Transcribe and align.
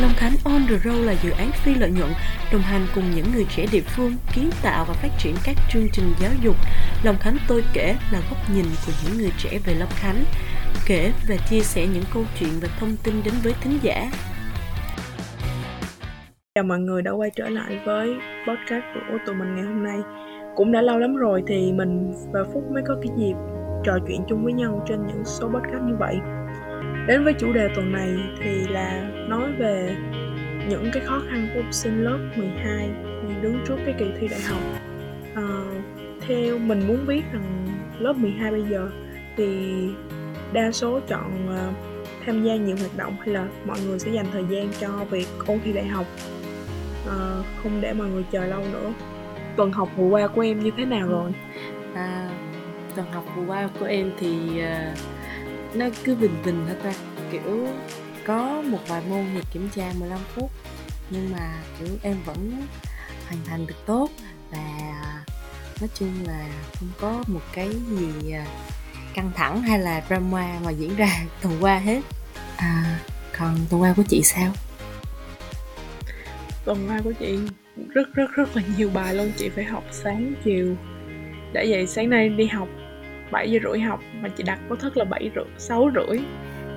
Long 0.00 0.12
Khánh 0.16 0.32
On 0.44 0.60
The 0.68 0.78
Road 0.78 1.06
là 1.06 1.12
dự 1.22 1.30
án 1.30 1.50
phi 1.52 1.74
lợi 1.74 1.90
nhuận 1.90 2.10
đồng 2.52 2.62
hành 2.62 2.86
cùng 2.94 3.04
những 3.14 3.26
người 3.34 3.46
trẻ 3.56 3.66
địa 3.72 3.80
phương 3.80 4.12
kiến 4.34 4.50
tạo 4.62 4.84
và 4.88 4.94
phát 4.94 5.08
triển 5.18 5.34
các 5.44 5.56
chương 5.70 5.86
trình 5.92 6.12
giáo 6.20 6.30
dục. 6.42 6.56
Long 7.04 7.16
Khánh 7.20 7.36
tôi 7.48 7.64
kể 7.74 7.94
là 8.12 8.20
góc 8.30 8.38
nhìn 8.54 8.64
của 8.86 8.92
những 9.04 9.18
người 9.18 9.32
trẻ 9.38 9.58
về 9.66 9.74
Long 9.74 9.88
Khánh, 9.90 10.24
kể 10.86 11.12
và 11.28 11.36
chia 11.50 11.60
sẻ 11.60 11.86
những 11.86 12.04
câu 12.14 12.22
chuyện 12.40 12.50
và 12.62 12.68
thông 12.80 12.96
tin 13.04 13.14
đến 13.24 13.34
với 13.42 13.54
thính 13.60 13.78
giả. 13.82 14.10
Chào 16.54 16.64
mọi 16.64 16.78
người 16.78 17.02
đã 17.02 17.10
quay 17.10 17.30
trở 17.36 17.48
lại 17.48 17.80
với 17.86 18.14
podcast 18.48 18.84
của 18.94 19.18
tụi 19.26 19.34
mình 19.34 19.54
ngày 19.54 19.64
hôm 19.64 19.84
nay. 19.84 19.98
Cũng 20.56 20.72
đã 20.72 20.82
lâu 20.82 20.98
lắm 20.98 21.16
rồi 21.16 21.42
thì 21.46 21.72
mình 21.72 22.12
và 22.32 22.40
Phúc 22.52 22.62
mới 22.74 22.82
có 22.88 22.96
cái 23.02 23.12
dịp 23.16 23.34
trò 23.84 23.92
chuyện 24.06 24.24
chung 24.28 24.44
với 24.44 24.52
nhau 24.52 24.84
trên 24.88 25.06
những 25.06 25.24
số 25.24 25.48
podcast 25.48 25.82
như 25.82 25.96
vậy 25.98 26.16
đến 27.06 27.24
với 27.24 27.32
chủ 27.32 27.52
đề 27.52 27.68
tuần 27.74 27.92
này 27.92 28.14
thì 28.42 28.68
là 28.68 29.10
nói 29.28 29.52
về 29.58 29.96
những 30.68 30.90
cái 30.92 31.02
khó 31.04 31.22
khăn 31.28 31.48
của 31.54 31.62
học 31.62 31.72
sinh 31.72 32.04
lớp 32.04 32.18
12 32.36 32.90
khi 33.22 33.34
đứng 33.42 33.64
trước 33.68 33.76
cái 33.86 33.94
kỳ 33.98 34.06
thi 34.20 34.28
đại 34.28 34.40
học. 34.40 34.60
À, 35.34 35.42
theo 36.20 36.58
mình 36.58 36.88
muốn 36.88 37.06
biết 37.06 37.22
rằng 37.32 37.66
lớp 37.98 38.12
12 38.16 38.50
bây 38.50 38.62
giờ 38.70 38.90
thì 39.36 39.46
đa 40.52 40.72
số 40.72 41.00
chọn 41.08 41.48
uh, 41.48 41.74
tham 42.26 42.44
gia 42.44 42.56
nhiều 42.56 42.76
hoạt 42.76 42.96
động 42.96 43.16
hay 43.20 43.28
là 43.28 43.48
mọi 43.66 43.78
người 43.86 43.98
sẽ 43.98 44.10
dành 44.10 44.26
thời 44.32 44.44
gian 44.50 44.68
cho 44.80 44.88
việc 45.10 45.26
ôn 45.46 45.58
thi 45.64 45.72
đại 45.72 45.86
học? 45.86 46.06
À, 47.08 47.16
không 47.62 47.80
để 47.80 47.92
mọi 47.92 48.08
người 48.08 48.24
chờ 48.30 48.44
lâu 48.44 48.62
nữa. 48.72 48.92
Tuần 49.56 49.72
học 49.72 49.88
vừa 49.96 50.08
qua 50.08 50.28
của 50.28 50.40
em 50.40 50.60
như 50.60 50.70
thế 50.76 50.84
nào 50.84 51.08
rồi? 51.08 51.32
À, 51.94 52.30
tuần 52.96 53.06
học 53.12 53.24
vừa 53.36 53.44
qua 53.46 53.68
của 53.80 53.86
em 53.86 54.10
thì 54.18 54.38
uh, 54.58 54.98
nó 55.74 55.86
cứ 56.04 56.14
bình 56.14 56.42
bình 56.44 56.66
hết 56.66 56.76
ta 56.82 56.92
kiểu 57.32 57.68
có 58.26 58.62
một 58.62 58.78
vài 58.88 59.02
môn 59.08 59.24
thì 59.34 59.40
kiểm 59.52 59.68
tra 59.74 59.92
15 59.98 60.18
phút 60.34 60.50
nhưng 61.10 61.32
mà 61.32 61.52
kiểu 61.78 61.88
em 62.02 62.16
vẫn 62.24 62.66
hoàn 63.26 63.44
thành 63.44 63.66
được 63.66 63.86
tốt. 63.86 64.10
Và 64.50 64.94
nói 65.80 65.88
chung 65.94 66.12
là 66.26 66.48
không 66.78 66.88
có 67.00 67.24
một 67.26 67.40
cái 67.52 67.68
gì 67.68 68.32
à, 68.32 68.46
căng 69.14 69.30
thẳng 69.34 69.62
hay 69.62 69.78
là 69.78 70.02
drama 70.08 70.60
mà 70.64 70.70
diễn 70.70 70.96
ra 70.96 71.08
tuần 71.42 71.56
qua 71.60 71.78
hết. 71.78 72.00
À, 72.56 73.00
còn 73.38 73.58
tuần 73.70 73.82
qua 73.82 73.94
của 73.96 74.04
chị 74.08 74.22
sao? 74.22 74.52
Tuần 76.64 76.88
qua 76.88 77.00
của 77.04 77.12
chị 77.12 77.38
rất 77.88 78.14
rất 78.14 78.30
rất 78.34 78.56
là 78.56 78.62
nhiều 78.76 78.90
bài 78.90 79.14
luôn. 79.14 79.32
Chị 79.36 79.48
phải 79.48 79.64
học 79.64 79.84
sáng 79.92 80.34
chiều. 80.44 80.76
Đã 81.52 81.64
vậy 81.68 81.86
sáng 81.86 82.10
nay 82.10 82.28
đi 82.28 82.46
học 82.46 82.68
7 83.30 83.50
giờ 83.50 83.58
rưỡi 83.64 83.80
học 83.80 84.00
mà 84.20 84.28
chị 84.28 84.42
đặt 84.42 84.58
có 84.68 84.76
thức 84.76 84.96
là 84.96 85.04
7 85.04 85.30
rưỡi 85.34 85.44
6 85.58 85.90
rưỡi. 85.94 86.18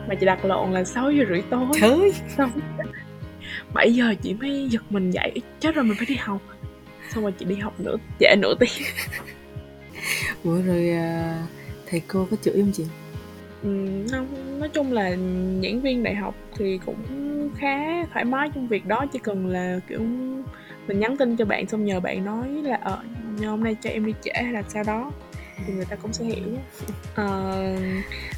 Mà 0.10 0.16
chị 0.16 0.26
đặt 0.26 0.46
lộn 0.46 0.72
là 0.72 0.84
6 0.84 1.12
giờ 1.12 1.26
rưỡi 1.30 1.42
tối. 1.50 1.68
Trời 1.82 2.14
xong 2.38 2.52
7 3.74 3.94
giờ 3.94 4.14
chị 4.22 4.34
mới 4.34 4.68
giật 4.70 4.84
mình 4.90 5.12
dậy 5.12 5.42
chết 5.60 5.76
rồi 5.76 5.84
mình 5.84 5.98
phải 5.98 6.06
đi 6.10 6.16
học. 6.16 6.42
Xong 7.10 7.24
rồi 7.24 7.34
chị 7.40 7.46
đi 7.46 7.56
học 7.56 7.80
nữa 7.80 7.96
trễ 8.20 8.36
nửa 8.38 8.54
tiếng. 8.60 8.70
Ủa 10.44 10.62
rồi 10.62 10.90
à, 10.90 11.44
thầy 11.90 12.02
cô 12.08 12.28
có 12.32 12.38
chửi 12.42 12.54
không 12.54 12.72
chị? 12.74 12.86
Ừ, 13.64 13.88
không, 14.12 14.60
nói 14.60 14.70
chung 14.70 14.94
là 14.94 15.10
diễn 15.60 15.82
viên 15.82 16.04
đại 16.04 16.16
học 16.16 16.36
thì 16.58 16.80
cũng 16.86 16.96
khá 17.58 18.06
thoải 18.06 18.26
mái 18.26 18.50
trong 18.56 18.68
việc 18.68 18.86
đó 18.86 19.06
chỉ 19.14 19.20
cần 19.20 19.48
là 19.48 19.80
kiểu 19.88 20.00
mình 20.88 21.00
nhắn 21.00 21.18
tin 21.18 21.38
cho 21.38 21.46
bạn 21.46 21.68
xong 21.68 21.86
nhờ 21.86 22.00
bạn 22.00 22.26
nói 22.26 22.48
là 22.64 22.80
ờ 22.82 23.00
hôm 23.46 23.64
nay 23.64 23.76
cho 23.82 23.90
em 23.90 24.06
đi 24.06 24.14
trễ 24.22 24.32
hay 24.34 24.54
là 24.54 24.64
sao 24.68 24.84
đó 24.84 25.12
thì 25.66 25.74
người 25.74 25.86
ta 25.86 25.96
cũng 25.96 26.14
sẽ 26.14 26.26
hiểu. 26.26 26.58
À, 27.16 27.26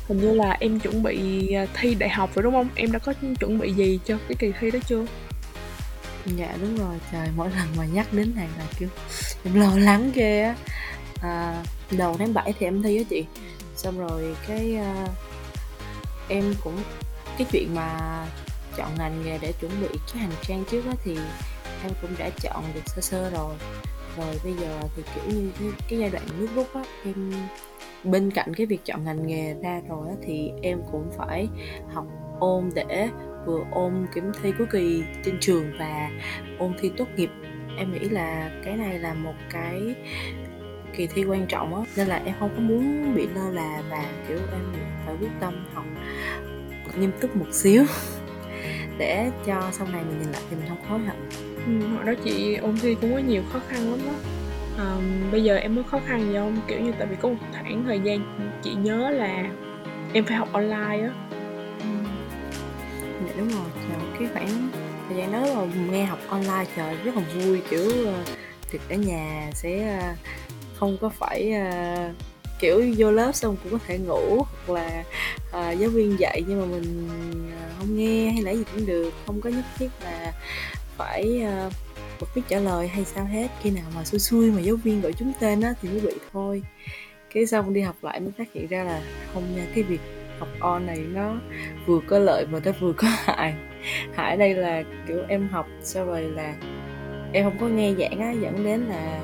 hình 0.08 0.18
như 0.18 0.34
là 0.34 0.58
em 0.60 0.80
chuẩn 0.80 1.04
bị 1.04 1.48
à, 1.52 1.66
thi 1.74 1.96
đại 1.96 2.10
học 2.10 2.30
rồi 2.36 2.44
đúng 2.44 2.54
không? 2.54 2.70
Em 2.76 2.92
đã 2.92 3.00
có 3.00 3.14
chuẩn 3.40 3.60
bị 3.60 3.74
gì 3.74 4.00
cho 4.06 4.18
cái 4.28 4.36
kỳ 4.40 4.52
thi 4.60 4.72
đó 4.72 4.80
chưa? 4.88 5.06
Dạ 6.26 6.56
đúng 6.62 6.78
rồi. 6.78 6.96
Trời 7.12 7.28
mỗi 7.36 7.50
lần 7.50 7.68
mà 7.78 7.86
nhắc 7.86 8.14
đến 8.14 8.34
này 8.36 8.48
là 8.58 8.66
kiểu 8.80 8.90
em 9.44 9.56
lo 9.56 9.76
lắng 9.76 10.12
ghê 10.16 10.42
á. 10.42 10.56
À, 11.22 11.64
đầu 11.92 12.16
tháng 12.20 12.34
7 12.34 12.54
thì 12.60 12.66
em 12.66 12.84
thi 12.84 12.98
á 12.98 13.04
chị. 13.10 13.26
Xong 13.76 14.00
rồi 14.00 14.36
cái 14.48 14.78
uh, 15.04 15.10
em 16.28 16.54
cũng 16.64 16.78
cái 17.38 17.48
chuyện 17.52 17.76
mà 17.76 18.00
chọn 18.78 18.90
ngành 18.98 19.24
nghề 19.26 19.38
để 19.38 19.54
chuẩn 19.62 19.82
bị 19.82 19.88
cái 20.14 20.24
hành 20.24 20.32
trang 20.42 20.64
trước 20.72 20.86
á 20.86 20.94
thì 21.04 21.18
em 21.84 21.92
cũng 22.02 22.12
đã 22.18 22.30
chọn 22.42 22.64
được 22.74 22.82
sơ 22.86 23.02
sơ 23.02 23.30
rồi 23.30 23.56
rồi 24.18 24.40
bây 24.44 24.54
giờ 24.54 24.80
thì 24.96 25.04
kiểu 25.16 25.24
như 25.36 25.52
cái, 25.60 25.70
cái 25.90 26.00
giai 26.00 26.10
đoạn 26.10 26.24
nước 26.40 26.48
rút 26.56 26.74
á 26.74 26.84
em 27.06 27.32
bên 28.04 28.32
cạnh 28.32 28.54
cái 28.54 28.66
việc 28.66 28.86
chọn 28.86 29.04
ngành 29.04 29.28
nghề 29.28 29.54
ra 29.64 29.82
rồi 29.90 30.08
á 30.10 30.16
thì 30.22 30.52
em 30.62 30.82
cũng 30.92 31.12
phải 31.18 31.48
học 31.94 32.06
ôn 32.40 32.70
để 32.76 33.10
vừa 33.46 33.64
ôn 33.72 34.08
kiểm 34.16 34.32
thi 34.42 34.52
cuối 34.58 34.68
kỳ 34.72 35.04
trên 35.26 35.38
trường 35.40 35.72
và 35.80 36.10
ôn 36.60 36.74
thi 36.80 36.92
tốt 36.98 37.08
nghiệp. 37.16 37.30
Em 37.78 37.92
nghĩ 37.92 38.00
là 38.00 38.52
cái 38.66 38.78
này 38.78 39.00
là 39.00 39.14
một 39.14 39.34
cái 39.50 39.96
kỳ 40.96 41.08
thi 41.08 41.24
quan 41.24 41.48
trọng 41.48 41.76
á 41.76 41.82
nên 41.98 42.08
là 42.08 42.22
em 42.26 42.36
không 42.40 42.50
có 42.56 42.62
muốn 42.62 43.16
bị 43.16 43.28
lơ 43.36 43.50
là 43.50 43.84
và 43.90 44.06
kiểu 44.28 44.38
em 44.38 44.74
phải 45.06 45.16
quyết 45.20 45.32
tâm 45.40 45.66
học 45.74 45.86
nghiêm 47.00 47.12
túc 47.22 47.36
một 47.36 47.46
xíu 47.52 47.86
để 48.98 49.32
cho 49.46 49.70
sau 49.72 49.88
này 49.88 50.04
mình 50.04 50.20
nhìn 50.20 50.32
lại 50.32 50.42
thì 50.50 50.56
mình 50.56 50.70
không 50.70 50.86
hối 50.90 51.00
hận. 51.00 51.49
Ừ, 51.66 51.88
hồi 51.96 52.06
đó 52.06 52.14
chị 52.24 52.56
ôn 52.56 52.78
thi 52.78 52.96
cũng 53.02 53.14
có 53.14 53.20
nhiều 53.20 53.42
khó 53.54 53.60
khăn 53.70 53.92
lắm 53.92 54.00
đó. 54.06 54.14
À, 54.78 54.98
bây 55.32 55.44
giờ 55.44 55.56
em 55.56 55.76
có 55.76 55.84
khó 55.84 56.00
khăn 56.06 56.30
gì 56.30 56.36
không? 56.38 56.58
Kiểu 56.68 56.80
như 56.80 56.92
tại 57.00 57.08
vì 57.08 57.16
có 57.22 57.30
một 57.30 57.36
khoảng 57.52 57.84
thời 57.84 58.00
gian 58.00 58.20
chị 58.64 58.74
nhớ 58.74 59.10
là 59.10 59.50
em 60.14 60.26
phải 60.26 60.38
học 60.38 60.54
online 60.54 61.02
á. 61.02 61.12
Ừ. 61.80 61.86
dạ 63.28 63.34
đúng 63.38 63.50
rồi 63.50 63.66
trời 63.76 64.00
cái 64.20 64.28
khoảng 64.34 64.70
thời 65.08 65.18
gian 65.18 65.32
đó 65.32 65.40
là 65.40 65.66
nghe 65.92 66.06
học 66.06 66.20
online 66.28 66.66
trời 66.76 66.96
rất 67.04 67.16
là 67.16 67.22
vui 67.36 67.62
kiểu 67.70 68.06
ờ, 68.06 68.24
được 68.74 68.80
ở 68.90 68.96
nhà 68.96 69.50
sẽ 69.54 69.98
ờ, 70.00 70.14
không 70.76 70.98
có 71.02 71.10
phải 71.10 71.54
uh, 71.54 72.16
kiểu 72.60 72.84
vô 72.98 73.12
lớp 73.12 73.32
xong 73.36 73.58
cũng 73.64 73.72
có 73.72 73.80
thể 73.88 73.98
ngủ 73.98 74.46
hoặc 74.68 74.74
là 74.74 75.04
uh, 75.48 75.80
giáo 75.80 75.90
viên 75.90 76.20
dạy 76.20 76.44
nhưng 76.48 76.60
mà 76.60 76.66
mình 76.66 77.10
uh, 77.48 77.80
không 77.80 77.98
nghe 77.98 78.32
hay 78.32 78.42
là 78.42 78.52
gì 78.52 78.64
cũng 78.74 78.86
được 78.86 79.14
không 79.26 79.42
có 79.42 79.50
nhất 79.50 79.66
thiết 79.78 79.90
là 80.04 80.34
phải 81.00 81.44
uh, 81.68 81.74
bật 82.22 82.28
viết 82.36 82.42
trả 82.48 82.60
lời 82.60 82.88
hay 82.88 83.06
sao 83.06 83.26
hết. 83.26 83.48
Khi 83.62 83.70
nào 83.72 83.86
mà 83.96 84.04
xui 84.04 84.20
xui 84.20 84.52
mà 84.52 84.62
giáo 84.62 84.76
viên 84.76 85.02
gọi 85.02 85.14
chúng 85.14 85.32
tên 85.40 85.62
á 85.62 85.74
thì 85.82 85.90
mới 85.90 86.00
bị 86.00 86.14
thôi. 86.34 86.64
Cái 87.34 87.46
xong 87.46 87.74
đi 87.74 87.82
học 87.82 87.96
lại 88.02 88.20
mới 88.20 88.32
phát 88.38 88.54
hiện 88.54 88.68
ra 88.68 88.84
là 88.84 89.02
không 89.34 89.56
nha 89.56 89.66
cái 89.76 89.84
việc 89.84 90.02
học 90.40 90.48
on 90.60 90.86
này 90.86 90.98
nó 90.98 91.36
vừa 91.86 92.00
có 92.08 92.20
lợi 92.20 92.46
mà 92.52 92.60
nó 92.66 92.72
vừa 92.80 92.94
có 92.94 93.08
hại. 93.24 93.54
Hại 94.14 94.38
đây 94.38 94.54
là 94.54 94.84
kiểu 95.08 95.24
em 95.28 95.50
học 95.50 95.68
sau 95.82 96.06
rồi 96.06 96.22
là 96.22 96.56
em 97.34 97.44
không 97.44 97.58
có 97.60 97.68
nghe 97.68 97.94
giảng 98.00 98.20
á 98.20 98.32
dẫn 98.32 98.64
đến 98.64 98.82
là 98.82 99.22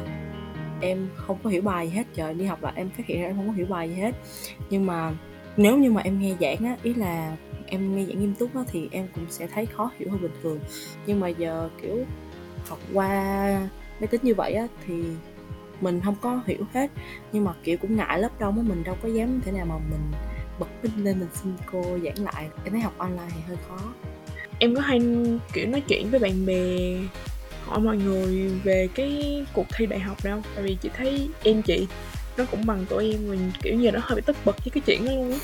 em 0.81 1.09
không 1.15 1.37
có 1.43 1.49
hiểu 1.49 1.61
bài 1.61 1.87
gì 1.87 1.95
hết. 1.95 2.03
Trời 2.15 2.33
đi 2.33 2.45
học 2.45 2.63
lại 2.63 2.73
em 2.75 2.89
phát 2.97 3.05
hiện 3.05 3.21
ra 3.21 3.27
em 3.27 3.35
không 3.35 3.47
có 3.47 3.53
hiểu 3.53 3.65
bài 3.69 3.89
gì 3.89 3.95
hết. 3.95 4.15
Nhưng 4.69 4.85
mà 4.85 5.13
nếu 5.57 5.77
như 5.77 5.91
mà 5.91 6.01
em 6.01 6.19
nghe 6.19 6.35
giảng 6.39 6.65
á 6.65 6.77
ý 6.83 6.93
là 6.93 7.35
em 7.67 7.95
nghe 7.95 8.05
giảng 8.05 8.19
nghiêm 8.19 8.35
túc 8.35 8.55
á, 8.55 8.61
thì 8.71 8.87
em 8.91 9.07
cũng 9.15 9.25
sẽ 9.29 9.47
thấy 9.47 9.65
khó 9.65 9.91
hiểu 9.99 10.09
hơn 10.11 10.21
bình 10.21 10.31
thường. 10.43 10.59
Nhưng 11.05 11.19
mà 11.19 11.27
giờ, 11.27 11.69
kiểu, 11.81 12.05
học 12.67 12.79
qua 12.93 13.09
máy 13.99 14.07
tính 14.07 14.21
như 14.23 14.35
vậy 14.35 14.53
á, 14.53 14.67
thì 14.87 15.03
mình 15.81 16.01
không 16.05 16.15
có 16.21 16.41
hiểu 16.45 16.63
hết. 16.73 16.91
Nhưng 17.31 17.43
mà, 17.43 17.53
kiểu, 17.63 17.77
cũng 17.77 17.95
ngại 17.95 18.19
lớp 18.19 18.39
đông 18.39 18.57
á, 18.57 18.63
mình 18.67 18.83
đâu 18.83 18.95
có 19.03 19.09
dám 19.09 19.41
thế 19.45 19.51
nào 19.51 19.65
mà 19.65 19.77
mình 19.77 20.11
bật 20.59 20.67
pin 20.83 20.91
lên 21.03 21.19
mình 21.19 21.29
xin 21.33 21.53
cô 21.71 21.83
giảng 21.83 22.23
lại. 22.25 22.49
Em 22.63 22.73
thấy 22.73 22.81
học 22.81 22.93
online 22.97 23.29
thì 23.35 23.41
hơi 23.47 23.57
khó. 23.67 23.77
Em 24.59 24.75
có 24.75 24.81
hay, 24.81 24.99
kiểu, 25.53 25.67
nói 25.67 25.81
chuyện 25.87 26.09
với 26.09 26.19
bạn 26.19 26.45
bè 26.45 26.77
hỏi 27.65 27.79
mọi 27.79 27.97
người 27.97 28.51
về 28.63 28.87
cái 28.95 29.43
cuộc 29.53 29.65
thi 29.77 29.85
đại 29.85 29.99
học 29.99 30.17
đâu 30.23 30.41
tại 30.55 30.63
vì 30.63 30.77
chị 30.81 30.89
thấy 30.97 31.29
em 31.43 31.61
chị 31.61 31.87
nó 32.37 32.45
cũng 32.51 32.65
bằng 32.65 32.85
tuổi 32.89 33.11
em, 33.11 33.27
mình, 33.29 33.51
kiểu 33.61 33.75
như 33.75 33.91
nó 33.91 33.99
hơi 34.03 34.15
bị 34.15 34.21
tức 34.25 34.35
bật 34.45 34.55
với 34.65 34.71
cái 34.71 34.83
chuyện 34.85 35.05
đó 35.05 35.11
luôn 35.11 35.31
á 35.31 35.37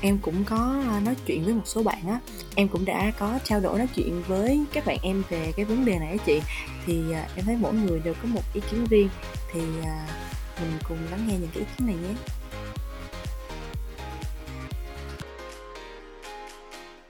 em 0.00 0.18
cũng 0.22 0.44
có 0.44 0.82
ờ, 0.88 1.00
nói 1.00 1.16
chuyện 1.26 1.44
với 1.44 1.54
một 1.54 1.62
số 1.64 1.82
bạn 1.82 2.08
á. 2.08 2.20
Em 2.54 2.68
cũng 2.68 2.84
đã 2.84 3.12
có 3.18 3.38
trao 3.44 3.60
đổi 3.60 3.78
nói 3.78 3.88
chuyện 3.94 4.22
với 4.28 4.64
các 4.72 4.86
bạn 4.86 4.98
em 5.02 5.22
về 5.28 5.52
cái 5.56 5.64
vấn 5.64 5.84
đề 5.84 5.98
này 5.98 6.08
á 6.08 6.16
chị. 6.26 6.40
Thì 6.86 7.12
à, 7.12 7.28
em 7.36 7.44
thấy 7.44 7.56
mỗi 7.56 7.74
người 7.74 8.00
đều 8.00 8.14
có 8.14 8.28
một 8.28 8.42
ý 8.54 8.60
kiến 8.70 8.86
riêng. 8.90 9.08
Thì 9.52 9.60
à, 9.84 10.06
mình 10.60 10.78
cùng 10.88 10.98
lắng 11.10 11.26
nghe 11.28 11.34
những 11.38 11.50
cái 11.54 11.58
ý 11.58 11.66
kiến 11.76 11.86
này 11.86 11.96
nhé. 11.96 12.14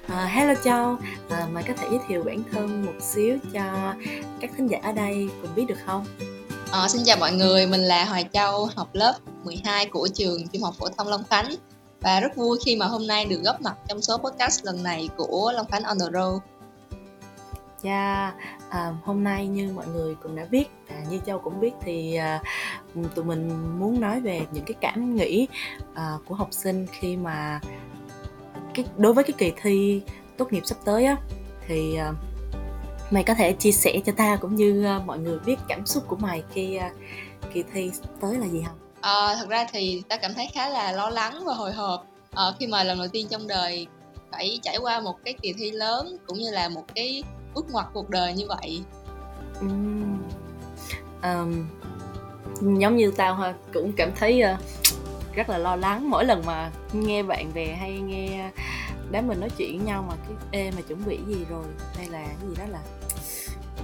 À, 0.08 0.24
hello 0.24 0.54
Châu, 0.64 0.96
à, 1.30 1.48
mày 1.52 1.64
có 1.68 1.74
thể 1.74 1.86
giới 1.90 2.00
thiệu 2.08 2.22
bản 2.22 2.42
thân 2.52 2.86
một 2.86 2.94
xíu 3.00 3.38
cho 3.52 3.94
các 4.40 4.50
thính 4.56 4.66
giả 4.66 4.78
ở 4.82 4.92
đây 4.92 5.28
cùng 5.42 5.54
biết 5.54 5.64
được 5.68 5.78
không? 5.86 6.06
À, 6.72 6.88
xin 6.88 7.02
chào 7.04 7.16
mọi 7.20 7.32
người, 7.32 7.66
mình 7.66 7.80
là 7.80 8.04
Hoài 8.04 8.28
Châu, 8.32 8.68
học 8.76 8.88
lớp 8.92 9.14
12 9.44 9.86
của 9.86 10.08
trường 10.14 10.48
Trung 10.48 10.62
học 10.62 10.74
phổ 10.78 10.88
thông 10.88 11.08
Long 11.08 11.24
Khánh 11.30 11.54
và 12.02 12.20
rất 12.20 12.36
vui 12.36 12.58
khi 12.64 12.76
mà 12.76 12.86
hôm 12.86 13.06
nay 13.06 13.24
được 13.24 13.40
góp 13.44 13.60
mặt 13.60 13.74
trong 13.88 14.02
số 14.02 14.16
podcast 14.16 14.64
lần 14.64 14.82
này 14.82 15.08
của 15.16 15.52
Long 15.54 15.66
Khánh 15.66 15.82
on 15.82 15.98
the 15.98 16.06
road. 16.12 16.42
Dạ, 17.82 18.22
yeah, 18.22 18.34
à, 18.68 18.94
hôm 19.04 19.24
nay 19.24 19.46
như 19.46 19.72
mọi 19.74 19.86
người 19.86 20.14
cũng 20.22 20.36
đã 20.36 20.44
biết 20.50 20.64
và 20.88 20.96
như 21.10 21.20
Châu 21.26 21.38
cũng 21.38 21.60
biết 21.60 21.72
thì 21.80 22.14
à, 22.14 22.42
tụi 23.14 23.24
mình 23.24 23.50
muốn 23.78 24.00
nói 24.00 24.20
về 24.20 24.40
những 24.52 24.64
cái 24.64 24.74
cảm 24.80 25.16
nghĩ 25.16 25.48
à, 25.94 26.12
của 26.26 26.34
học 26.34 26.48
sinh 26.50 26.86
khi 26.92 27.16
mà 27.16 27.60
cái 28.74 28.84
đối 28.96 29.12
với 29.12 29.24
cái 29.24 29.34
kỳ 29.38 29.52
thi 29.62 30.02
tốt 30.36 30.52
nghiệp 30.52 30.62
sắp 30.66 30.78
tới 30.84 31.04
á 31.04 31.16
thì 31.66 31.96
à, 31.96 32.12
mày 33.10 33.24
có 33.24 33.34
thể 33.34 33.52
chia 33.52 33.72
sẻ 33.72 34.00
cho 34.06 34.12
ta 34.16 34.36
cũng 34.36 34.54
như 34.54 34.84
à, 34.84 35.00
mọi 35.06 35.18
người 35.18 35.38
biết 35.46 35.56
cảm 35.68 35.86
xúc 35.86 36.04
của 36.08 36.16
mày 36.16 36.42
khi 36.54 36.76
à, 36.76 36.90
kỳ 37.52 37.64
thi 37.72 37.90
tới 38.20 38.38
là 38.38 38.46
gì 38.46 38.62
không? 38.66 38.81
À, 39.02 39.36
thật 39.38 39.48
ra 39.48 39.66
thì 39.72 40.02
ta 40.08 40.16
cảm 40.16 40.34
thấy 40.34 40.48
khá 40.54 40.68
là 40.68 40.92
lo 40.92 41.10
lắng 41.10 41.42
và 41.46 41.54
hồi 41.54 41.72
hộp 41.72 42.06
à, 42.34 42.42
khi 42.58 42.66
mà 42.66 42.84
lần 42.84 42.98
đầu 42.98 43.08
tiên 43.08 43.26
trong 43.30 43.46
đời 43.46 43.86
phải 44.32 44.58
trải 44.62 44.78
qua 44.82 45.00
một 45.00 45.16
cái 45.24 45.34
kỳ 45.42 45.52
thi 45.52 45.70
lớn 45.70 46.16
cũng 46.26 46.38
như 46.38 46.50
là 46.50 46.68
một 46.68 46.84
cái 46.94 47.22
bước 47.54 47.66
ngoặt 47.70 47.86
cuộc 47.92 48.10
đời 48.10 48.32
như 48.32 48.46
vậy. 48.48 48.82
Um, 49.60 50.22
um, 51.22 51.66
giống 52.80 52.96
như 52.96 53.12
tao 53.16 53.34
ha 53.34 53.54
cũng 53.72 53.92
cảm 53.96 54.10
thấy 54.16 54.42
uh, 54.54 54.60
rất 55.34 55.48
là 55.48 55.58
lo 55.58 55.76
lắng. 55.76 56.10
Mỗi 56.10 56.24
lần 56.24 56.42
mà 56.46 56.70
nghe 56.92 57.22
bạn 57.22 57.52
về 57.52 57.76
hay 57.80 57.92
nghe 57.92 58.50
đám 59.10 59.28
mình 59.28 59.40
nói 59.40 59.50
chuyện 59.56 59.78
với 59.78 59.86
nhau 59.86 60.04
mà 60.08 60.14
cái 60.28 60.36
ê 60.62 60.70
mà 60.70 60.82
chuẩn 60.82 61.04
bị 61.06 61.18
gì 61.28 61.44
rồi? 61.50 61.64
Hay 61.96 62.06
là 62.08 62.24
cái 62.24 62.48
gì 62.48 62.54
đó 62.58 62.64
là 62.68 62.80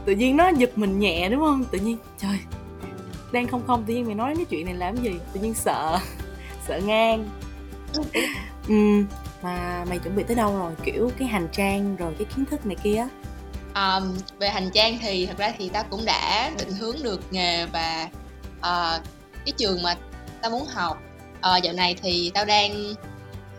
tự 0.05 0.13
nhiên 0.13 0.37
nó 0.37 0.49
giật 0.49 0.79
mình 0.79 0.99
nhẹ 0.99 1.29
đúng 1.29 1.41
không? 1.41 1.65
Tự 1.65 1.79
nhiên 1.79 1.97
trời 2.19 2.39
đang 3.33 3.47
không 3.49 3.67
không 3.67 3.85
tự 3.85 3.95
nhiên 3.95 4.07
mày 4.07 4.15
nói 4.15 4.35
cái 4.37 4.45
chuyện 4.45 4.65
này 4.65 4.75
làm 4.75 4.97
gì? 4.97 5.15
Tự 5.33 5.41
nhiên 5.41 5.55
sợ 5.55 5.99
sợ 6.69 6.81
ngang. 6.85 7.29
Ừ, 8.69 9.05
mà 9.43 9.85
mày 9.89 9.99
chuẩn 9.99 10.17
bị 10.17 10.23
tới 10.23 10.37
đâu 10.37 10.59
rồi? 10.59 10.73
Kiểu 10.85 11.11
cái 11.19 11.29
hành 11.29 11.49
trang 11.53 11.97
rồi 11.97 12.15
cái 12.19 12.27
kiến 12.37 12.45
thức 12.45 12.67
này 12.67 12.77
kia 12.83 13.07
um, 13.79 14.19
về 14.39 14.49
hành 14.49 14.71
trang 14.75 14.99
thì 15.03 15.27
thật 15.27 15.39
ra 15.39 15.53
thì 15.59 15.69
ta 15.69 15.83
cũng 15.83 16.05
đã 16.05 16.51
định 16.59 16.73
hướng 16.73 16.97
được 17.03 17.21
nghề 17.31 17.67
và 17.67 18.09
uh, 18.59 19.03
cái 19.45 19.53
trường 19.57 19.83
mà 19.83 19.97
ta 20.43 20.49
muốn 20.49 20.65
học. 20.75 20.99
Uh, 21.39 21.63
dạo 21.63 21.75
này 21.75 21.97
thì 22.03 22.31
tao 22.35 22.45
đang 22.45 22.95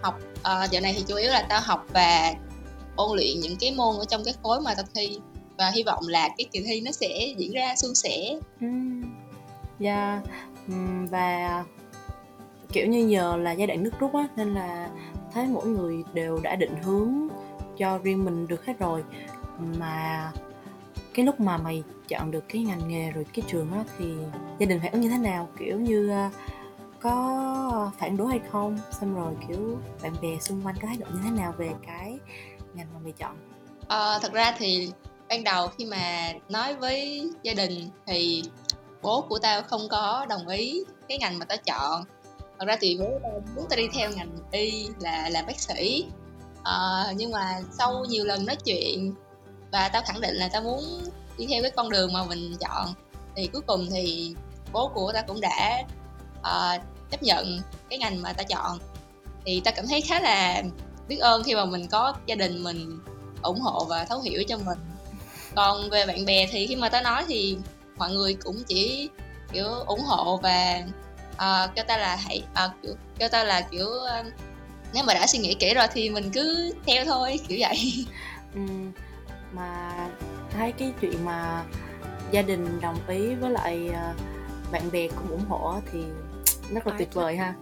học 0.02 0.20
uh, 0.40 0.72
dạo 0.72 0.82
này 0.82 0.94
thì 0.98 1.04
chủ 1.08 1.16
yếu 1.16 1.32
là 1.32 1.46
tao 1.50 1.62
học 1.64 1.86
và 1.94 2.34
ôn 2.96 3.18
luyện 3.18 3.40
những 3.40 3.56
cái 3.60 3.72
môn 3.72 3.96
ở 4.00 4.06
trong 4.10 4.24
cái 4.24 4.34
khối 4.44 4.62
mà 4.62 4.76
tao 4.76 4.86
thi. 4.96 5.20
Và 5.58 5.70
hy 5.70 5.84
vọng 5.84 6.04
là 6.08 6.30
cái 6.38 6.46
kỳ 6.52 6.60
thi 6.60 6.82
nó 6.82 6.92
sẽ 6.92 7.34
diễn 7.38 7.52
ra 7.52 7.76
suôn 7.76 7.96
sẻ. 7.96 8.40
Dạ, 9.80 10.22
yeah. 10.68 11.10
và 11.10 11.66
kiểu 12.74 12.88
như 12.88 13.08
giờ 13.08 13.38
là 13.38 13.52
giai 13.52 13.68
đoạn 13.68 13.84
nước 13.84 14.00
rút 14.00 14.14
á 14.14 14.28
nên 14.36 14.54
là 14.54 14.90
thấy 15.34 15.48
mỗi 15.48 15.68
người 15.68 16.04
đều 16.14 16.40
đã 16.44 16.56
định 16.56 16.76
hướng 16.84 17.28
cho 17.78 17.98
riêng 17.98 18.26
mình 18.26 18.48
được 18.48 18.66
hết 18.66 18.80
rồi. 18.80 19.04
Mà 19.78 20.32
cái 21.14 21.26
lúc 21.26 21.40
mà 21.40 21.58
mày 21.58 21.84
chọn 22.08 22.32
được 22.32 22.44
cái 22.50 22.64
ngành 22.64 22.88
nghề 22.88 23.12
rồi 23.12 23.26
cái 23.34 23.46
trường 23.48 23.72
á 23.72 23.84
thì 23.98 24.14
gia 24.60 24.66
đình 24.66 24.80
phản 24.80 24.92
ứng 24.92 25.02
như 25.02 25.10
thế 25.10 25.18
nào? 25.18 25.50
Kiểu 25.60 25.80
như 25.80 26.10
ờ, 26.10 26.30
có 27.00 27.92
phản 28.00 28.18
đối 28.18 28.28
hay 28.28 28.40
không? 28.52 28.78
Xong 28.92 29.16
rồi 29.16 29.34
kiểu 29.48 29.78
bạn 30.04 30.14
bè 30.22 30.40
xung 30.40 30.62
quanh 30.66 30.76
có 30.82 30.88
thái 30.88 30.98
độ 30.98 31.06
như 31.14 31.20
thế 31.24 31.32
nào 31.32 31.54
về 31.58 31.70
cái 31.88 32.20
ngành 32.74 32.88
mà 32.94 33.00
mày 33.04 33.12
chọn? 33.12 33.36
À, 33.88 34.20
thật 34.22 34.34
ra 34.34 34.56
thì 34.58 34.92
ban 35.30 35.44
đầu 35.44 35.68
khi 35.68 35.86
mà 35.86 36.34
nói 36.50 36.76
với 36.76 37.30
gia 37.44 37.54
đình 37.54 37.90
thì 38.08 38.44
bố 39.02 39.22
của 39.22 39.40
tao 39.40 39.62
không 39.64 39.90
có 39.90 40.26
đồng 40.30 40.48
ý 40.48 40.84
cái 41.08 41.18
ngành 41.18 41.40
mà 41.40 41.46
tao 41.46 41.58
chọn. 41.58 42.04
Thật 42.60 42.66
ra 42.68 42.78
thì 42.82 42.98
bố 43.00 43.06
tao 43.24 43.42
muốn 43.56 43.66
tao 43.70 43.78
đi 43.78 43.88
theo 43.94 44.12
ngành 44.12 44.38
y 44.52 44.88
là 45.00 45.30
làm 45.30 45.46
bác 45.46 45.60
sĩ. 45.60 46.06
À, 46.64 47.06
nhưng 47.16 47.32
mà 47.32 47.60
sau 47.78 48.06
nhiều 48.06 48.26
lần 48.26 48.46
nói 48.46 48.56
chuyện 48.56 49.14
và 49.72 49.90
tao 49.90 50.02
khẳng 50.06 50.22
định 50.22 50.36
là 50.36 50.50
tao 50.54 50.62
muốn 50.62 50.84
đi 51.38 51.46
theo 51.50 51.62
cái 51.62 51.72
con 51.72 51.90
đường 51.90 52.14
mà 52.14 52.24
mình 52.24 52.56
chọn 52.60 52.94
thì 53.36 53.48
cuối 53.48 53.62
cùng 53.62 53.88
thì 53.92 54.36
bố 54.72 54.92
của 54.94 55.12
tao 55.14 55.24
cũng 55.28 55.42
đã 55.42 55.84
uh, 56.40 56.82
chấp 57.12 57.24
nhận 57.24 57.62
cái 57.90 58.00
ngành 58.00 58.22
mà 58.22 58.34
tao 58.34 58.46
chọn. 58.50 58.80
Thì 59.46 59.62
tao 59.64 59.74
cảm 59.76 59.88
thấy 59.88 60.02
khá 60.02 60.20
là 60.20 60.64
biết 61.08 61.18
ơn 61.18 61.44
khi 61.44 61.56
mà 61.56 61.66
mình 61.66 61.88
có 61.88 62.14
gia 62.26 62.36
đình 62.36 62.64
mình 62.64 63.00
ủng 63.42 63.60
hộ 63.60 63.86
và 63.86 64.06
thấu 64.06 64.20
hiểu 64.20 64.44
cho 64.48 64.58
mình. 64.58 64.80
Còn 65.56 65.90
về 65.90 66.06
bạn 66.06 66.26
bè 66.26 66.48
thì 66.52 66.68
khi 66.68 66.76
mà 66.76 66.90
tao 66.90 67.02
nói 67.02 67.24
thì 67.28 67.58
mọi 68.00 68.12
người 68.12 68.34
cũng 68.34 68.64
chỉ 68.68 69.10
kiểu 69.52 69.68
ủng 69.68 70.00
hộ 70.00 70.38
và 70.38 70.84
uh, 71.34 71.76
kêu 71.76 71.86
ta 71.88 71.98
là 71.98 72.16
hãy 72.16 72.44
uh, 72.66 72.72
kiểu 72.84 72.94
kêu 73.20 73.30
ta 73.30 73.44
là 73.44 73.62
kiểu 73.62 73.88
uh, 73.88 74.26
nếu 74.94 75.04
mà 75.04 75.14
đã 75.14 75.28
suy 75.28 75.40
nghĩ 75.40 75.54
kỹ 75.54 75.74
rồi 75.74 75.88
thì 75.94 76.10
mình 76.10 76.32
cứ 76.34 76.74
theo 76.86 77.06
thôi 77.06 77.40
kiểu 77.48 77.58
vậy. 77.62 78.06
Ừ, 78.54 78.62
mà 79.54 79.92
thấy 80.52 80.72
cái 80.72 80.94
chuyện 81.02 81.26
mà 81.26 81.64
gia 82.32 82.42
đình 82.42 82.82
đồng 82.82 83.08
ý 83.08 83.36
với 83.36 83.52
lại 83.52 83.90
uh, 83.90 84.72
bạn 84.72 84.92
bè 84.92 85.08
cũng 85.08 85.32
ủng 85.32 85.46
hộ 85.50 85.76
thì 85.92 86.00
rất 86.74 86.88
là 86.88 86.94
tuyệt 86.98 87.14
vời 87.14 87.38
ha. 87.38 87.54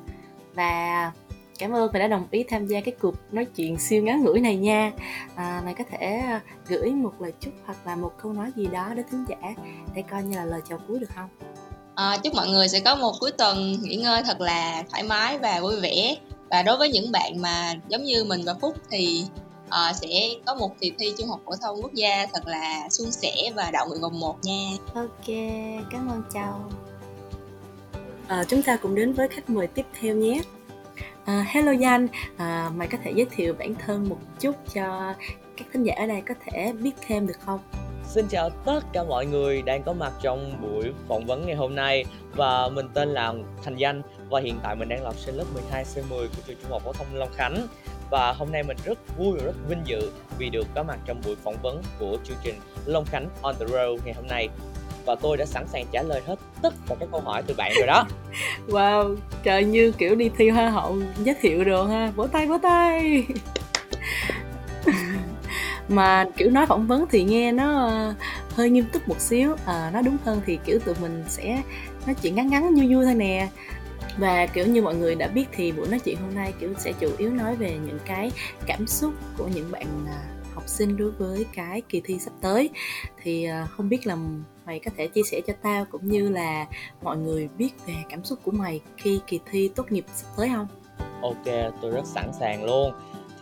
Và 0.53 1.11
cảm 1.57 1.71
ơn 1.71 1.89
vì 1.93 1.99
đã 1.99 2.07
đồng 2.07 2.27
ý 2.31 2.43
tham 2.43 2.67
gia 2.67 2.81
cái 2.81 2.93
cuộc 3.01 3.15
nói 3.31 3.45
chuyện 3.45 3.77
siêu 3.77 4.03
ngắn 4.03 4.23
ngủi 4.23 4.39
này 4.39 4.55
nha. 4.55 4.91
À, 5.35 5.61
mày 5.65 5.73
có 5.73 5.83
thể 5.91 6.07
à, 6.07 6.41
gửi 6.67 6.91
một 6.91 7.13
lời 7.19 7.33
chúc 7.39 7.53
hoặc 7.65 7.77
là 7.85 7.95
một 7.95 8.11
câu 8.21 8.33
nói 8.33 8.51
gì 8.55 8.67
đó 8.67 8.93
đến 8.95 9.05
thính 9.11 9.25
giả 9.29 9.53
để 9.95 10.03
coi 10.11 10.23
như 10.23 10.37
là 10.37 10.45
lời 10.45 10.61
chào 10.69 10.79
cuối 10.87 10.99
được 10.99 11.09
không? 11.15 11.29
À, 11.95 12.17
chúc 12.23 12.33
mọi 12.33 12.47
người 12.47 12.67
sẽ 12.67 12.79
có 12.79 12.95
một 12.95 13.13
cuối 13.19 13.31
tuần 13.31 13.77
nghỉ 13.81 13.95
ngơi 13.95 14.23
thật 14.25 14.41
là 14.41 14.83
thoải 14.89 15.03
mái 15.03 15.37
và 15.37 15.59
vui 15.61 15.79
vẻ. 15.81 16.15
Và 16.49 16.63
đối 16.63 16.77
với 16.77 16.89
những 16.89 17.11
bạn 17.11 17.41
mà 17.41 17.73
giống 17.87 18.03
như 18.03 18.23
mình 18.23 18.41
và 18.45 18.53
phúc 18.61 18.75
thì 18.89 19.25
uh, 19.67 19.95
sẽ 19.95 20.29
có 20.45 20.55
một 20.55 20.79
kỳ 20.79 20.91
thi 20.99 21.13
trung 21.17 21.27
học 21.27 21.39
phổ 21.45 21.51
thông 21.61 21.81
quốc 21.81 21.93
gia 21.93 22.25
thật 22.33 22.47
là 22.47 22.89
suôn 22.89 23.11
sẻ 23.11 23.33
và 23.55 23.71
đậu 23.73 23.87
nguyện 23.87 24.01
vòng 24.01 24.19
một 24.19 24.35
nha. 24.43 24.69
Ok 24.95 25.27
cảm 25.91 26.09
ơn 26.09 26.23
chào. 26.33 26.69
À, 28.27 28.43
chúng 28.47 28.61
ta 28.61 28.77
cùng 28.81 28.95
đến 28.95 29.13
với 29.13 29.27
khách 29.27 29.49
mời 29.49 29.67
tiếp 29.67 29.85
theo 29.99 30.15
nhé 30.15 30.41
à, 31.27 31.45
hello 31.47 31.71
Danh. 31.71 32.07
À, 32.37 32.71
mày 32.75 32.87
có 32.87 32.97
thể 33.03 33.11
giới 33.11 33.27
thiệu 33.31 33.53
bản 33.59 33.75
thân 33.75 34.09
một 34.09 34.17
chút 34.39 34.55
cho 34.73 35.13
các 35.57 35.67
thính 35.73 35.83
giả 35.83 35.93
ở 35.97 36.07
đây 36.07 36.21
có 36.21 36.35
thể 36.45 36.73
biết 36.73 36.91
thêm 37.07 37.27
được 37.27 37.39
không? 37.45 37.59
Xin 38.07 38.27
chào 38.27 38.49
tất 38.49 38.79
cả 38.93 39.03
mọi 39.03 39.25
người 39.25 39.61
đang 39.61 39.83
có 39.83 39.93
mặt 39.93 40.13
trong 40.21 40.53
buổi 40.61 40.93
phỏng 41.07 41.25
vấn 41.25 41.45
ngày 41.45 41.55
hôm 41.55 41.75
nay. 41.75 42.05
Và 42.35 42.69
mình 42.69 42.89
tên 42.93 43.09
là 43.09 43.33
Thành 43.63 43.75
Danh 43.75 44.01
và 44.29 44.39
hiện 44.39 44.59
tại 44.63 44.75
mình 44.75 44.89
đang 44.89 45.03
là 45.03 45.05
học 45.05 45.17
sinh 45.17 45.35
lớp 45.35 45.45
12 45.53 45.83
C10 45.83 46.09
của 46.09 46.41
trường 46.47 46.57
Trung 46.61 46.71
học 46.71 46.81
phổ 46.85 46.93
thông 46.93 47.07
Long 47.13 47.33
Khánh. 47.35 47.67
Và 48.11 48.33
hôm 48.33 48.51
nay 48.51 48.63
mình 48.63 48.77
rất 48.85 49.17
vui 49.17 49.37
và 49.37 49.45
rất 49.45 49.55
vinh 49.69 49.81
dự 49.85 50.11
vì 50.37 50.49
được 50.49 50.67
có 50.75 50.83
mặt 50.83 50.99
trong 51.05 51.21
buổi 51.25 51.35
phỏng 51.35 51.57
vấn 51.63 51.81
của 51.99 52.17
chương 52.23 52.37
trình 52.43 52.55
Long 52.85 53.05
Khánh 53.05 53.29
on 53.41 53.55
the 53.59 53.65
road 53.65 54.01
ngày 54.05 54.13
hôm 54.13 54.27
nay 54.27 54.49
và 55.07 55.15
tôi 55.15 55.37
đã 55.37 55.45
sẵn 55.45 55.67
sàng 55.67 55.85
trả 55.91 56.01
lời 56.01 56.21
hết 56.25 56.35
tất 56.61 56.73
cả 56.89 56.95
các 56.99 57.09
câu 57.11 57.21
hỏi 57.21 57.43
từ 57.47 57.53
bạn 57.57 57.71
rồi 57.77 57.87
đó. 57.87 58.05
Wow 58.67 59.15
trời 59.43 59.65
như 59.65 59.91
kiểu 59.91 60.15
đi 60.15 60.29
thi 60.37 60.49
hoa 60.49 60.69
hậu 60.69 60.97
giới 61.23 61.35
thiệu 61.41 61.63
được 61.63 61.85
ha. 61.87 62.11
Vỗ 62.15 62.27
tay 62.27 62.47
vỗ 62.47 62.57
tay. 62.57 63.23
Mà 65.89 66.25
kiểu 66.37 66.49
nói 66.49 66.65
phỏng 66.65 66.87
vấn 66.87 67.05
thì 67.09 67.23
nghe 67.23 67.51
nó 67.51 67.87
ờ, 67.87 68.13
hơi 68.49 68.69
nghiêm 68.69 68.85
túc 68.93 69.07
một 69.07 69.21
xíu. 69.21 69.55
À, 69.65 69.89
nói 69.93 70.03
đúng 70.03 70.17
hơn 70.25 70.41
thì 70.45 70.59
kiểu 70.65 70.79
tụi 70.79 70.95
mình 71.01 71.23
sẽ 71.27 71.61
nói 72.05 72.15
chuyện 72.21 72.35
ngắn 72.35 72.47
ngắn 72.47 72.75
vui 72.75 72.95
vui 72.95 73.05
thôi 73.05 73.15
nè. 73.15 73.49
Và 74.17 74.45
kiểu 74.45 74.65
như 74.65 74.81
mọi 74.81 74.95
người 74.95 75.15
đã 75.15 75.27
biết 75.27 75.45
thì 75.51 75.71
buổi 75.71 75.87
nói 75.87 75.99
chuyện 75.99 76.17
hôm 76.21 76.35
nay 76.35 76.53
kiểu 76.59 76.73
sẽ 76.77 76.93
chủ 76.99 77.09
yếu 77.17 77.29
nói 77.29 77.55
về 77.55 77.77
những 77.85 77.99
cái 78.05 78.31
cảm 78.65 78.87
xúc 78.87 79.13
của 79.37 79.47
những 79.47 79.71
bạn 79.71 80.05
ờ, 80.07 80.17
học 80.53 80.63
sinh 80.67 80.97
đối 80.97 81.11
với 81.11 81.45
cái 81.55 81.81
kỳ 81.89 82.01
thi 82.05 82.19
sắp 82.19 82.33
tới. 82.41 82.69
Thì 83.23 83.47
không 83.69 83.89
biết 83.89 84.07
là 84.07 84.17
mày 84.67 84.79
có 84.85 84.91
thể 84.97 85.07
chia 85.07 85.21
sẻ 85.31 85.41
cho 85.47 85.53
tao 85.61 85.85
cũng 85.91 86.07
như 86.07 86.29
là 86.29 86.65
mọi 87.01 87.17
người 87.17 87.49
biết 87.57 87.69
về 87.85 87.93
cảm 88.09 88.23
xúc 88.23 88.39
của 88.43 88.51
mày 88.51 88.81
khi 88.97 89.19
kỳ 89.27 89.39
thi 89.51 89.69
tốt 89.75 89.91
nghiệp 89.91 90.05
sắp 90.15 90.27
tới 90.37 90.49
không? 90.55 90.67
Ok 91.21 91.73
tôi 91.81 91.91
rất 91.91 92.05
sẵn 92.05 92.31
sàng 92.39 92.63
luôn. 92.63 92.93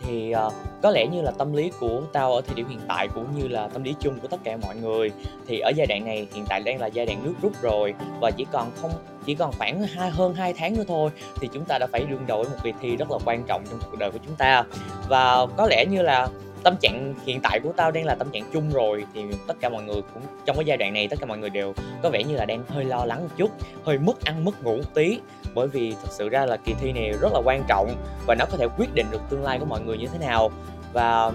Thì 0.02 0.34
uh, 0.46 0.52
có 0.82 0.90
lẽ 0.90 1.06
như 1.06 1.22
là 1.22 1.30
tâm 1.30 1.52
lý 1.52 1.70
của 1.80 2.02
tao 2.12 2.32
ở 2.32 2.40
thời 2.40 2.54
điểm 2.54 2.68
hiện 2.68 2.80
tại 2.88 3.08
cũng 3.14 3.38
như 3.38 3.48
là 3.48 3.68
tâm 3.68 3.82
lý 3.82 3.94
chung 4.00 4.18
của 4.20 4.28
tất 4.28 4.40
cả 4.44 4.56
mọi 4.56 4.76
người 4.76 5.10
thì 5.46 5.58
ở 5.58 5.72
giai 5.76 5.86
đoạn 5.86 6.04
này 6.04 6.26
hiện 6.34 6.44
tại 6.48 6.62
đang 6.62 6.80
là 6.80 6.86
giai 6.86 7.06
đoạn 7.06 7.24
nước 7.24 7.34
rút 7.42 7.52
rồi 7.62 7.94
và 8.20 8.30
chỉ 8.30 8.46
còn 8.52 8.70
không 8.76 8.90
chỉ 9.26 9.34
còn 9.34 9.52
khoảng 9.58 9.82
hai 9.82 10.10
hơn 10.10 10.34
2 10.34 10.52
tháng 10.52 10.76
nữa 10.76 10.84
thôi 10.88 11.10
thì 11.40 11.48
chúng 11.52 11.64
ta 11.64 11.78
đã 11.78 11.86
phải 11.92 12.06
đương 12.10 12.26
đầu 12.26 12.42
với 12.42 12.52
một 12.52 12.58
kỳ 12.62 12.72
thi 12.80 12.96
rất 12.96 13.10
là 13.10 13.18
quan 13.24 13.42
trọng 13.48 13.64
trong 13.70 13.80
cuộc 13.90 13.98
đời 13.98 14.10
của 14.10 14.18
chúng 14.26 14.36
ta. 14.36 14.64
Và 15.08 15.46
có 15.56 15.66
lẽ 15.70 15.84
như 15.90 16.02
là 16.02 16.28
tâm 16.66 16.76
trạng 16.80 17.14
hiện 17.26 17.40
tại 17.42 17.60
của 17.60 17.72
tao 17.76 17.90
đang 17.90 18.04
là 18.04 18.14
tâm 18.14 18.30
trạng 18.30 18.42
chung 18.52 18.70
rồi, 18.70 19.04
thì 19.14 19.24
tất 19.46 19.54
cả 19.60 19.68
mọi 19.68 19.82
người 19.82 20.02
cũng, 20.14 20.22
trong 20.46 20.56
cái 20.56 20.64
giai 20.64 20.76
đoạn 20.76 20.92
này 20.92 21.08
tất 21.08 21.20
cả 21.20 21.26
mọi 21.26 21.38
người 21.38 21.50
đều 21.50 21.74
có 22.02 22.10
vẻ 22.10 22.22
như 22.22 22.36
là 22.36 22.44
đang 22.44 22.64
hơi 22.68 22.84
lo 22.84 23.04
lắng 23.04 23.22
một 23.22 23.28
chút, 23.36 23.50
hơi 23.84 23.98
mất 23.98 24.24
ăn, 24.24 24.44
mất 24.44 24.64
ngủ 24.64 24.76
một 24.76 24.94
tí. 24.94 25.20
Bởi 25.54 25.68
vì 25.68 25.94
thật 26.02 26.08
sự 26.10 26.28
ra 26.28 26.46
là 26.46 26.56
kỳ 26.56 26.74
thi 26.80 26.92
này 26.92 27.12
rất 27.20 27.32
là 27.32 27.40
quan 27.44 27.64
trọng 27.68 27.96
và 28.26 28.34
nó 28.34 28.44
có 28.50 28.56
thể 28.56 28.66
quyết 28.78 28.94
định 28.94 29.06
được 29.10 29.20
tương 29.30 29.42
lai 29.42 29.58
của 29.58 29.64
mọi 29.64 29.80
người 29.80 29.98
như 29.98 30.06
thế 30.06 30.18
nào. 30.18 30.50
Và 30.92 31.32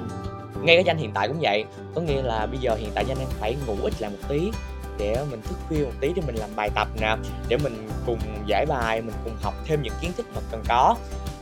ngay 0.61 0.75
cái 0.75 0.83
danh 0.83 0.97
hiện 0.97 1.11
tại 1.13 1.27
cũng 1.27 1.37
vậy, 1.41 1.65
có 1.95 2.01
nghĩa 2.01 2.21
là 2.21 2.45
bây 2.45 2.57
giờ 2.57 2.75
hiện 2.75 2.89
tại 2.95 3.05
danh 3.07 3.17
đang 3.17 3.29
phải 3.29 3.55
ngủ 3.67 3.75
ít 3.83 3.93
lại 3.99 4.11
một 4.11 4.27
tí 4.27 4.51
để 4.97 5.17
mình 5.31 5.41
thức 5.41 5.55
khuya 5.67 5.85
một 5.85 5.93
tí 5.99 6.11
để 6.15 6.21
mình 6.27 6.35
làm 6.35 6.49
bài 6.55 6.69
tập 6.75 6.87
nè, 7.01 7.15
để 7.47 7.57
mình 7.63 7.89
cùng 8.05 8.19
giải 8.45 8.65
bài, 8.65 9.01
mình 9.01 9.15
cùng 9.23 9.33
học 9.41 9.53
thêm 9.65 9.81
những 9.81 9.93
kiến 10.01 10.11
thức 10.17 10.25
mà 10.35 10.41
cần 10.51 10.63
có 10.67 10.95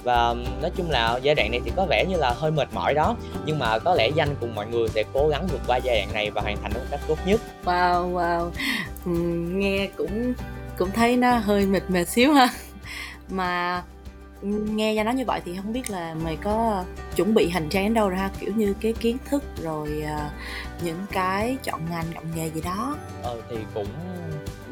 và 0.04 0.36
nói 0.62 0.72
chung 0.76 0.90
là 0.90 1.20
giai 1.24 1.36
đoạn 1.36 1.52
này 1.52 1.62
thì 1.66 1.72
có 1.76 1.86
vẻ 1.90 2.06
như 2.10 2.18
là 2.18 2.34
hơi 2.38 2.52
mệt 2.52 2.68
mỏi 2.74 2.94
đó 2.94 3.16
nhưng 3.46 3.60
mà 3.60 3.80
có 3.80 3.96
lẽ 3.96 4.10
danh 4.16 4.36
cùng 4.40 4.56
mọi 4.56 4.68
người 4.68 4.88
sẽ 4.88 5.04
cố 5.14 5.28
gắng 5.28 5.48
vượt 5.48 5.62
qua 5.68 5.78
giai 5.78 5.98
đoạn 5.98 6.14
này 6.14 6.32
và 6.32 6.42
hoàn 6.42 6.58
thành 6.62 6.72
nó 6.74 6.80
một 6.80 6.86
cách 6.92 7.00
tốt 7.08 7.18
nhất 7.26 7.42
wow 7.66 8.14
wow 8.14 8.50
ừ, 9.06 9.12
nghe 9.52 9.88
cũng 9.98 10.34
cũng 10.78 10.92
thấy 10.92 11.18
nó 11.18 11.38
hơi 11.38 11.66
mệt 11.66 11.84
mệt 11.90 12.08
xíu 12.08 12.34
ha 12.34 12.50
mà 13.30 13.84
nghe 14.42 14.94
Danh 14.94 15.06
nói 15.06 15.16
như 15.16 15.26
vậy 15.26 15.42
thì 15.46 15.56
không 15.56 15.74
biết 15.74 15.90
là 15.90 16.14
mày 16.24 16.36
có 16.36 16.84
chuẩn 17.16 17.34
bị 17.34 17.50
hành 17.50 17.70
trang 17.70 17.84
đến 17.84 17.94
đâu 17.94 18.10
rồi 18.10 18.20
ha? 18.20 18.30
Kiểu 18.40 18.52
như 18.56 18.74
cái 18.82 18.94
kiến 18.94 19.18
thức 19.30 19.44
rồi 19.64 20.04
ờ, 20.08 20.30
những 20.84 21.06
cái 21.12 21.58
chọn 21.64 21.82
ngành, 21.90 22.06
chọn 22.14 22.24
nghề 22.36 22.50
gì 22.50 22.62
đó. 22.62 22.98
Ờ 23.24 23.42
thì 23.50 23.58
cũng 23.74 23.88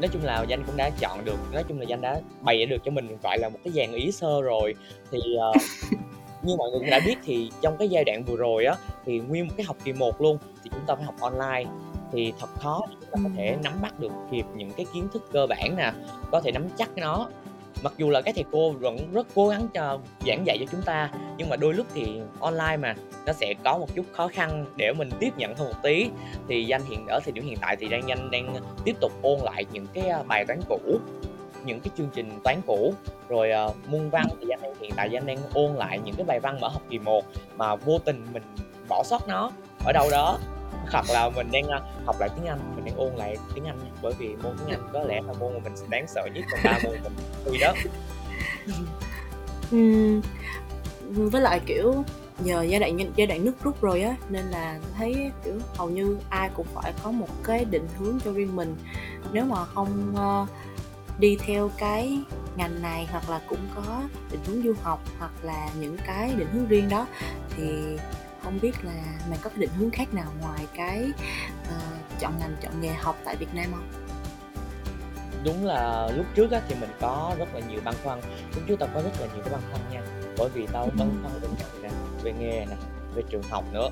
nói 0.00 0.08
chung 0.12 0.24
là 0.24 0.44
danh 0.48 0.64
cũng 0.64 0.76
đã 0.76 0.90
chọn 1.00 1.24
được 1.24 1.38
nói 1.52 1.64
chung 1.68 1.78
là 1.78 1.84
danh 1.84 2.00
đã 2.00 2.20
bày 2.40 2.66
được 2.66 2.76
cho 2.84 2.90
mình 2.90 3.18
gọi 3.22 3.38
là 3.38 3.48
một 3.48 3.58
cái 3.64 3.72
dàn 3.72 3.92
ý 3.92 4.12
sơ 4.12 4.40
rồi. 4.42 4.74
Thì 5.10 5.18
uh, 5.18 5.62
như 6.42 6.56
mọi 6.56 6.70
người 6.70 6.80
cũng 6.80 6.90
đã 6.90 7.00
biết 7.06 7.18
thì 7.24 7.50
trong 7.60 7.76
cái 7.78 7.88
giai 7.88 8.04
đoạn 8.04 8.24
vừa 8.24 8.36
rồi 8.36 8.64
á 8.64 8.74
thì 9.04 9.18
nguyên 9.18 9.46
một 9.46 9.54
cái 9.56 9.66
học 9.66 9.76
kỳ 9.84 9.92
1 9.92 10.20
luôn 10.20 10.38
thì 10.64 10.70
chúng 10.70 10.86
ta 10.86 10.94
phải 10.94 11.04
học 11.04 11.14
online. 11.20 11.64
Thì 12.12 12.32
thật 12.40 12.48
khó 12.54 12.86
để 12.90 12.96
chúng 13.00 13.10
ta 13.10 13.18
có 13.24 13.30
thể 13.36 13.56
nắm 13.64 13.72
bắt 13.82 14.00
được 14.00 14.12
kịp 14.30 14.44
những 14.56 14.70
cái 14.76 14.86
kiến 14.94 15.08
thức 15.12 15.28
cơ 15.32 15.46
bản 15.46 15.76
nè 15.76 15.92
có 16.30 16.40
thể 16.40 16.52
nắm 16.52 16.68
chắc 16.78 16.90
nó 16.96 17.28
mặc 17.82 17.92
dù 17.96 18.10
là 18.10 18.20
các 18.20 18.34
thầy 18.34 18.44
cô 18.52 18.72
vẫn 18.72 19.12
rất 19.12 19.26
cố 19.34 19.48
gắng 19.48 19.68
cho 19.74 19.98
giảng 20.26 20.46
dạy 20.46 20.58
cho 20.60 20.66
chúng 20.72 20.82
ta 20.82 21.10
nhưng 21.38 21.48
mà 21.48 21.56
đôi 21.56 21.74
lúc 21.74 21.86
thì 21.94 22.20
online 22.40 22.76
mà 22.76 22.94
nó 23.26 23.32
sẽ 23.32 23.54
có 23.64 23.78
một 23.78 23.94
chút 23.94 24.06
khó 24.12 24.28
khăn 24.28 24.64
để 24.76 24.92
mình 24.92 25.10
tiếp 25.20 25.30
nhận 25.36 25.54
hơn 25.54 25.68
một 25.68 25.78
tí. 25.82 26.10
Thì 26.48 26.64
danh 26.64 26.82
hiện 26.84 27.06
ở 27.06 27.20
thời 27.24 27.32
điểm 27.32 27.44
hiện 27.44 27.58
tại 27.60 27.76
thì 27.80 27.88
đang 27.88 28.06
nhanh 28.06 28.30
đang 28.30 28.54
tiếp 28.84 28.96
tục 29.00 29.12
ôn 29.22 29.38
lại 29.44 29.64
những 29.72 29.86
cái 29.94 30.08
à, 30.08 30.22
bài 30.22 30.44
toán 30.44 30.60
cũ 30.68 30.78
những 31.64 31.80
cái 31.80 31.90
chương 31.96 32.08
trình 32.14 32.30
toán 32.44 32.56
cũ. 32.66 32.94
Rồi 33.28 33.50
à, 33.52 33.64
uh, 33.64 33.76
môn 33.88 34.10
văn 34.10 34.26
thì 34.40 34.46
danh 34.48 34.62
đang 34.62 34.74
hiện 34.80 34.92
tại 34.96 35.10
danh 35.10 35.26
đang 35.26 35.38
ôn 35.54 35.74
lại 35.74 35.98
những 36.04 36.14
cái 36.14 36.24
bài 36.24 36.40
văn 36.40 36.60
mở 36.60 36.68
học 36.68 36.82
kỳ 36.90 36.98
1 36.98 37.24
mà 37.56 37.76
vô 37.76 37.98
tình 37.98 38.26
mình 38.32 38.42
bỏ 38.88 39.02
sót 39.04 39.28
nó 39.28 39.50
ở 39.84 39.92
đâu 39.92 40.08
đó 40.10 40.38
hoặc 40.92 41.04
là 41.10 41.30
mình 41.30 41.50
đang 41.52 41.68
ờ, 41.68 41.80
học 42.06 42.16
lại 42.20 42.28
tiếng 42.36 42.46
Anh 42.46 42.58
mình 42.76 42.84
đang 42.84 42.96
ôn 42.96 43.12
lại 43.16 43.36
tiếng 43.54 43.64
Anh 43.64 43.78
bởi 44.02 44.12
vì 44.18 44.36
môn 44.42 44.56
tiếng 44.58 44.68
Anh 44.68 44.88
có 44.92 45.02
lẽ 45.02 45.20
là 45.26 45.32
môn 45.32 45.52
mà 45.54 45.58
mình 45.64 45.72
đáng 45.88 46.06
sợ 46.08 46.26
nhất 46.34 46.44
trong 46.50 46.60
ba 46.64 46.78
môn 46.84 46.92
mình. 47.02 47.12
Thi 47.44 47.58
đó. 47.58 47.74
Uhm, 49.74 50.20
với 51.30 51.42
lại 51.42 51.60
kiểu 51.66 52.04
nhờ 52.38 52.62
giai 52.62 52.80
đoạn 52.80 52.98
giai 53.16 53.26
đoạn 53.26 53.44
nước 53.44 53.54
rút 53.62 53.80
rồi 53.80 54.02
á 54.02 54.16
nên 54.28 54.44
là 54.44 54.78
thấy 54.96 55.30
kiểu 55.44 55.54
hầu 55.76 55.90
như 55.90 56.18
ai 56.30 56.50
cũng 56.54 56.66
phải 56.74 56.92
có 57.02 57.10
một 57.10 57.28
cái 57.44 57.64
định 57.64 57.88
hướng 57.98 58.18
cho 58.24 58.32
riêng 58.32 58.56
mình. 58.56 58.76
Nếu 59.32 59.44
mà 59.44 59.64
không 59.64 60.14
uh, 60.14 60.48
đi 61.18 61.36
theo 61.46 61.70
cái 61.78 62.18
ngành 62.56 62.82
này 62.82 63.08
hoặc 63.10 63.30
là 63.30 63.40
cũng 63.48 63.58
có 63.74 64.02
định 64.30 64.40
hướng 64.46 64.62
du 64.62 64.72
học 64.82 65.00
hoặc 65.18 65.32
là 65.42 65.68
những 65.80 65.96
cái 66.06 66.32
định 66.36 66.48
hướng 66.52 66.66
riêng 66.66 66.88
đó 66.88 67.06
thì 67.56 67.96
không 68.48 68.58
biết 68.62 68.84
là 68.84 69.18
mày 69.30 69.38
có 69.42 69.50
cái 69.50 69.58
định 69.58 69.70
hướng 69.78 69.90
khác 69.90 70.14
nào 70.14 70.32
ngoài 70.40 70.66
cái 70.76 71.12
uh, 71.62 72.20
chọn 72.20 72.32
ngành 72.38 72.56
chọn 72.62 72.80
nghề 72.80 72.88
học 72.88 73.16
tại 73.24 73.36
Việt 73.36 73.54
Nam 73.54 73.66
không? 73.70 73.88
đúng 75.44 75.66
là 75.66 76.08
lúc 76.16 76.26
trước 76.34 76.50
á, 76.50 76.60
thì 76.68 76.74
mình 76.80 76.90
có 77.00 77.34
rất 77.38 77.54
là 77.54 77.60
nhiều 77.70 77.80
băn 77.84 77.94
khoăn 78.04 78.20
lúc 78.54 78.64
trước 78.66 78.78
tao 78.78 78.88
có 78.94 79.02
rất 79.02 79.10
là 79.20 79.26
nhiều 79.34 79.44
cái 79.44 79.52
băn 79.52 79.60
khoăn 79.70 79.82
nha 79.92 80.02
bởi 80.38 80.48
vì 80.54 80.66
tao 80.72 80.88
băn 80.98 81.10
khoăn 81.22 81.32
về 81.40 81.48
ngành 81.58 81.82
nè 81.82 81.88
về 82.22 82.32
nghề 82.32 82.66
nè 82.66 82.76
về 83.14 83.22
trường 83.30 83.42
học 83.50 83.64
nữa. 83.72 83.88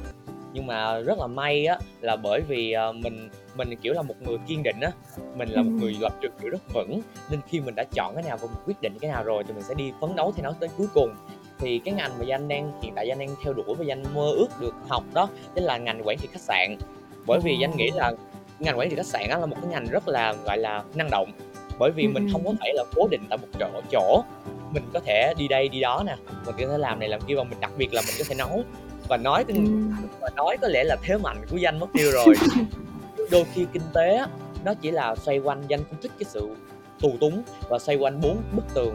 Nhưng 0.52 0.66
mà 0.66 0.98
rất 0.98 1.18
là 1.18 1.26
may 1.26 1.66
á 1.66 1.78
là 2.00 2.16
bởi 2.16 2.40
vì 2.48 2.74
uh, 2.90 2.96
mình 2.96 3.30
mình 3.56 3.76
kiểu 3.82 3.92
là 3.92 4.02
một 4.02 4.14
người 4.22 4.38
kiên 4.46 4.62
định 4.62 4.80
á 4.80 4.90
mình 5.36 5.48
là 5.48 5.62
một 5.62 5.70
người 5.80 5.96
lập 6.00 6.12
trường 6.22 6.32
kiểu 6.40 6.50
rất 6.50 6.62
vững 6.74 7.00
nên 7.30 7.40
khi 7.48 7.60
mình 7.60 7.74
đã 7.74 7.84
chọn 7.94 8.14
cái 8.14 8.22
nào 8.22 8.36
và 8.36 8.46
mình 8.46 8.62
quyết 8.66 8.82
định 8.82 8.98
cái 9.00 9.10
nào 9.10 9.24
rồi 9.24 9.44
thì 9.46 9.54
mình 9.54 9.62
sẽ 9.62 9.74
đi 9.74 9.92
phấn 10.00 10.16
đấu 10.16 10.32
theo 10.36 10.44
nó 10.44 10.52
tới 10.60 10.68
cuối 10.76 10.86
cùng 10.94 11.14
thì 11.58 11.78
cái 11.78 11.94
ngành 11.94 12.18
mà 12.18 12.24
danh 12.24 12.48
đang 12.48 12.72
hiện 12.82 12.92
tại 12.96 13.08
danh 13.08 13.18
đang 13.18 13.34
theo 13.44 13.52
đuổi 13.52 13.74
và 13.78 13.84
danh 13.84 14.02
mơ 14.14 14.30
ước 14.36 14.48
được 14.60 14.74
học 14.88 15.04
đó 15.14 15.28
chính 15.54 15.64
là 15.64 15.78
ngành 15.78 16.02
quản 16.04 16.18
trị 16.18 16.28
khách 16.32 16.40
sạn. 16.40 16.76
Bởi 17.26 17.40
vì 17.44 17.56
danh 17.60 17.76
nghĩ 17.76 17.90
là 17.94 18.12
ngành 18.58 18.78
quản 18.78 18.90
trị 18.90 18.96
khách 18.96 19.06
sạn 19.06 19.22
là 19.28 19.46
một 19.46 19.56
cái 19.62 19.70
ngành 19.70 19.86
rất 19.86 20.08
là 20.08 20.34
gọi 20.44 20.58
là 20.58 20.82
năng 20.94 21.10
động. 21.10 21.30
Bởi 21.78 21.90
vì 21.90 22.06
mình 22.06 22.28
không 22.32 22.44
có 22.44 22.52
thể 22.60 22.72
là 22.74 22.84
cố 22.94 23.08
định 23.10 23.22
tại 23.28 23.38
một 23.38 23.48
chỗ 23.60 23.80
chỗ. 23.90 24.22
Mình 24.72 24.82
có 24.92 25.00
thể 25.00 25.34
đi 25.38 25.48
đây 25.48 25.68
đi 25.68 25.80
đó 25.80 26.02
nè. 26.06 26.16
Mình 26.46 26.54
có 26.58 26.68
thể 26.68 26.78
làm 26.78 26.98
này 26.98 27.08
làm 27.08 27.20
kia 27.20 27.34
và 27.34 27.44
mình 27.44 27.60
đặc 27.60 27.70
biệt 27.76 27.94
là 27.94 28.02
mình 28.06 28.14
có 28.18 28.24
thể 28.28 28.34
nấu 28.34 28.62
và 29.08 29.16
nói 29.16 29.44
và 30.20 30.30
nói 30.36 30.56
có 30.60 30.68
lẽ 30.68 30.84
là 30.84 30.96
thế 31.02 31.18
mạnh 31.18 31.36
của 31.50 31.56
danh 31.56 31.80
mất 31.80 31.86
tiêu 31.92 32.10
rồi. 32.12 32.34
Đôi 33.30 33.44
khi 33.54 33.66
kinh 33.72 33.82
tế 33.94 34.20
nó 34.64 34.74
chỉ 34.74 34.90
là 34.90 35.16
xoay 35.16 35.38
quanh 35.38 35.62
danh 35.68 35.80
không 35.84 36.00
thích 36.02 36.12
cái 36.18 36.26
sự 36.30 36.56
tù 37.00 37.12
túng 37.20 37.42
và 37.68 37.78
xoay 37.78 37.96
quanh 37.96 38.20
bốn 38.20 38.36
bức 38.52 38.64
tường 38.74 38.94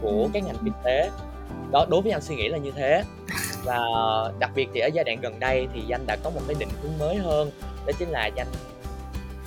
của 0.00 0.28
cái 0.32 0.42
ngành 0.42 0.56
kinh 0.64 0.72
tế 0.84 1.10
đó 1.70 1.86
đối 1.90 2.02
với 2.02 2.12
anh 2.12 2.22
suy 2.22 2.36
nghĩ 2.36 2.48
là 2.48 2.58
như 2.58 2.70
thế. 2.70 3.02
Và 3.64 3.78
đặc 4.38 4.50
biệt 4.54 4.68
thì 4.74 4.80
ở 4.80 4.88
giai 4.94 5.04
đoạn 5.04 5.20
gần 5.20 5.40
đây 5.40 5.68
thì 5.74 5.80
danh 5.86 6.06
đã 6.06 6.16
có 6.24 6.30
một 6.30 6.40
cái 6.46 6.56
định 6.58 6.68
hướng 6.82 6.98
mới 6.98 7.16
hơn 7.16 7.50
đó 7.86 7.92
chính 7.98 8.08
là 8.08 8.26
danh 8.26 8.46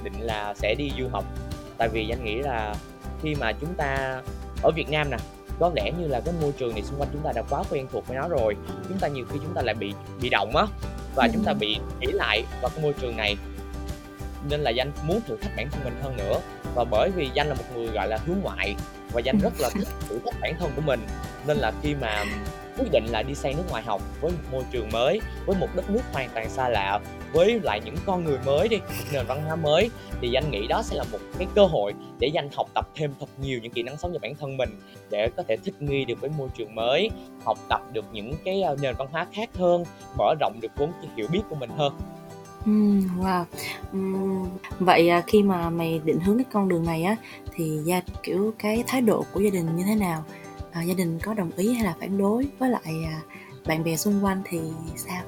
định 0.03 0.19
là 0.19 0.53
sẽ 0.53 0.75
đi 0.77 0.91
du 0.99 1.07
học. 1.11 1.25
Tại 1.77 1.89
vì 1.89 2.07
danh 2.07 2.23
nghĩ 2.23 2.35
là 2.35 2.75
khi 3.21 3.35
mà 3.35 3.51
chúng 3.51 3.73
ta 3.73 4.21
ở 4.63 4.71
Việt 4.71 4.89
Nam 4.89 5.09
nè 5.09 5.17
có 5.59 5.71
lẽ 5.75 5.91
như 5.99 6.07
là 6.07 6.19
cái 6.19 6.33
môi 6.41 6.51
trường 6.51 6.73
này 6.73 6.83
xung 6.83 6.99
quanh 6.99 7.09
chúng 7.13 7.21
ta 7.21 7.31
đã 7.35 7.41
quá 7.49 7.63
quen 7.69 7.87
thuộc 7.91 8.07
với 8.07 8.17
nó 8.17 8.27
rồi 8.27 8.55
chúng 8.89 8.99
ta 8.99 9.07
nhiều 9.07 9.25
khi 9.29 9.39
chúng 9.43 9.53
ta 9.53 9.61
lại 9.61 9.75
bị 9.75 9.93
bị 10.21 10.29
động 10.29 10.55
á 10.55 10.65
và 11.15 11.23
ừ. 11.23 11.29
chúng 11.33 11.43
ta 11.43 11.53
bị 11.53 11.77
nghĩ 11.99 12.07
lại 12.11 12.43
vào 12.61 12.71
cái 12.75 12.83
môi 12.83 12.93
trường 12.93 13.17
này. 13.17 13.37
Nên 14.49 14.59
là 14.59 14.71
danh 14.71 14.91
muốn 15.03 15.21
thử 15.27 15.37
thách 15.37 15.51
bản 15.57 15.69
thân 15.71 15.83
mình 15.83 15.93
hơn 16.03 16.17
nữa. 16.17 16.39
Và 16.75 16.83
bởi 16.83 17.11
vì 17.15 17.29
danh 17.33 17.47
là 17.47 17.53
một 17.53 17.63
người 17.75 17.87
gọi 17.87 18.07
là 18.07 18.17
hướng 18.25 18.37
ngoại 18.41 18.75
và 19.11 19.21
danh 19.21 19.39
rất 19.39 19.53
là 19.59 19.69
thích 19.69 19.87
thử 20.09 20.19
thách 20.25 20.41
bản 20.41 20.53
thân 20.59 20.71
của 20.75 20.81
mình 20.81 20.99
nên 21.47 21.57
là 21.57 21.71
khi 21.81 21.95
mà 21.95 22.23
quyết 22.77 22.87
định 22.91 23.05
là 23.05 23.23
đi 23.23 23.35
sang 23.35 23.57
nước 23.57 23.63
ngoài 23.69 23.83
học 23.83 24.01
với 24.21 24.31
một 24.31 24.37
môi 24.51 24.63
trường 24.71 24.89
mới 24.91 25.21
với 25.45 25.55
một 25.59 25.67
đất 25.75 25.89
nước 25.89 26.01
hoàn 26.13 26.29
toàn 26.33 26.49
xa 26.49 26.69
lạ 26.69 26.99
với 27.33 27.59
lại 27.63 27.81
những 27.85 27.95
con 28.05 28.23
người 28.23 28.37
mới 28.45 28.67
đi 28.67 28.77
nền 29.13 29.25
văn 29.27 29.41
hóa 29.45 29.55
mới 29.55 29.89
thì 30.21 30.29
danh 30.29 30.51
nghĩ 30.51 30.67
đó 30.67 30.81
sẽ 30.83 30.95
là 30.95 31.03
một 31.11 31.19
cái 31.37 31.47
cơ 31.55 31.65
hội 31.65 31.93
để 32.19 32.27
danh 32.27 32.49
học 32.55 32.67
tập 32.73 32.89
thêm 32.95 33.13
thật 33.19 33.29
nhiều 33.41 33.59
những 33.63 33.71
kỹ 33.71 33.83
năng 33.83 33.97
sống 33.97 34.13
cho 34.13 34.19
bản 34.19 34.35
thân 34.35 34.57
mình 34.57 34.69
để 35.09 35.29
có 35.37 35.43
thể 35.47 35.57
thích 35.63 35.81
nghi 35.81 36.05
được 36.05 36.21
với 36.21 36.29
môi 36.37 36.49
trường 36.57 36.75
mới 36.75 37.09
học 37.45 37.57
tập 37.69 37.81
được 37.93 38.05
những 38.11 38.33
cái 38.45 38.61
ờ, 38.61 38.75
nền 38.81 38.95
văn 38.97 39.07
hóa 39.11 39.27
khác 39.33 39.49
hơn 39.53 39.83
mở 40.17 40.35
rộng 40.39 40.59
được 40.61 40.71
vốn 40.75 40.91
hiểu 41.15 41.27
biết 41.31 41.41
của 41.49 41.55
mình 41.55 41.69
hơn 41.77 41.93
wow. 43.19 43.45
Vậy, 44.79 45.09
à, 45.09 45.23
khi 45.27 45.43
mà 45.43 45.69
mày 45.69 46.01
định 46.05 46.19
hướng 46.19 46.37
cái 46.37 46.45
con 46.51 46.69
đường 46.69 46.85
này 46.85 47.03
á, 47.03 47.15
thì 47.53 47.79
gia 47.83 48.01
kiểu, 48.23 48.53
cái 48.59 48.83
thái 48.87 49.01
độ 49.01 49.25
của 49.33 49.39
gia 49.39 49.49
đình 49.49 49.75
như 49.75 49.83
thế 49.83 49.95
nào? 49.95 50.23
À, 50.77 50.83
gia 50.83 50.93
đình 50.93 51.19
có 51.19 51.33
đồng 51.33 51.51
ý 51.57 51.73
hay 51.73 51.85
là 51.85 51.95
phản 51.99 52.17
đối? 52.17 52.47
Với 52.59 52.69
lại, 52.69 53.03
à, 53.05 53.21
bạn 53.67 53.83
bè 53.83 53.95
xung 53.95 54.25
quanh 54.25 54.41
thì 54.45 54.59
sao? 54.95 55.23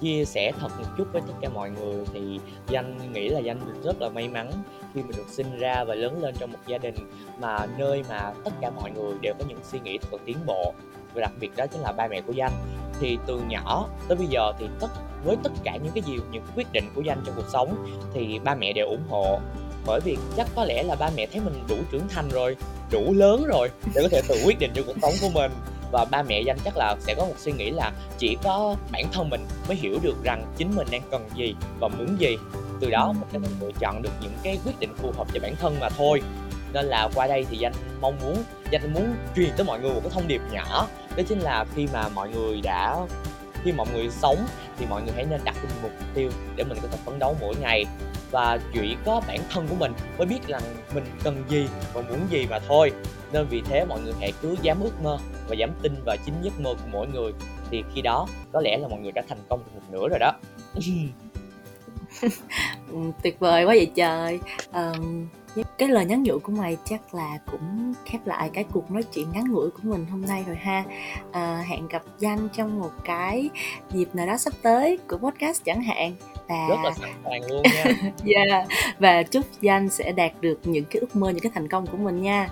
Chia 0.00 0.24
sẻ 0.24 0.52
thật 0.60 0.68
một 0.78 0.84
chút 0.98 1.04
với 1.12 1.22
tất 1.26 1.32
cả 1.40 1.48
mọi 1.48 1.70
người 1.70 2.04
thì 2.12 2.40
Danh 2.68 3.12
nghĩ 3.12 3.28
là 3.28 3.40
Danh 3.40 3.58
rất 3.84 4.00
là 4.00 4.08
may 4.08 4.28
mắn 4.28 4.50
khi 4.94 5.02
mình 5.02 5.16
được 5.16 5.28
sinh 5.28 5.58
ra 5.58 5.84
và 5.84 5.94
lớn 5.94 6.22
lên 6.22 6.34
trong 6.38 6.52
một 6.52 6.58
gia 6.66 6.78
đình 6.78 6.94
mà 7.40 7.66
nơi 7.78 8.04
mà 8.08 8.32
tất 8.44 8.50
cả 8.60 8.70
mọi 8.70 8.90
người 8.90 9.14
đều 9.20 9.34
có 9.38 9.44
những 9.48 9.58
suy 9.62 9.80
nghĩ 9.80 9.98
thật 9.98 10.08
là 10.12 10.18
tiến 10.24 10.36
bộ 10.46 10.74
và 11.14 11.20
đặc 11.20 11.32
biệt 11.40 11.50
đó 11.56 11.66
chính 11.66 11.80
là 11.80 11.92
ba 11.92 12.08
mẹ 12.08 12.20
của 12.20 12.32
Danh. 12.32 12.52
Thì 13.00 13.18
từ 13.26 13.40
nhỏ 13.48 13.88
tới 14.08 14.16
bây 14.16 14.26
giờ 14.26 14.52
thì 14.58 14.66
tất 14.80 14.88
với 15.24 15.36
tất 15.42 15.52
cả 15.64 15.76
những 15.76 15.92
cái 15.94 16.02
gì 16.06 16.18
những 16.30 16.42
quyết 16.56 16.72
định 16.72 16.84
của 16.94 17.02
Danh 17.02 17.22
trong 17.26 17.34
cuộc 17.36 17.48
sống 17.52 17.86
thì 18.14 18.38
ba 18.44 18.54
mẹ 18.54 18.72
đều 18.72 18.86
ủng 18.86 19.04
hộ 19.08 19.40
bởi 19.86 20.00
vì 20.04 20.16
chắc 20.36 20.48
có 20.56 20.64
lẽ 20.64 20.82
là 20.82 20.94
ba 20.94 21.10
mẹ 21.16 21.26
thấy 21.26 21.40
mình 21.44 21.54
đủ 21.68 21.76
trưởng 21.92 22.08
thành 22.08 22.28
rồi 22.28 22.56
đủ 22.90 23.14
lớn 23.14 23.44
rồi 23.44 23.70
để 23.94 24.02
có 24.02 24.08
thể 24.08 24.22
tự 24.28 24.42
quyết 24.46 24.58
định 24.58 24.70
cho 24.74 24.82
cuộc 24.86 24.96
sống 25.02 25.12
của 25.20 25.28
mình. 25.34 25.52
Và 25.92 26.04
ba 26.10 26.22
mẹ 26.22 26.40
danh 26.40 26.58
chắc 26.64 26.76
là 26.76 26.96
sẽ 27.00 27.14
có 27.14 27.24
một 27.24 27.34
suy 27.38 27.52
nghĩ 27.52 27.70
là 27.70 27.92
chỉ 28.18 28.36
có 28.42 28.76
bản 28.92 29.04
thân 29.12 29.30
mình 29.30 29.46
mới 29.68 29.76
hiểu 29.76 29.98
được 30.02 30.16
rằng 30.24 30.46
chính 30.56 30.76
mình 30.76 30.88
đang 30.90 31.02
cần 31.10 31.28
gì 31.34 31.54
và 31.80 31.88
muốn 31.88 32.20
gì. 32.20 32.36
Từ 32.80 32.90
đó 32.90 33.12
mình 33.12 33.28
sẽ 33.32 33.38
lựa 33.60 33.70
chọn 33.80 34.02
được 34.02 34.12
những 34.22 34.32
cái 34.42 34.58
quyết 34.64 34.80
định 34.80 34.94
phù 34.96 35.12
hợp 35.16 35.26
cho 35.34 35.40
bản 35.42 35.56
thân 35.56 35.76
mà 35.80 35.88
thôi. 35.88 36.22
Nên 36.72 36.86
là 36.86 37.08
qua 37.14 37.26
đây 37.26 37.46
thì 37.50 37.56
danh 37.56 37.72
mong 38.00 38.18
muốn 38.20 38.36
danh 38.70 38.92
muốn 38.92 39.14
truyền 39.36 39.50
tới 39.56 39.66
mọi 39.66 39.80
người 39.80 39.90
một 39.90 40.00
cái 40.02 40.10
thông 40.14 40.28
điệp 40.28 40.40
nhỏ 40.52 40.88
đó 41.16 41.22
chính 41.28 41.38
là 41.38 41.64
khi 41.74 41.86
mà 41.92 42.08
mọi 42.08 42.28
người 42.28 42.60
đã 42.60 42.96
khi 43.64 43.72
mọi 43.72 43.86
người 43.94 44.10
sống 44.10 44.46
thì 44.78 44.86
mọi 44.90 45.02
người 45.02 45.12
hãy 45.16 45.26
nên 45.30 45.40
đặt 45.44 45.56
một 45.62 45.68
mục 45.82 45.92
tiêu 46.14 46.30
để 46.56 46.64
mình 46.64 46.78
có 46.82 46.88
thể 46.88 46.98
phấn 47.04 47.18
đấu 47.18 47.36
mỗi 47.40 47.54
ngày 47.60 47.84
và 48.30 48.58
chỉ 48.72 48.96
có 49.04 49.22
bản 49.26 49.38
thân 49.50 49.66
của 49.68 49.74
mình 49.74 49.92
mới 50.18 50.26
biết 50.26 50.46
rằng 50.46 50.62
mình 50.94 51.04
cần 51.24 51.44
gì 51.48 51.68
và 51.92 52.02
muốn 52.02 52.18
gì 52.30 52.46
mà 52.50 52.58
thôi. 52.68 52.92
Nên 53.32 53.46
vì 53.50 53.62
thế 53.62 53.84
mọi 53.84 54.00
người 54.00 54.12
hãy 54.20 54.32
cứ 54.42 54.56
dám 54.62 54.80
ước 54.80 55.02
mơ 55.02 55.18
và 55.48 55.54
dám 55.54 55.70
tin 55.82 55.94
vào 56.06 56.16
chính 56.26 56.34
giấc 56.42 56.60
mơ 56.60 56.74
của 56.74 56.88
mỗi 56.92 57.06
người. 57.14 57.32
Thì 57.70 57.84
khi 57.94 58.02
đó 58.02 58.26
có 58.52 58.60
lẽ 58.60 58.78
là 58.78 58.88
mọi 58.88 59.00
người 59.00 59.12
đã 59.12 59.22
thành 59.28 59.38
công 59.48 59.58
được 59.58 59.70
một 59.74 59.82
nửa 59.90 60.08
rồi 60.08 60.18
đó. 60.18 60.32
Ừ, 62.90 62.96
tuyệt 63.22 63.38
vời 63.38 63.64
quá 63.64 63.74
vậy 63.74 63.90
trời. 63.94 64.40
Um, 64.72 65.26
cái 65.78 65.88
lời 65.88 66.04
nhắn 66.04 66.22
nhủ 66.22 66.38
của 66.38 66.52
mày 66.52 66.76
chắc 66.84 67.14
là 67.14 67.38
cũng 67.50 67.94
khép 68.04 68.26
lại 68.26 68.50
cái 68.52 68.64
cuộc 68.64 68.90
nói 68.90 69.02
chuyện 69.02 69.26
ngắn 69.32 69.44
ngủi 69.52 69.70
của 69.70 69.80
mình 69.82 70.06
hôm 70.10 70.22
nay 70.22 70.44
rồi 70.46 70.56
ha. 70.56 70.84
À, 71.32 71.64
hẹn 71.68 71.88
gặp 71.88 72.02
danh 72.18 72.48
trong 72.52 72.80
một 72.80 72.90
cái 73.04 73.50
dịp 73.90 74.14
nào 74.14 74.26
đó 74.26 74.36
sắp 74.36 74.52
tới 74.62 74.98
của 75.08 75.18
podcast 75.18 75.64
chẳng 75.64 75.82
hạn 75.82 76.14
và 76.50 76.66
rất 76.68 76.76
là 76.84 76.90
sẵn 76.90 77.10
sàng 77.24 77.42
luôn 77.50 77.62
nha. 77.62 77.84
Yeah. 78.24 78.68
và 78.98 79.22
chúc 79.22 79.44
danh 79.60 79.88
sẽ 79.88 80.12
đạt 80.12 80.32
được 80.40 80.60
những 80.64 80.84
cái 80.84 81.00
ước 81.00 81.16
mơ 81.16 81.30
những 81.30 81.40
cái 81.40 81.52
thành 81.54 81.68
công 81.68 81.86
của 81.86 81.96
mình 81.96 82.22
nha 82.22 82.48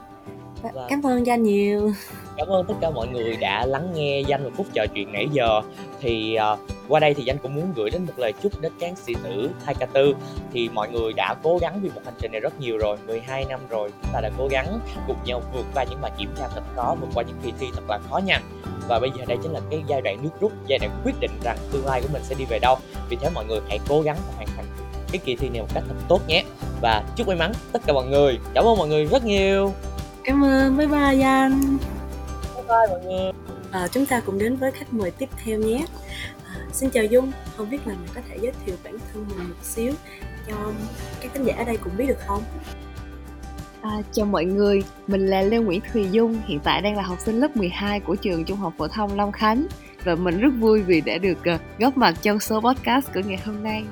vâng. 0.62 0.86
cảm 0.88 1.02
ơn 1.02 1.26
danh 1.26 1.42
nhiều. 1.42 1.92
Cảm 2.36 2.46
ơn 2.46 2.64
tất 2.66 2.74
cả 2.80 2.90
mọi 2.90 3.08
người 3.08 3.36
đã 3.36 3.66
lắng 3.66 3.92
nghe 3.94 4.20
danh 4.20 4.44
một 4.44 4.50
phút 4.56 4.66
trò 4.74 4.86
chuyện 4.94 5.12
nãy 5.12 5.28
giờ. 5.32 5.60
Thì 6.00 6.38
uh, 6.52 6.58
qua 6.88 7.00
đây 7.00 7.14
thì 7.14 7.22
danh 7.22 7.38
cũng 7.38 7.54
muốn 7.54 7.72
gửi 7.76 7.90
đến 7.90 8.04
một 8.06 8.12
lời 8.16 8.32
chúc 8.42 8.60
đến 8.60 8.72
cán 8.80 8.96
sĩ 8.96 9.14
tử 9.24 9.50
2K4 9.66 10.12
thì 10.52 10.68
mọi 10.68 10.88
người 10.88 11.12
đã 11.12 11.34
cố 11.42 11.58
gắng 11.60 11.80
vì 11.82 11.90
một 11.94 12.00
hành 12.04 12.14
trình 12.20 12.32
này 12.32 12.40
rất 12.40 12.60
nhiều 12.60 12.78
rồi 12.78 12.96
12 13.06 13.44
năm 13.44 13.60
rồi 13.70 13.90
chúng 14.02 14.12
ta 14.12 14.20
đã 14.20 14.30
cố 14.38 14.48
gắng 14.50 14.80
cùng 15.06 15.16
nhau 15.24 15.42
vượt 15.54 15.66
qua 15.74 15.84
những 15.90 16.00
bài 16.00 16.12
kiểm 16.18 16.30
tra 16.38 16.48
thật 16.54 16.62
khó 16.76 16.96
vượt 17.00 17.08
qua 17.14 17.22
những 17.22 17.36
kỳ 17.42 17.52
thi 17.60 17.66
thật 17.74 17.82
là 17.88 17.98
khó 18.10 18.18
nha. 18.18 18.40
Và 18.88 19.00
bây 19.00 19.10
giờ 19.10 19.24
đây 19.28 19.38
chính 19.42 19.52
là 19.52 19.60
cái 19.70 19.82
giai 19.86 20.00
đoạn 20.00 20.22
nước 20.22 20.30
rút 20.40 20.52
giai 20.66 20.78
đoạn 20.78 21.00
quyết 21.04 21.14
định 21.20 21.32
rằng 21.44 21.56
tương 21.72 21.86
lai 21.86 22.02
của 22.02 22.08
mình 22.12 22.22
sẽ 22.24 22.34
đi 22.38 22.44
về 22.44 22.58
đâu. 22.58 22.76
Vì 23.08 23.16
thế 23.16 23.30
mọi 23.34 23.44
người 23.44 23.60
hãy 23.68 23.80
cố 23.88 24.00
gắng 24.00 24.16
và 24.26 24.32
hoàn 24.36 24.48
thành 24.56 24.64
cái 25.12 25.20
kỳ 25.24 25.36
thi 25.36 25.48
này 25.48 25.60
một 25.60 25.68
cách 25.74 25.84
thật 25.88 25.94
tốt 26.08 26.20
nhé. 26.28 26.44
Và 26.80 27.04
chúc 27.16 27.28
may 27.28 27.36
mắn 27.36 27.52
tất 27.72 27.82
cả 27.86 27.92
mọi 27.92 28.06
người. 28.06 28.38
Cảm 28.54 28.64
ơn 28.64 28.78
mọi 28.78 28.88
người 28.88 29.04
rất 29.04 29.24
nhiều 29.24 29.72
cảm 30.28 30.44
ơn. 30.44 30.76
Bye 30.76 30.87
bye 30.87 31.14
danh 31.14 31.78
bye 32.54 32.64
bye 32.68 32.87
mọi 32.90 33.04
người. 33.04 33.32
À, 33.70 33.88
chúng 33.88 34.06
ta 34.06 34.20
cùng 34.20 34.38
đến 34.38 34.56
với 34.56 34.73
khách 34.73 34.92
mời 34.92 35.11
tiếp 35.11 35.28
theo 35.44 35.58
nhé. 35.58 35.85
À, 36.44 36.54
xin 36.73 36.90
chào 36.90 37.04
dung. 37.04 37.32
Không 37.56 37.70
biết 37.70 37.87
là 37.87 37.94
mình 37.94 38.08
có 38.14 38.20
thể 38.28 38.38
giới 38.40 38.52
thiệu 38.66 38.76
bản 38.85 38.97
thân 39.12 39.26
mình 39.28 39.49
một 39.49 39.54
xíu 39.62 39.92
cho 40.49 40.54
các 41.20 41.35
khán 41.35 41.44
giả 41.44 41.54
ở 41.56 41.64
đây 41.64 41.76
cũng 41.76 41.97
biết 41.97 42.06
được 42.06 42.18
không? 42.26 42.42
À, 43.80 43.90
chào 44.12 44.26
mọi 44.26 44.44
người, 44.44 44.82
mình 45.06 45.26
là 45.26 45.42
Lê 45.42 45.58
Nguyễn 45.58 45.80
Thùy 45.92 46.08
Dung, 46.11 46.40
hiện 46.47 46.61
tại 46.64 46.82
đang 46.82 46.97
là 46.97 47.02
học 47.02 47.18
sinh 47.20 47.40
lớp 47.40 47.56
12 47.56 48.00
của 48.00 48.14
trường 48.14 48.44
Trung 48.44 48.58
học 48.58 48.73
phổ 48.78 48.88
thông 48.88 49.16
Long 49.16 49.32
Khánh. 49.32 49.66
Và 50.04 50.14
mình 50.14 50.40
rất 50.40 50.50
vui 50.58 50.82
vì 50.82 51.00
đã 51.00 51.18
được 51.18 51.38
uh, 51.54 51.61
góp 51.78 51.97
mặt 51.97 52.14
trong 52.23 52.40
số 52.40 52.61
podcast 52.61 53.14
của 53.14 53.20
ngày 53.26 53.40
hôm 53.44 53.62
nay. 53.62 53.85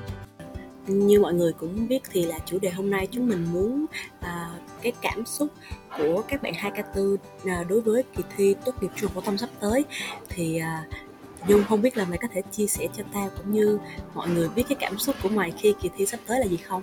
Như 0.87 1.19
mọi 1.19 1.33
người 1.33 1.53
cũng 1.53 1.87
biết 1.87 1.99
thì 2.11 2.25
là 2.25 2.39
chủ 2.45 2.59
đề 2.59 2.69
hôm 2.69 2.89
nay 2.89 3.07
chúng 3.11 3.27
mình 3.27 3.45
muốn 3.53 3.85
uh, 4.19 4.61
cái 4.81 4.91
cảm 5.01 5.25
xúc 5.25 5.49
của 5.97 6.23
các 6.27 6.41
bạn 6.41 6.53
2K4 6.53 7.13
uh, 7.13 7.19
à, 7.45 7.63
đối 7.69 7.81
với 7.81 8.03
kỳ 8.15 8.23
thi 8.37 8.55
tốt 8.65 8.71
nghiệp 8.81 8.91
trung 8.95 9.07
học 9.07 9.15
phổ 9.15 9.21
thông 9.21 9.37
sắp 9.37 9.49
tới. 9.59 9.85
Thì 10.29 10.57
à, 10.57 10.85
uh, 10.89 11.07
Dung 11.47 11.63
không 11.63 11.81
biết 11.81 11.97
là 11.97 12.05
mày 12.05 12.17
có 12.17 12.27
thể 12.33 12.41
chia 12.51 12.67
sẻ 12.67 12.87
cho 12.97 13.03
tao 13.13 13.29
cũng 13.37 13.53
như 13.53 13.79
mọi 14.13 14.29
người 14.29 14.49
biết 14.55 14.63
cái 14.69 14.77
cảm 14.79 14.97
xúc 14.97 15.15
của 15.23 15.29
mày 15.29 15.51
khi 15.51 15.73
kỳ 15.81 15.89
thi 15.97 16.05
sắp 16.05 16.19
tới 16.27 16.39
là 16.39 16.45
gì 16.45 16.57
không? 16.57 16.81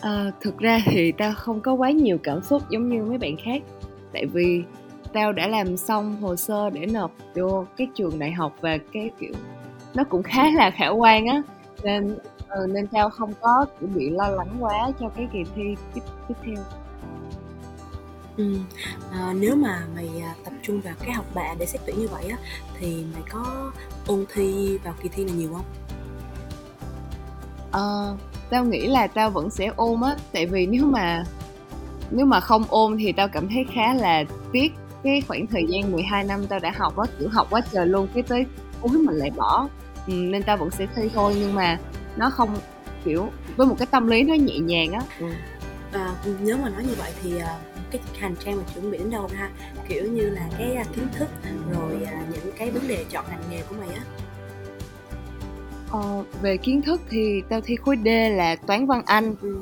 À, 0.00 0.30
thực 0.40 0.58
ra 0.58 0.80
thì 0.86 1.12
tao 1.12 1.32
không 1.36 1.60
có 1.60 1.74
quá 1.74 1.90
nhiều 1.90 2.18
cảm 2.22 2.42
xúc 2.42 2.62
giống 2.70 2.88
như 2.88 3.02
mấy 3.02 3.18
bạn 3.18 3.36
khác. 3.44 3.62
Tại 4.12 4.26
vì 4.26 4.62
tao 5.12 5.32
đã 5.32 5.48
làm 5.48 5.76
xong 5.76 6.16
hồ 6.20 6.36
sơ 6.36 6.70
để 6.70 6.86
nộp 6.86 7.12
vô 7.34 7.66
cái 7.76 7.88
trường 7.94 8.18
đại 8.18 8.32
học 8.32 8.56
và 8.60 8.78
cái 8.92 9.10
kiểu 9.20 9.32
nó 9.94 10.04
cũng 10.04 10.22
khá 10.22 10.50
là 10.50 10.70
khả 10.70 10.88
quan 10.88 11.26
á. 11.26 11.42
Nên 11.82 12.18
ừ, 12.56 12.66
nên 12.70 12.86
tao 12.86 13.10
không 13.10 13.32
có 13.40 13.66
kiểu 13.80 13.88
bị 13.94 14.10
lo 14.10 14.28
lắng 14.28 14.56
quá 14.60 14.90
cho 15.00 15.08
cái 15.16 15.28
kỳ 15.32 15.44
thi 15.54 15.62
tiếp 15.94 16.00
tiếp 16.28 16.34
theo 16.44 16.56
Ừ. 18.36 18.58
À, 19.12 19.32
nếu 19.36 19.56
mà 19.56 19.82
mày 19.94 20.08
à, 20.22 20.34
tập 20.44 20.52
trung 20.62 20.80
vào 20.80 20.94
cái 21.00 21.12
học 21.12 21.24
bạ 21.34 21.54
để 21.58 21.66
xét 21.66 21.80
tuyển 21.86 21.98
như 21.98 22.08
vậy 22.08 22.24
á 22.24 22.36
thì 22.78 23.04
mày 23.14 23.22
có 23.32 23.72
ôn 24.06 24.24
thi 24.34 24.78
vào 24.84 24.94
kỳ 25.02 25.08
thi 25.08 25.24
này 25.24 25.34
nhiều 25.34 25.48
không? 25.52 25.64
Ờ, 27.70 28.16
tao 28.50 28.64
nghĩ 28.64 28.86
là 28.86 29.06
tao 29.06 29.30
vẫn 29.30 29.50
sẽ 29.50 29.70
ôn 29.76 30.00
á 30.02 30.16
tại 30.32 30.46
vì 30.46 30.66
nếu 30.66 30.84
mà 30.84 31.24
nếu 32.10 32.26
mà 32.26 32.40
không 32.40 32.64
ôn 32.68 32.96
thì 32.98 33.12
tao 33.12 33.28
cảm 33.28 33.48
thấy 33.48 33.66
khá 33.74 33.94
là 33.94 34.24
tiếc 34.52 34.72
cái 35.02 35.22
khoảng 35.28 35.46
thời 35.46 35.66
gian 35.68 35.92
12 35.92 36.24
năm 36.24 36.46
tao 36.46 36.58
đã 36.58 36.72
học 36.76 36.96
á 36.96 37.04
kiểu 37.18 37.28
học 37.28 37.46
quá 37.50 37.60
trời 37.72 37.86
luôn 37.86 38.08
cái 38.14 38.22
tới 38.22 38.46
cuối 38.80 38.98
mình 38.98 39.16
lại 39.16 39.30
bỏ 39.36 39.68
ừ, 40.06 40.12
nên 40.12 40.42
tao 40.42 40.56
vẫn 40.56 40.70
sẽ 40.70 40.86
thi 40.96 41.10
thôi 41.14 41.34
nhưng 41.38 41.54
mà 41.54 41.78
nó 42.16 42.30
không 42.30 42.56
kiểu 43.04 43.28
với 43.56 43.66
một 43.66 43.74
cái 43.78 43.86
tâm 43.86 44.06
lý 44.06 44.22
nó 44.22 44.34
nhẹ 44.34 44.58
nhàng 44.58 44.92
á. 44.92 45.00
Ừ. 45.20 45.26
à, 45.92 46.14
nếu 46.40 46.56
mà 46.56 46.68
nói 46.68 46.84
như 46.84 46.94
vậy 46.98 47.12
thì 47.22 47.34
uh, 47.36 47.42
cái 47.90 48.00
hành 48.18 48.34
trang 48.44 48.56
mà 48.56 48.62
chuẩn 48.74 48.90
bị 48.90 48.98
đến 48.98 49.10
đâu 49.10 49.28
ha 49.34 49.50
kiểu 49.88 50.04
như 50.04 50.30
là 50.30 50.48
cái 50.58 50.76
uh, 50.80 50.96
kiến 50.96 51.06
thức 51.18 51.28
rồi 51.72 51.94
uh, 52.02 52.34
những 52.34 52.52
cái 52.58 52.70
vấn 52.70 52.88
đề 52.88 53.04
chọn 53.10 53.24
ngành 53.30 53.42
nghề 53.50 53.62
của 53.62 53.74
mày 53.80 53.88
á. 53.88 54.02
Ờ, 55.90 56.24
về 56.42 56.56
kiến 56.56 56.82
thức 56.82 57.00
thì 57.10 57.42
tao 57.48 57.60
thi 57.60 57.76
khối 57.76 57.96
D 58.04 58.08
là 58.36 58.56
toán 58.66 58.86
văn 58.86 59.02
Anh. 59.06 59.34
Ừ. 59.42 59.56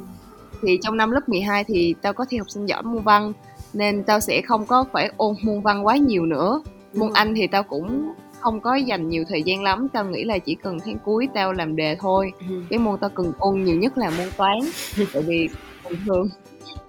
thì 0.62 0.78
trong 0.82 0.96
năm 0.96 1.11
lớp 1.11 1.28
12 1.28 1.64
thì 1.64 1.94
tao 2.02 2.12
có 2.12 2.25
thi 2.28 2.37
học 2.38 2.50
sinh 2.50 2.66
giỏi 2.66 2.82
môn 2.82 3.02
văn 3.02 3.32
nên 3.73 4.04
tao 4.04 4.20
sẽ 4.20 4.42
không 4.42 4.66
có 4.66 4.84
phải 4.92 5.11
ôn 5.16 5.34
môn 5.42 5.61
văn 5.61 5.87
quá 5.87 5.96
nhiều 5.96 6.26
nữa. 6.26 6.62
Môn 6.94 7.12
Anh 7.12 7.34
thì 7.34 7.46
tao 7.46 7.62
cũng 7.62 8.12
không 8.44 8.60
có 8.60 8.74
dành 8.74 9.08
nhiều 9.08 9.24
thời 9.28 9.42
gian 9.42 9.62
lắm 9.62 9.88
tao 9.92 10.04
nghĩ 10.04 10.24
là 10.24 10.38
chỉ 10.38 10.54
cần 10.54 10.78
tháng 10.84 10.96
cuối 11.04 11.28
tao 11.34 11.52
làm 11.52 11.76
đề 11.76 11.96
thôi 12.00 12.32
ừ. 12.48 12.62
cái 12.70 12.78
môn 12.78 12.98
tao 13.00 13.11
cần 13.11 13.33
ôn 13.38 13.64
nhiều 13.64 13.76
nhất 13.76 13.98
là 13.98 14.11
môn 14.11 14.26
toán 14.37 14.59
tại 15.12 15.22
vì 15.22 15.48
bình 15.90 15.98
thường 16.07 16.28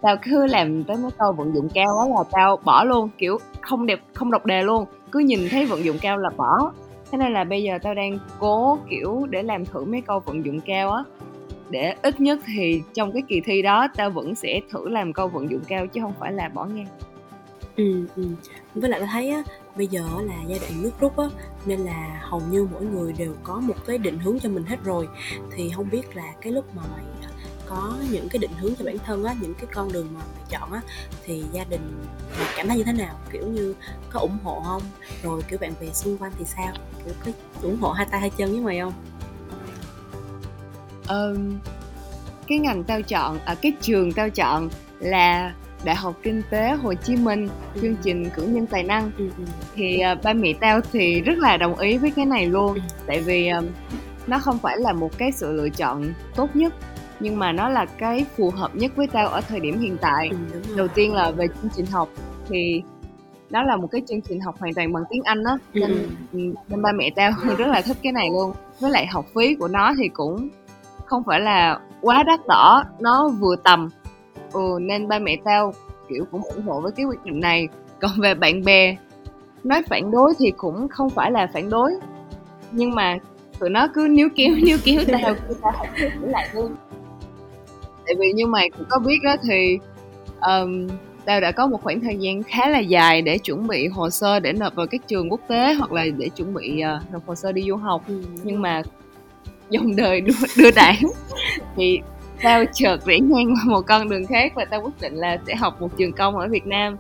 tao 0.02 0.16
cứ 0.24 0.46
làm 0.46 0.84
tới 0.84 0.98
mấy 0.98 1.12
câu 1.20 1.34
vận 1.34 1.56
dụng 1.56 1.70
cao 1.74 1.86
đó 1.86 2.08
là 2.08 2.24
tao 2.32 2.58
bỏ 2.58 2.84
luôn 2.84 3.10
kiểu 3.18 3.38
không 3.62 3.86
đẹp 3.86 4.00
không 4.14 4.32
đọc 4.32 4.46
đề 4.46 4.64
luôn 4.64 4.86
cứ 5.12 5.20
nhìn 5.20 5.40
thấy 5.50 5.66
vận 5.66 5.86
dụng 5.86 5.98
cao 6.02 6.18
là 6.18 6.30
bỏ 6.38 6.72
thế 7.12 7.18
nên 7.18 7.34
là 7.34 7.44
bây 7.44 7.64
giờ 7.64 7.80
tao 7.84 7.94
đang 7.94 8.20
cố 8.40 8.78
kiểu 8.90 9.28
để 9.30 9.44
làm 9.44 9.66
thử 9.66 9.86
mấy 9.86 10.02
câu 10.02 10.20
vận 10.20 10.46
dụng 10.46 10.60
cao 10.60 10.92
á 10.92 11.04
để 11.70 11.96
ít 12.02 12.22
nhất 12.22 12.40
thì 12.46 12.82
trong 12.94 13.12
cái 13.12 13.22
kỳ 13.28 13.42
thi 13.42 13.62
đó 13.62 13.88
tao 13.96 14.10
vẫn 14.10 14.36
sẽ 14.36 14.62
thử 14.72 14.90
làm 14.90 15.14
câu 15.14 15.28
vận 15.28 15.50
dụng 15.50 15.62
cao 15.68 15.88
chứ 15.88 16.02
không 16.02 16.14
phải 16.20 16.34
là 16.34 16.50
bỏ 16.50 16.66
ngang 16.66 16.88
ừ, 17.76 18.08
ừ. 18.16 18.24
với 18.76 18.90
lại 18.90 19.00
tao 19.00 19.10
thấy 19.12 19.30
á 19.30 19.44
bây 19.76 19.88
giờ 19.88 20.02
là 20.24 20.36
giai 20.48 20.60
đoạn 20.60 20.82
nước 20.82 20.92
rút 21.00 21.18
á 21.18 21.26
nên 21.66 21.80
là 21.80 22.22
hầu 22.24 22.42
như 22.52 22.68
mỗi 22.72 22.86
người 22.86 23.14
đều 23.14 23.34
có 23.44 23.60
một 23.60 23.76
cái 23.88 23.98
định 23.98 24.20
hướng 24.20 24.40
cho 24.40 24.50
mình 24.50 24.64
hết 24.64 24.84
rồi. 24.84 25.08
Thì 25.56 25.72
không 25.76 25.90
biết 25.90 26.16
là 26.16 26.34
cái 26.42 26.54
lúc 26.54 26.76
mà 26.76 26.84
mày 26.96 27.06
ờ, 27.24 27.30
có 27.68 27.96
những 28.12 28.30
cái 28.30 28.40
định 28.40 28.52
hướng 28.60 28.76
cho 28.76 28.86
bản 28.86 28.98
thân 29.06 29.24
á 29.24 29.36
những 29.42 29.54
cái 29.54 29.66
con 29.74 29.92
đường 29.92 30.08
mà 30.14 30.20
mày 30.20 30.44
chọn 30.50 30.74
á 30.74 30.82
thì 31.26 31.44
gia 31.52 31.64
đình 31.64 32.04
mày 32.40 32.48
cảm 32.58 32.68
thấy 32.68 32.78
như 32.78 32.84
thế 32.84 32.94
nào? 32.94 33.16
Kiểu 33.32 33.48
như 33.48 33.76
có 34.10 34.20
ủng 34.20 34.38
hộ 34.44 34.62
không? 34.66 34.82
Rồi 35.24 35.42
kiểu 35.48 35.60
bạn 35.60 35.74
bè 35.82 35.88
xung 35.94 36.18
quanh 36.18 36.32
thì 36.40 36.46
sao? 36.46 36.74
Kiểu 37.06 37.14
có 37.26 37.32
ủng 37.62 37.78
hộ 37.82 37.92
hai 37.92 38.06
tay 38.12 38.22
hai 38.22 38.30
chân 38.30 38.52
với 38.52 38.62
mày 38.62 38.80
không? 38.80 38.94
Um, 41.10 41.60
cái 42.48 42.60
ngành 42.60 42.84
tao 42.84 43.02
chọn 43.02 43.40
ở 43.40 43.54
à, 43.54 43.56
cái 43.62 43.72
trường 43.82 44.14
tao 44.14 44.30
chọn 44.30 44.70
là 45.00 45.54
Đại 45.84 45.96
học 45.96 46.16
Kinh 46.24 46.42
tế 46.50 46.72
Hồ 46.72 46.94
Chí 46.94 47.16
Minh 47.16 47.48
ừ. 47.74 47.82
chương 47.82 47.96
trình 48.04 48.30
cử 48.30 48.44
nhân 48.44 48.66
tài 48.66 48.84
năng. 48.84 49.12
Ừ, 49.18 49.30
thì 49.76 50.02
uh, 50.14 50.24
ba 50.24 50.34
mẹ 50.34 50.54
tao 50.60 50.82
thì 50.92 51.22
rất 51.22 51.38
là 51.38 51.58
đồng 51.58 51.80
ý 51.80 51.98
với 51.98 52.12
cái 52.12 52.26
này 52.26 52.46
luôn. 52.46 52.74
Ừ. 52.74 52.82
tại 53.08 53.22
vì 53.22 53.52
uh, 53.60 53.66
nó 54.28 54.40
không 54.40 54.58
phải 54.58 54.78
là 54.78 54.94
một 54.94 55.18
cái 55.18 55.32
sự 55.32 55.52
lựa 55.54 55.70
chọn 55.70 56.14
tốt 56.36 56.56
nhất 56.56 56.74
nhưng 57.20 57.40
mà 57.40 57.52
nó 57.52 57.70
là 57.70 57.86
cái 57.86 58.26
phù 58.38 58.50
hợp 58.50 58.76
nhất 58.76 58.92
với 58.96 59.08
tao 59.08 59.28
ở 59.28 59.42
thời 59.42 59.60
điểm 59.60 59.80
hiện 59.80 59.98
tại. 60.02 60.30
Đầu 60.76 60.88
tiên 60.88 61.14
là 61.14 61.32
về 61.32 61.48
chương 61.48 61.72
trình 61.76 61.86
học 61.86 62.10
thì 62.50 62.82
nó 63.50 63.64
là 63.64 63.78
một 63.78 63.88
cái 63.92 64.02
chương 64.08 64.22
trình 64.22 64.40
học 64.40 64.56
hoàn 64.60 64.74
toàn 64.74 64.94
bằng 64.94 65.04
tiếng 65.10 65.24
Anh 65.24 65.44
á 65.44 65.58
ừ. 65.74 65.80
nên 65.80 66.10
nên 66.70 66.82
ba 66.82 66.92
mẹ 66.92 67.10
tao 67.16 67.32
rất 67.58 67.68
là 67.68 67.82
thích 67.82 67.98
cái 68.04 68.14
này 68.14 68.30
luôn. 68.32 68.54
Với 68.80 68.92
lại 68.92 69.08
học 69.08 69.26
phí 69.36 69.56
của 69.56 69.68
nó 69.68 69.94
thì 69.98 70.08
cũng 70.08 70.50
không 71.06 71.24
phải 71.24 71.40
là 71.40 71.80
quá 72.02 72.24
đắt 72.24 72.40
đỏ 72.48 72.84
nó 73.00 73.30
vừa 73.40 73.56
tầm 73.64 73.90
ừ, 74.56 74.78
nên 74.82 75.08
ba 75.08 75.20
mẹ 75.20 75.38
tao 75.44 75.74
kiểu 76.10 76.26
cũng 76.32 76.42
ủng 76.44 76.66
hộ 76.66 76.82
với 76.82 76.92
cái 76.92 77.06
quyết 77.06 77.26
định 77.26 77.40
này. 77.40 77.68
Còn 78.02 78.12
về 78.18 78.36
bạn 78.36 78.64
bè 78.64 78.96
nói 79.64 79.82
phản 79.90 80.12
đối 80.12 80.34
thì 80.40 80.52
cũng 80.58 80.88
không 80.88 81.10
phải 81.10 81.32
là 81.32 81.48
phản 81.54 81.70
đối. 81.70 81.92
Nhưng 82.72 82.96
mà 82.96 83.18
tụi 83.60 83.70
nó 83.70 83.88
cứ 83.94 84.08
níu 84.12 84.30
kéo 84.36 84.56
níu 84.66 84.78
kéo 84.84 85.02
tao. 85.08 85.36
Cứ 85.48 85.54
tao 85.62 85.72
học 85.72 85.88
lại 86.22 86.50
luôn 86.54 86.76
tại 88.06 88.16
vì 88.20 88.34
như 88.34 88.48
mày 88.48 88.70
cũng 88.70 88.86
có 88.90 89.00
biết 89.00 89.18
đó 89.24 89.36
thì 89.44 89.80
um, 90.42 90.88
tao 91.26 91.42
đã 91.42 91.52
có 91.52 91.68
một 91.68 91.84
khoảng 91.84 92.00
thời 92.00 92.18
gian 92.18 92.44
khá 92.44 92.70
là 92.70 92.80
dài 92.80 93.22
để 93.22 93.38
chuẩn 93.38 93.68
bị 93.68 93.88
hồ 93.88 94.10
sơ 94.10 94.40
để 94.40 94.54
nộp 94.54 94.76
vào 94.76 94.88
các 94.88 95.08
trường 95.08 95.32
quốc 95.32 95.42
tế 95.48 95.74
hoặc 95.74 95.92
là 95.92 96.06
để 96.18 96.30
chuẩn 96.30 96.54
bị 96.54 96.82
uh, 96.96 97.14
nộp 97.14 97.28
hồ 97.28 97.36
sơ 97.36 97.52
đi 97.52 97.64
du 97.68 97.76
học. 97.76 98.04
Ừ. 98.08 98.22
nhưng 98.44 98.62
mà 98.62 98.82
dòng 99.70 99.96
đời 99.96 100.22
đưa, 100.22 100.34
đưa 100.58 100.72
đẩy 100.72 100.96
thì 101.76 102.00
tao 102.46 102.66
chợt 102.74 103.06
rẽ 103.06 103.20
ngang 103.20 103.56
qua 103.56 103.64
một 103.66 103.82
con 103.88 104.10
đường 104.10 104.26
khác 104.26 104.52
và 104.56 104.66
tao 104.66 104.82
quyết 104.82 105.02
định 105.02 105.16
là 105.16 105.38
sẽ 105.48 105.56
học 105.56 105.82
một 105.82 105.98
trường 105.98 106.14
công 106.14 106.38
ở 106.38 106.48
Việt 106.48 106.68
Nam 106.68 106.98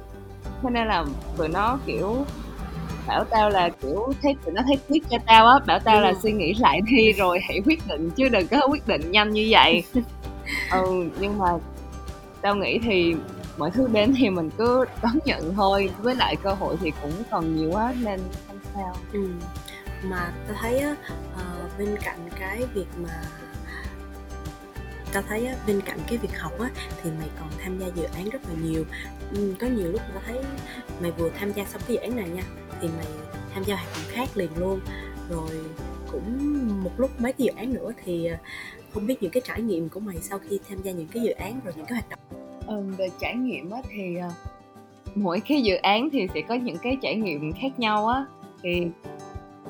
cho 0.63 0.69
nên 0.69 0.87
là 0.87 1.05
tụi 1.37 1.47
nó 1.49 1.79
kiểu 1.85 2.25
bảo 3.07 3.23
tao 3.23 3.49
là 3.49 3.69
kiểu 3.69 4.13
thấy 4.21 4.35
tụi 4.45 4.53
nó 4.53 4.61
thấy 4.65 4.77
tiếc 4.89 5.03
cho 5.09 5.17
tao 5.25 5.47
á 5.47 5.59
bảo 5.67 5.79
tao 5.79 5.95
Đúng 5.95 6.03
là 6.03 6.11
rồi. 6.11 6.19
suy 6.23 6.31
nghĩ 6.31 6.53
lại 6.53 6.81
đi 6.81 7.11
rồi 7.11 7.39
hãy 7.47 7.61
quyết 7.65 7.87
định 7.87 8.11
chứ 8.15 8.29
đừng 8.29 8.47
có 8.47 8.67
quyết 8.69 8.87
định 8.87 9.11
nhanh 9.11 9.29
như 9.29 9.47
vậy 9.49 9.83
ừ 10.71 11.09
nhưng 11.19 11.37
mà 11.37 11.47
tao 12.41 12.55
nghĩ 12.55 12.79
thì 12.83 13.15
mọi 13.57 13.71
thứ 13.71 13.87
đến 13.91 14.13
thì 14.17 14.29
mình 14.29 14.49
cứ 14.57 14.85
đón 15.01 15.19
nhận 15.25 15.53
thôi 15.55 15.89
với 16.01 16.15
lại 16.15 16.35
cơ 16.35 16.53
hội 16.53 16.77
thì 16.81 16.91
cũng 17.01 17.11
còn 17.31 17.55
nhiều 17.55 17.69
quá 17.71 17.93
nên 18.03 18.19
không 18.47 18.59
sao 18.75 18.95
ừ. 19.13 19.27
mà 20.03 20.31
tao 20.47 20.57
thấy 20.61 20.79
á 20.79 20.95
uh, 21.33 21.79
bên 21.79 21.95
cạnh 22.03 22.19
cái 22.39 22.63
việc 22.73 22.87
mà 22.97 23.21
tao 25.15 25.23
thấy 25.27 25.45
á, 25.45 25.55
bên 25.67 25.81
cạnh 25.85 25.99
cái 26.07 26.17
việc 26.17 26.39
học 26.39 26.59
á 26.59 26.69
thì 27.03 27.09
mày 27.19 27.27
còn 27.39 27.49
tham 27.63 27.79
gia 27.79 27.87
dự 27.87 28.03
án 28.03 28.29
rất 28.29 28.41
là 28.49 28.55
nhiều. 28.63 28.85
Ừ, 29.33 29.53
có 29.59 29.67
nhiều 29.67 29.91
lúc 29.91 30.01
tao 30.13 30.21
thấy 30.25 30.39
mày 31.01 31.11
vừa 31.11 31.29
tham 31.29 31.51
gia 31.53 31.65
xong 31.65 31.81
cái 31.87 31.95
dự 31.95 32.01
án 32.01 32.15
này 32.15 32.29
nha 32.29 32.43
thì 32.81 32.87
mày 32.97 33.05
tham 33.53 33.63
gia 33.63 33.75
hoạt 33.75 33.87
động 33.93 34.03
khác 34.07 34.29
liền 34.37 34.49
luôn. 34.57 34.79
Rồi 35.29 35.49
cũng 36.11 36.59
một 36.83 36.91
lúc 36.97 37.21
mấy 37.21 37.33
cái 37.33 37.45
dự 37.45 37.51
án 37.55 37.73
nữa 37.73 37.91
thì 38.05 38.25
ờ, 38.25 38.37
không 38.93 39.07
biết 39.07 39.23
những 39.23 39.31
cái 39.31 39.41
trải 39.45 39.61
nghiệm 39.61 39.89
của 39.89 39.99
mày 39.99 40.17
sau 40.21 40.39
khi 40.49 40.59
tham 40.69 40.77
gia 40.83 40.91
những 40.91 41.07
cái 41.07 41.23
dự 41.23 41.31
án 41.31 41.59
rồi 41.63 41.73
những 41.77 41.85
cái 41.85 41.99
hoạt 41.99 42.09
động. 42.09 42.19
Ừ, 42.67 42.95
về 42.97 43.09
trải 43.19 43.35
nghiệm 43.35 43.71
á 43.71 43.81
thì 43.89 44.15
ờ, 44.15 44.29
mỗi 45.15 45.39
cái 45.39 45.61
dự 45.61 45.75
án 45.75 46.09
thì 46.11 46.27
sẽ 46.33 46.41
có 46.47 46.55
những 46.55 46.77
cái 46.77 46.97
trải 47.01 47.15
nghiệm 47.15 47.53
khác 47.53 47.79
nhau 47.79 48.07
á. 48.07 48.25
Thì 48.63 48.87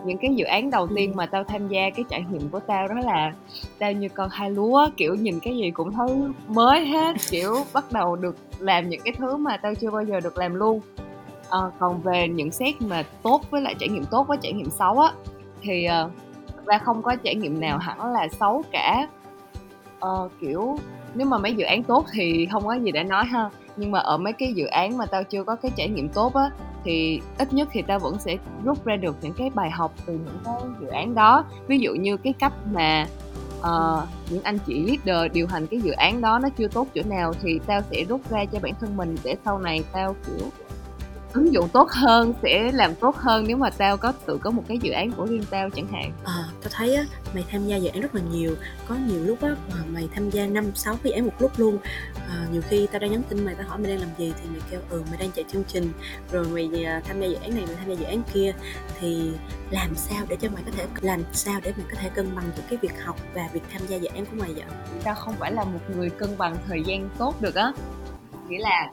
những 0.05 0.17
cái 0.17 0.35
dự 0.35 0.45
án 0.45 0.69
đầu 0.69 0.87
tiên 0.95 1.11
mà 1.15 1.25
tao 1.25 1.43
tham 1.43 1.67
gia 1.67 1.89
cái 1.89 2.05
trải 2.09 2.25
nghiệm 2.31 2.49
của 2.49 2.59
tao 2.59 2.87
đó 2.87 2.95
là 2.95 3.33
tao 3.79 3.91
như 3.91 4.09
con 4.09 4.29
hai 4.29 4.51
lúa 4.51 4.87
kiểu 4.97 5.15
nhìn 5.15 5.39
cái 5.39 5.57
gì 5.57 5.71
cũng 5.71 5.91
thấy 5.93 6.07
mới 6.47 6.85
hết 6.85 7.15
kiểu 7.29 7.55
bắt 7.73 7.91
đầu 7.91 8.15
được 8.15 8.35
làm 8.59 8.89
những 8.89 9.01
cái 9.01 9.13
thứ 9.17 9.37
mà 9.37 9.57
tao 9.57 9.75
chưa 9.75 9.91
bao 9.91 10.03
giờ 10.03 10.19
được 10.19 10.37
làm 10.37 10.55
luôn. 10.55 10.79
À, 11.49 11.59
còn 11.79 12.01
về 12.01 12.27
những 12.27 12.51
xét 12.51 12.81
mà 12.81 13.03
tốt 13.23 13.41
với 13.51 13.61
lại 13.61 13.75
trải 13.79 13.89
nghiệm 13.89 14.05
tốt 14.05 14.27
với 14.27 14.37
trải 14.41 14.53
nghiệm 14.53 14.69
xấu 14.69 14.99
á 14.99 15.11
thì 15.61 15.87
uh, 16.05 16.11
ra 16.65 16.77
không 16.77 17.01
có 17.01 17.15
trải 17.15 17.35
nghiệm 17.35 17.59
nào 17.59 17.77
hẳn 17.77 18.13
là 18.13 18.27
xấu 18.27 18.63
cả. 18.71 19.07
Uh, 19.97 20.31
kiểu 20.41 20.77
nếu 21.13 21.27
mà 21.27 21.37
mấy 21.37 21.53
dự 21.53 21.65
án 21.65 21.83
tốt 21.83 22.05
thì 22.13 22.47
không 22.51 22.65
có 22.65 22.73
gì 22.73 22.91
để 22.91 23.03
nói 23.03 23.25
ha 23.25 23.49
nhưng 23.77 23.91
mà 23.91 23.99
ở 23.99 24.17
mấy 24.17 24.33
cái 24.33 24.53
dự 24.53 24.65
án 24.65 24.97
mà 24.97 25.05
tao 25.05 25.23
chưa 25.23 25.43
có 25.43 25.55
cái 25.55 25.71
trải 25.75 25.89
nghiệm 25.89 26.09
tốt 26.09 26.33
á 26.33 26.49
thì 26.85 27.21
ít 27.37 27.53
nhất 27.53 27.69
thì 27.71 27.81
ta 27.81 27.97
vẫn 27.97 28.19
sẽ 28.19 28.37
rút 28.63 28.85
ra 28.85 28.95
được 28.95 29.15
những 29.21 29.33
cái 29.33 29.49
bài 29.49 29.71
học 29.71 29.93
từ 30.05 30.13
những 30.13 30.39
cái 30.45 30.53
dự 30.81 30.87
án 30.87 31.15
đó. 31.15 31.45
Ví 31.67 31.79
dụ 31.79 31.93
như 31.93 32.17
cái 32.17 32.33
cách 32.39 32.53
mà 32.73 33.07
uh, 33.59 34.09
những 34.29 34.43
anh 34.43 34.57
chị 34.67 34.83
leader 34.83 35.31
điều 35.33 35.47
hành 35.47 35.67
cái 35.67 35.81
dự 35.81 35.91
án 35.91 36.21
đó 36.21 36.39
nó 36.39 36.49
chưa 36.57 36.67
tốt 36.67 36.87
chỗ 36.95 37.01
nào 37.09 37.33
thì 37.41 37.59
tao 37.65 37.81
sẽ 37.91 38.03
rút 38.03 38.21
ra 38.29 38.45
cho 38.45 38.59
bản 38.59 38.73
thân 38.79 38.97
mình 38.97 39.15
để 39.23 39.35
sau 39.45 39.59
này 39.59 39.83
tao 39.91 40.15
kiểu 40.25 40.49
ứng 41.35 41.53
dụng 41.53 41.69
tốt 41.69 41.89
hơn 41.91 42.33
sẽ 42.43 42.71
làm 42.71 42.95
tốt 42.95 43.15
hơn 43.15 43.45
nếu 43.47 43.57
mà 43.57 43.69
tao 43.69 43.97
có 43.97 44.13
tự 44.25 44.37
có 44.37 44.51
một 44.51 44.63
cái 44.67 44.77
dự 44.77 44.91
án 44.91 45.11
của 45.11 45.25
riêng 45.25 45.43
tao 45.49 45.69
chẳng 45.69 45.87
hạn. 45.87 46.11
À, 46.25 46.43
tao 46.61 46.69
thấy 46.71 46.95
á 46.95 47.05
mày 47.33 47.45
tham 47.51 47.67
gia 47.67 47.75
dự 47.75 47.89
án 47.89 48.01
rất 48.01 48.15
là 48.15 48.21
nhiều. 48.31 48.55
Có 48.87 48.95
nhiều 49.07 49.23
lúc 49.25 49.41
á 49.41 49.55
mà 49.69 49.77
mày 49.87 50.09
tham 50.15 50.29
gia 50.29 50.45
năm 50.45 50.65
sáu 50.75 50.93
cái 51.03 51.11
dự 51.11 51.11
án 51.11 51.25
một 51.25 51.33
lúc 51.39 51.51
luôn. 51.57 51.77
À, 52.29 52.47
nhiều 52.51 52.61
khi 52.69 52.87
tao 52.91 52.99
đang 52.99 53.11
nhắn 53.11 53.21
tin 53.29 53.45
mày 53.45 53.55
tao 53.55 53.67
hỏi 53.67 53.79
mày 53.79 53.91
đang 53.91 53.99
làm 53.99 54.09
gì 54.17 54.33
thì 54.41 54.49
mày 54.49 54.61
kêu 54.71 54.79
ừ 54.89 55.03
mày 55.09 55.19
đang 55.19 55.31
chạy 55.31 55.45
chương 55.51 55.63
trình. 55.67 55.91
Rồi 56.31 56.45
mày 56.53 56.85
à, 56.85 57.01
tham 57.07 57.21
gia 57.21 57.27
dự 57.27 57.35
án 57.35 57.55
này 57.55 57.63
mày 57.67 57.75
tham 57.75 57.89
gia 57.89 57.93
dự 57.93 58.05
án 58.05 58.21
kia. 58.33 58.53
Thì 58.99 59.31
làm 59.71 59.95
sao 59.95 60.25
để 60.29 60.37
cho 60.41 60.49
mày 60.49 60.63
có 60.65 60.71
thể 60.77 60.85
làm 61.01 61.21
sao 61.33 61.59
để 61.63 61.73
mày 61.77 61.85
có 61.91 61.97
thể 62.01 62.09
cân 62.09 62.35
bằng 62.35 62.45
giữa 62.57 62.63
cái 62.69 62.79
việc 62.81 63.03
học 63.03 63.19
và 63.33 63.49
việc 63.53 63.63
tham 63.73 63.81
gia 63.87 63.97
dự 63.97 64.07
án 64.07 64.25
của 64.25 64.35
mày 64.39 64.53
vậy? 64.53 64.63
Tao 65.03 65.15
không 65.15 65.35
phải 65.39 65.51
là 65.51 65.63
một 65.63 65.79
người 65.95 66.09
cân 66.09 66.37
bằng 66.37 66.57
thời 66.67 66.83
gian 66.83 67.09
tốt 67.17 67.41
được 67.41 67.55
á. 67.55 67.71
Nghĩa 68.49 68.59
là 68.59 68.91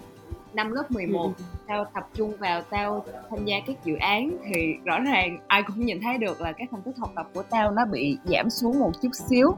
năm 0.54 0.72
lớp 0.72 0.90
11 0.90 1.24
ừ. 1.24 1.44
tao 1.66 1.84
tập 1.94 2.08
trung 2.14 2.32
vào 2.38 2.62
tao 2.62 3.04
tham 3.30 3.44
gia 3.44 3.56
các 3.66 3.84
dự 3.84 3.94
án 3.96 4.30
thì 4.44 4.74
rõ 4.84 5.00
ràng 5.00 5.38
ai 5.46 5.62
cũng 5.62 5.86
nhìn 5.86 6.00
thấy 6.02 6.18
được 6.18 6.40
là 6.40 6.52
cái 6.52 6.66
thành 6.70 6.82
tích 6.82 6.96
học 6.98 7.12
tập 7.16 7.26
của 7.34 7.42
tao 7.42 7.70
nó 7.70 7.84
bị 7.84 8.18
giảm 8.24 8.50
xuống 8.50 8.78
một 8.78 8.92
chút 9.02 9.10
xíu 9.12 9.54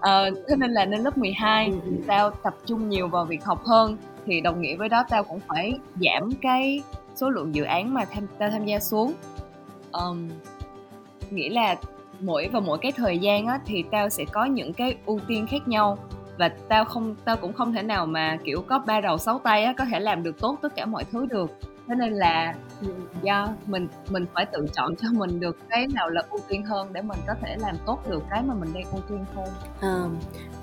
ờ, 0.00 0.30
thế 0.48 0.56
nên 0.56 0.72
là 0.72 0.84
lên 0.84 1.00
lớp 1.00 1.18
12 1.18 1.66
ừ. 1.66 1.90
tao 2.06 2.30
tập 2.30 2.54
trung 2.66 2.88
nhiều 2.88 3.08
vào 3.08 3.24
việc 3.24 3.44
học 3.44 3.64
hơn 3.64 3.96
thì 4.26 4.40
đồng 4.40 4.60
nghĩa 4.60 4.76
với 4.76 4.88
đó 4.88 5.04
tao 5.08 5.24
cũng 5.24 5.40
phải 5.48 5.78
giảm 6.00 6.30
cái 6.42 6.82
số 7.14 7.30
lượng 7.30 7.54
dự 7.54 7.64
án 7.64 7.94
mà 7.94 8.04
tham 8.04 8.26
tao 8.38 8.50
tham 8.50 8.64
gia 8.64 8.78
xuống 8.78 9.12
um, 9.92 10.28
nghĩa 11.30 11.48
là 11.48 11.76
mỗi 12.20 12.48
vào 12.48 12.62
mỗi 12.62 12.78
cái 12.78 12.92
thời 12.92 13.18
gian 13.18 13.46
á 13.46 13.60
thì 13.66 13.84
tao 13.90 14.08
sẽ 14.08 14.24
có 14.32 14.44
những 14.44 14.72
cái 14.72 14.96
ưu 15.06 15.20
tiên 15.28 15.46
khác 15.46 15.68
nhau 15.68 15.98
và 16.40 16.48
tao 16.68 16.84
không 16.84 17.14
tao 17.24 17.36
cũng 17.36 17.52
không 17.52 17.72
thể 17.72 17.82
nào 17.82 18.06
mà 18.06 18.38
kiểu 18.44 18.64
có 18.68 18.78
ba 18.78 19.00
đầu 19.00 19.18
sáu 19.18 19.40
tay 19.44 19.64
á 19.64 19.74
có 19.78 19.84
thể 19.84 20.00
làm 20.00 20.22
được 20.22 20.40
tốt 20.40 20.58
tất 20.62 20.74
cả 20.76 20.86
mọi 20.86 21.04
thứ 21.12 21.26
được. 21.26 21.50
Thế 21.88 21.94
nên 21.94 22.12
là 22.12 22.54
do 23.22 23.48
mình 23.66 23.88
mình 24.10 24.26
phải 24.34 24.46
tự 24.46 24.66
chọn 24.72 24.96
cho 24.96 25.08
mình 25.12 25.40
được 25.40 25.56
cái 25.68 25.86
nào 25.94 26.10
là 26.10 26.22
ưu 26.30 26.40
tiên 26.48 26.62
hơn 26.62 26.92
để 26.92 27.02
mình 27.02 27.18
có 27.26 27.34
thể 27.40 27.56
làm 27.60 27.76
tốt 27.86 28.08
được 28.08 28.22
cái 28.30 28.42
mà 28.42 28.54
mình 28.54 28.70
đang 28.74 28.84
ưu 28.92 29.00
tiên 29.08 29.24
hơn. 29.34 29.48
À, 29.80 29.94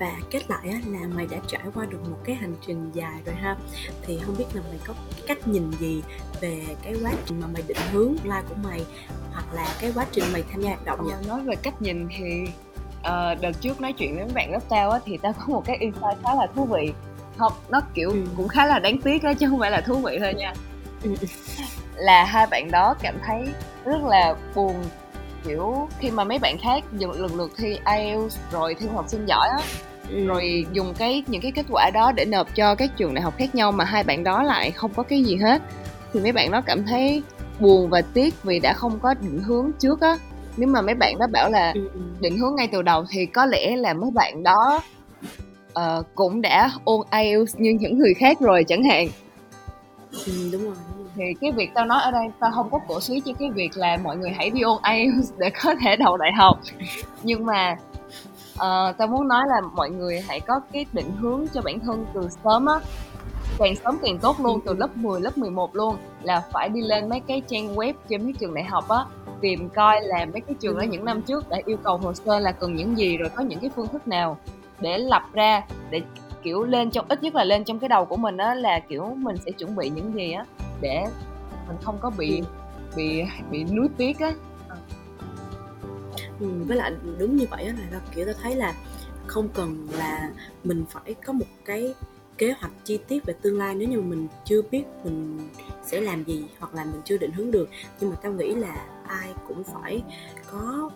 và 0.00 0.12
kết 0.30 0.50
lại 0.50 0.68
á, 0.70 0.78
là 0.86 0.98
mày 1.16 1.26
đã 1.30 1.38
trải 1.46 1.62
qua 1.74 1.86
được 1.90 2.08
một 2.10 2.18
cái 2.24 2.36
hành 2.36 2.54
trình 2.66 2.90
dài 2.92 3.20
rồi 3.26 3.34
ha. 3.34 3.56
Thì 4.02 4.18
không 4.18 4.34
biết 4.38 4.44
là 4.54 4.62
mày 4.70 4.78
có 4.86 4.94
cách 5.26 5.48
nhìn 5.48 5.70
gì 5.70 6.02
về 6.40 6.62
cái 6.82 6.94
quá 7.04 7.12
trình 7.26 7.40
mà 7.40 7.46
mày 7.46 7.62
định 7.66 7.76
hướng 7.92 8.14
lai 8.24 8.42
của 8.48 8.54
mày 8.64 8.84
hoặc 9.32 9.54
là 9.54 9.66
cái 9.80 9.92
quá 9.94 10.06
trình 10.12 10.24
mày 10.32 10.44
tham 10.52 10.60
gia 10.60 10.68
hoạt 10.68 10.84
động 10.84 11.08
ờ, 11.10 11.22
nói 11.28 11.40
về 11.40 11.56
cách 11.56 11.82
nhìn 11.82 12.08
thì 12.16 12.46
uh, 13.00 13.40
đợt 13.40 13.52
trước 13.60 13.80
nói 13.80 13.92
chuyện 13.92 14.14
với 14.14 14.24
mấy 14.24 14.34
bạn 14.34 14.52
lớp 14.52 14.60
tao 14.68 14.90
á 14.90 14.98
thì 15.04 15.18
tao 15.22 15.32
có 15.32 15.44
một 15.46 15.64
cái 15.64 15.76
insight 15.76 16.22
khá 16.24 16.34
là 16.34 16.46
thú 16.54 16.64
vị 16.64 16.92
không 17.36 17.52
nó 17.68 17.80
kiểu 17.94 18.10
ừ. 18.10 18.24
cũng 18.36 18.48
khá 18.48 18.66
là 18.66 18.78
đáng 18.78 18.98
tiếc 18.98 19.22
á 19.22 19.34
chứ 19.34 19.46
không 19.50 19.58
phải 19.58 19.70
là 19.70 19.80
thú 19.80 19.94
vị 19.94 20.18
thôi 20.20 20.34
nha 20.34 20.52
ừ. 21.02 21.14
là 21.96 22.24
hai 22.24 22.46
bạn 22.46 22.70
đó 22.70 22.94
cảm 23.02 23.14
thấy 23.26 23.48
rất 23.84 24.02
là 24.02 24.34
buồn 24.54 24.74
kiểu 25.44 25.88
khi 25.98 26.10
mà 26.10 26.24
mấy 26.24 26.38
bạn 26.38 26.56
khác 26.62 26.84
dùng 26.92 27.10
lần 27.10 27.36
lượt 27.36 27.50
thi 27.56 27.78
IELTS 27.96 28.38
rồi 28.52 28.74
thi 28.74 28.86
học 28.94 29.04
sinh 29.08 29.26
giỏi 29.26 29.48
á 29.48 29.58
ừ. 30.10 30.26
rồi 30.26 30.66
dùng 30.72 30.94
cái 30.98 31.24
những 31.26 31.42
cái 31.42 31.52
kết 31.52 31.66
quả 31.70 31.90
đó 31.94 32.12
để 32.12 32.24
nộp 32.24 32.54
cho 32.54 32.74
các 32.74 32.90
trường 32.96 33.14
đại 33.14 33.22
học 33.22 33.34
khác 33.38 33.54
nhau 33.54 33.72
mà 33.72 33.84
hai 33.84 34.04
bạn 34.04 34.24
đó 34.24 34.42
lại 34.42 34.70
không 34.70 34.94
có 34.94 35.02
cái 35.02 35.22
gì 35.22 35.36
hết 35.36 35.62
thì 36.12 36.20
mấy 36.20 36.32
bạn 36.32 36.50
đó 36.50 36.60
cảm 36.66 36.86
thấy 36.86 37.22
buồn 37.60 37.90
và 37.90 38.02
tiếc 38.14 38.42
vì 38.42 38.58
đã 38.58 38.72
không 38.72 38.98
có 39.00 39.14
định 39.14 39.38
hướng 39.38 39.70
trước 39.78 40.00
á 40.00 40.18
nếu 40.58 40.68
mà 40.68 40.82
mấy 40.82 40.94
bạn 40.94 41.18
đó 41.18 41.26
bảo 41.32 41.50
là 41.50 41.72
ừ, 41.74 41.88
ừ. 41.94 42.00
định 42.20 42.38
hướng 42.38 42.56
ngay 42.56 42.68
từ 42.72 42.82
đầu 42.82 43.04
thì 43.10 43.26
có 43.26 43.46
lẽ 43.46 43.76
là 43.76 43.94
mấy 43.94 44.10
bạn 44.14 44.42
đó 44.42 44.80
uh, 45.78 46.06
cũng 46.14 46.42
đã 46.42 46.70
ôn 46.84 47.00
IELTS 47.10 47.56
như 47.56 47.76
những 47.80 47.98
người 47.98 48.14
khác 48.14 48.40
rồi 48.40 48.64
chẳng 48.68 48.84
hạn. 48.84 49.08
Ừ, 50.26 50.32
đúng 50.52 50.64
rồi, 50.64 50.74
thì 51.14 51.24
cái 51.40 51.52
việc 51.52 51.70
tao 51.74 51.86
nói 51.86 52.02
ở 52.02 52.10
đây 52.10 52.26
tao 52.40 52.50
không 52.54 52.70
có 52.70 52.78
cổ 52.88 53.00
suý 53.00 53.20
cho 53.24 53.32
cái 53.38 53.50
việc 53.50 53.76
là 53.76 53.96
mọi 54.04 54.16
người 54.16 54.30
hãy 54.30 54.50
đi 54.50 54.60
ôn 54.60 54.78
IELTS 54.92 55.32
để 55.38 55.50
có 55.62 55.74
thể 55.80 55.96
đậu 55.96 56.16
đại 56.16 56.32
học. 56.38 56.58
Nhưng 57.22 57.46
mà 57.46 57.76
uh, 58.52 58.96
tao 58.98 59.08
muốn 59.10 59.28
nói 59.28 59.44
là 59.48 59.60
mọi 59.74 59.90
người 59.90 60.20
hãy 60.28 60.40
có 60.40 60.60
cái 60.72 60.86
định 60.92 61.10
hướng 61.20 61.46
cho 61.54 61.62
bản 61.62 61.80
thân 61.80 62.06
từ 62.14 62.28
sớm 62.44 62.66
á 62.66 62.74
càng 63.58 63.76
sớm 63.84 63.98
càng 64.02 64.18
tốt 64.18 64.36
luôn 64.40 64.60
từ 64.64 64.74
lớp 64.74 64.96
10, 64.96 65.20
lớp 65.20 65.38
11 65.38 65.76
luôn 65.76 65.96
là 66.22 66.42
phải 66.52 66.68
đi 66.68 66.80
lên 66.80 67.08
mấy 67.08 67.20
cái 67.20 67.42
trang 67.46 67.74
web 67.74 67.94
trên 68.08 68.24
mấy 68.24 68.32
trường 68.32 68.54
đại 68.54 68.64
học 68.64 68.88
á 68.88 69.04
tìm 69.40 69.68
coi 69.68 70.02
là 70.02 70.26
mấy 70.32 70.40
cái 70.40 70.56
trường 70.60 70.76
ở 70.76 70.84
những 70.84 71.04
năm 71.04 71.22
trước 71.22 71.48
đã 71.48 71.58
yêu 71.64 71.76
cầu 71.82 71.96
hồ 71.96 72.14
sơ 72.14 72.38
là 72.38 72.52
cần 72.52 72.76
những 72.76 72.98
gì 72.98 73.16
rồi 73.16 73.28
có 73.28 73.42
những 73.42 73.60
cái 73.60 73.70
phương 73.76 73.88
thức 73.88 74.08
nào 74.08 74.38
để 74.80 74.98
lập 74.98 75.22
ra 75.32 75.62
để 75.90 76.02
kiểu 76.42 76.64
lên 76.64 76.90
trong 76.90 77.06
ít 77.08 77.22
nhất 77.22 77.34
là 77.34 77.44
lên 77.44 77.64
trong 77.64 77.78
cái 77.78 77.88
đầu 77.88 78.04
của 78.04 78.16
mình 78.16 78.36
á 78.36 78.54
là 78.54 78.80
kiểu 78.88 79.14
mình 79.16 79.36
sẽ 79.36 79.50
chuẩn 79.50 79.76
bị 79.76 79.90
những 79.90 80.14
gì 80.14 80.32
á 80.32 80.44
để 80.80 81.04
mình 81.68 81.76
không 81.82 81.98
có 82.00 82.10
bị 82.18 82.42
bị 82.96 83.22
bị 83.50 83.64
nuối 83.64 83.88
tiếc 83.96 84.18
á. 84.18 84.32
Ừ, 86.40 86.46
với 86.66 86.76
lại 86.76 86.92
đúng 87.18 87.36
như 87.36 87.46
vậy 87.50 87.64
á 87.64 87.72
là 87.90 88.00
kiểu 88.14 88.24
tôi 88.24 88.34
thấy 88.42 88.56
là 88.56 88.74
không 89.26 89.48
cần 89.48 89.88
là 89.98 90.30
mình 90.64 90.84
phải 90.88 91.14
có 91.26 91.32
một 91.32 91.46
cái 91.64 91.94
kế 92.38 92.52
hoạch 92.52 92.72
chi 92.84 92.98
tiết 93.08 93.24
về 93.26 93.34
tương 93.42 93.58
lai 93.58 93.74
nếu 93.74 93.88
như 93.88 94.00
mình 94.00 94.28
chưa 94.44 94.62
biết 94.62 94.84
mình 95.04 95.48
sẽ 95.84 96.00
làm 96.00 96.24
gì 96.24 96.44
hoặc 96.58 96.74
là 96.74 96.84
mình 96.84 97.00
chưa 97.04 97.18
định 97.18 97.32
hướng 97.32 97.50
được. 97.50 97.68
Nhưng 98.00 98.10
mà 98.10 98.16
tao 98.22 98.32
nghĩ 98.32 98.54
là 98.54 98.86
ai 99.06 99.34
cũng 99.48 99.64
phải 99.64 100.02
có 100.52 100.90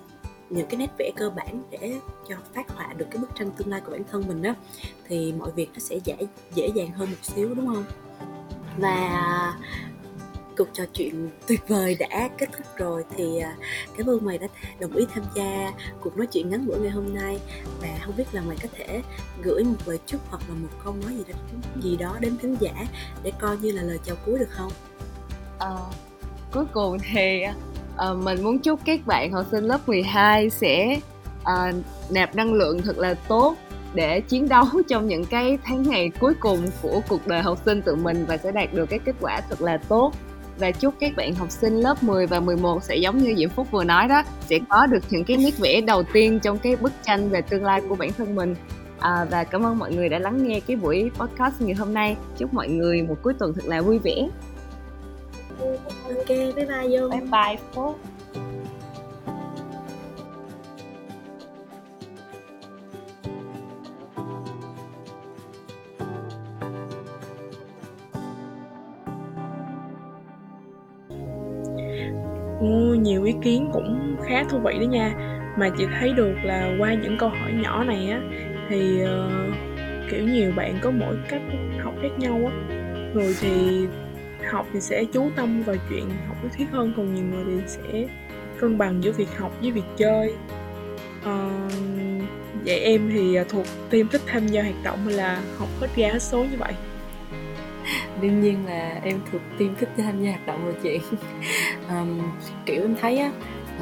những 0.51 0.67
cái 0.67 0.77
nét 0.77 0.91
vẽ 0.99 1.11
cơ 1.17 1.31
bản 1.31 1.63
để 1.71 1.95
cho 2.29 2.37
phát 2.55 2.71
họa 2.71 2.93
được 2.93 3.07
cái 3.11 3.19
bức 3.19 3.31
tranh 3.35 3.51
tương 3.51 3.69
lai 3.69 3.81
của 3.81 3.93
bản 3.93 4.03
thân 4.11 4.25
mình 4.29 4.43
đó 4.43 4.55
thì 5.09 5.33
mọi 5.39 5.51
việc 5.51 5.71
nó 5.73 5.79
sẽ 5.79 5.99
dễ 6.05 6.17
dễ 6.55 6.71
dàng 6.75 6.91
hơn 6.91 7.11
một 7.11 7.17
xíu, 7.23 7.55
đúng 7.55 7.67
không? 7.67 7.85
Và 8.79 9.55
cuộc 10.57 10.69
trò 10.73 10.85
chuyện 10.95 11.31
tuyệt 11.47 11.69
vời 11.69 11.97
đã 11.99 12.29
kết 12.39 12.49
thúc 12.57 12.67
rồi. 12.77 13.05
Thì 13.17 13.39
à, 13.39 13.57
cảm 13.99 14.07
ơn 14.07 14.25
mày 14.25 14.39
đã 14.39 14.47
đồng 14.81 14.97
ý 14.97 15.07
tham 15.15 15.25
gia 15.35 15.73
cuộc 16.01 16.17
nói 16.17 16.27
chuyện 16.27 16.51
ngắn 16.51 16.67
ngủi 16.67 16.79
ngày 16.79 16.91
hôm 16.91 17.15
nay. 17.15 17.39
Và 17.81 17.89
không 18.01 18.17
biết 18.17 18.25
là 18.33 18.43
mày 18.43 18.57
có 18.63 18.69
thể 18.77 19.03
gửi 19.43 19.65
một 19.65 19.79
lời 19.87 19.99
chúc 20.07 20.21
hoặc 20.31 20.43
là 20.49 20.55
một 20.55 20.69
câu 20.85 20.95
nói 21.03 21.15
gì 21.17 21.25
đó 21.29 21.39
gì 21.83 21.97
đó 21.97 22.17
đến 22.21 22.37
khán 22.43 22.57
giả 22.61 22.87
để 23.23 23.33
coi 23.41 23.57
như 23.57 23.73
là 23.73 23.83
lời 23.83 23.99
chào 24.05 24.17
cuối 24.27 24.39
được 24.39 24.51
không? 24.51 24.73
À, 25.59 25.77
cuối 26.53 26.65
cùng 26.73 26.99
thì 27.13 27.43
à, 27.97 28.13
mình 28.13 28.45
muốn 28.45 28.59
chúc 28.59 28.81
các 28.85 29.07
bạn 29.07 29.33
học 29.33 29.47
sinh 29.51 29.65
lớp 29.65 29.89
12 29.89 30.51
sẽ 30.51 31.01
à, 31.45 31.73
nạp 32.11 32.35
năng 32.35 32.53
lượng 32.53 32.83
thật 32.83 32.99
là 32.99 33.15
tốt 33.15 33.57
để 33.95 34.21
chiến 34.21 34.49
đấu 34.49 34.65
trong 34.89 35.09
những 35.09 35.25
cái 35.25 35.59
tháng 35.65 35.83
ngày 35.83 36.11
cuối 36.21 36.35
cùng 36.41 36.67
của 36.83 37.01
cuộc 37.09 37.27
đời 37.27 37.43
học 37.43 37.59
sinh 37.65 37.83
tự 37.83 37.97
mình 37.97 38.25
và 38.29 38.37
sẽ 38.37 38.53
đạt 38.53 38.75
được 38.75 38.87
cái 38.87 38.99
kết 38.99 39.15
quả 39.21 39.41
thật 39.49 39.63
là 39.63 39.77
tốt 39.77 40.13
và 40.63 40.71
chúc 40.71 40.95
các 41.01 41.13
bạn 41.17 41.35
học 41.35 41.51
sinh 41.51 41.81
lớp 41.81 42.03
10 42.03 42.27
và 42.27 42.41
11 42.41 42.83
sẽ 42.83 42.97
giống 42.97 43.19
như 43.19 43.35
Diễm 43.39 43.49
Phúc 43.49 43.67
vừa 43.71 43.85
nói 43.85 44.09
đó 44.09 44.23
sẽ 44.41 44.59
có 44.69 44.87
được 44.87 45.05
những 45.11 45.25
cái 45.25 45.37
nét 45.37 45.59
vẽ 45.59 45.81
đầu 45.81 46.03
tiên 46.13 46.41
trong 46.43 46.59
cái 46.59 46.77
bức 46.77 46.93
tranh 47.03 47.29
về 47.29 47.43
tương 47.43 47.65
lai 47.65 47.81
của 47.89 47.95
bản 47.95 48.11
thân 48.13 48.35
mình. 48.35 48.55
À, 48.99 49.27
và 49.31 49.45
cảm 49.45 49.67
ơn 49.67 49.79
mọi 49.79 49.93
người 49.93 50.09
đã 50.09 50.19
lắng 50.19 50.49
nghe 50.49 50.61
cái 50.61 50.77
buổi 50.77 51.11
podcast 51.15 51.55
ngày 51.61 51.75
hôm 51.75 51.95
nay. 51.95 52.17
Chúc 52.39 52.55
mọi 52.55 52.69
người 52.69 53.03
một 53.03 53.17
cuối 53.23 53.35
tuần 53.39 53.53
thật 53.55 53.65
là 53.65 53.81
vui 53.81 53.99
vẻ. 53.99 54.29
Ok 56.09 56.29
bye 56.29 56.53
bye 56.55 56.89
Dung 56.89 57.11
bye 57.11 57.21
bye 57.21 57.57
Phúc 57.73 57.99
nhiều 73.03 73.25
ý 73.25 73.35
kiến 73.43 73.71
cũng 73.73 74.17
khá 74.29 74.45
thú 74.45 74.59
vị 74.59 74.79
đó 74.81 74.85
nha. 74.85 75.15
Mà 75.57 75.71
chị 75.79 75.85
thấy 76.01 76.13
được 76.13 76.35
là 76.43 76.77
qua 76.79 76.95
những 76.95 77.19
câu 77.19 77.29
hỏi 77.29 77.53
nhỏ 77.53 77.85
này 77.85 78.11
á 78.11 78.21
thì 78.69 79.03
uh, 79.03 79.55
kiểu 80.11 80.23
nhiều 80.23 80.53
bạn 80.57 80.79
có 80.81 80.91
mỗi 80.91 81.17
cách 81.29 81.43
học 81.83 81.95
khác 82.03 82.19
nhau 82.19 82.41
á. 82.47 82.53
Rồi 83.15 83.35
thì 83.41 83.87
học 84.51 84.67
thì 84.73 84.81
sẽ 84.81 85.05
chú 85.05 85.31
tâm 85.37 85.63
vào 85.63 85.77
chuyện 85.91 86.05
học 86.29 86.37
lý 86.45 86.49
thuyết 86.57 86.67
hơn 86.71 86.93
còn 86.97 87.15
nhiều 87.15 87.25
người 87.25 87.45
thì 87.47 87.63
sẽ 87.67 88.05
cân 88.61 88.79
bằng 88.79 89.03
giữa 89.05 89.13
việc 89.13 89.39
học 89.39 89.53
với 89.61 89.71
việc 89.71 89.85
chơi. 89.97 90.35
Uh, 91.21 91.73
vậy 92.65 92.79
em 92.79 93.11
thì 93.13 93.35
à, 93.35 93.45
thuộc 93.49 93.67
team 93.91 94.09
thích 94.09 94.21
tham 94.27 94.47
gia 94.47 94.63
hoạt 94.63 94.75
động 94.85 94.99
hay 95.05 95.15
là 95.15 95.43
học 95.59 95.69
hết 95.81 95.89
ra 95.97 96.09
hết 96.13 96.23
số 96.23 96.39
như 96.45 96.57
vậy? 96.59 96.73
Đương 98.23 98.41
nhiên 98.41 98.67
là 98.67 99.01
em 99.05 99.21
thuộc 99.33 99.41
team 99.59 99.75
thích 99.81 99.89
tham 99.97 100.25
gia 100.25 100.31
hoạt 100.31 100.47
động 100.47 100.65
rồi 100.65 100.75
chị. 100.83 101.01
Um, 101.89 102.21
kiểu 102.67 102.83
em 102.83 102.97
thấy 103.01 103.19
á 103.19 103.33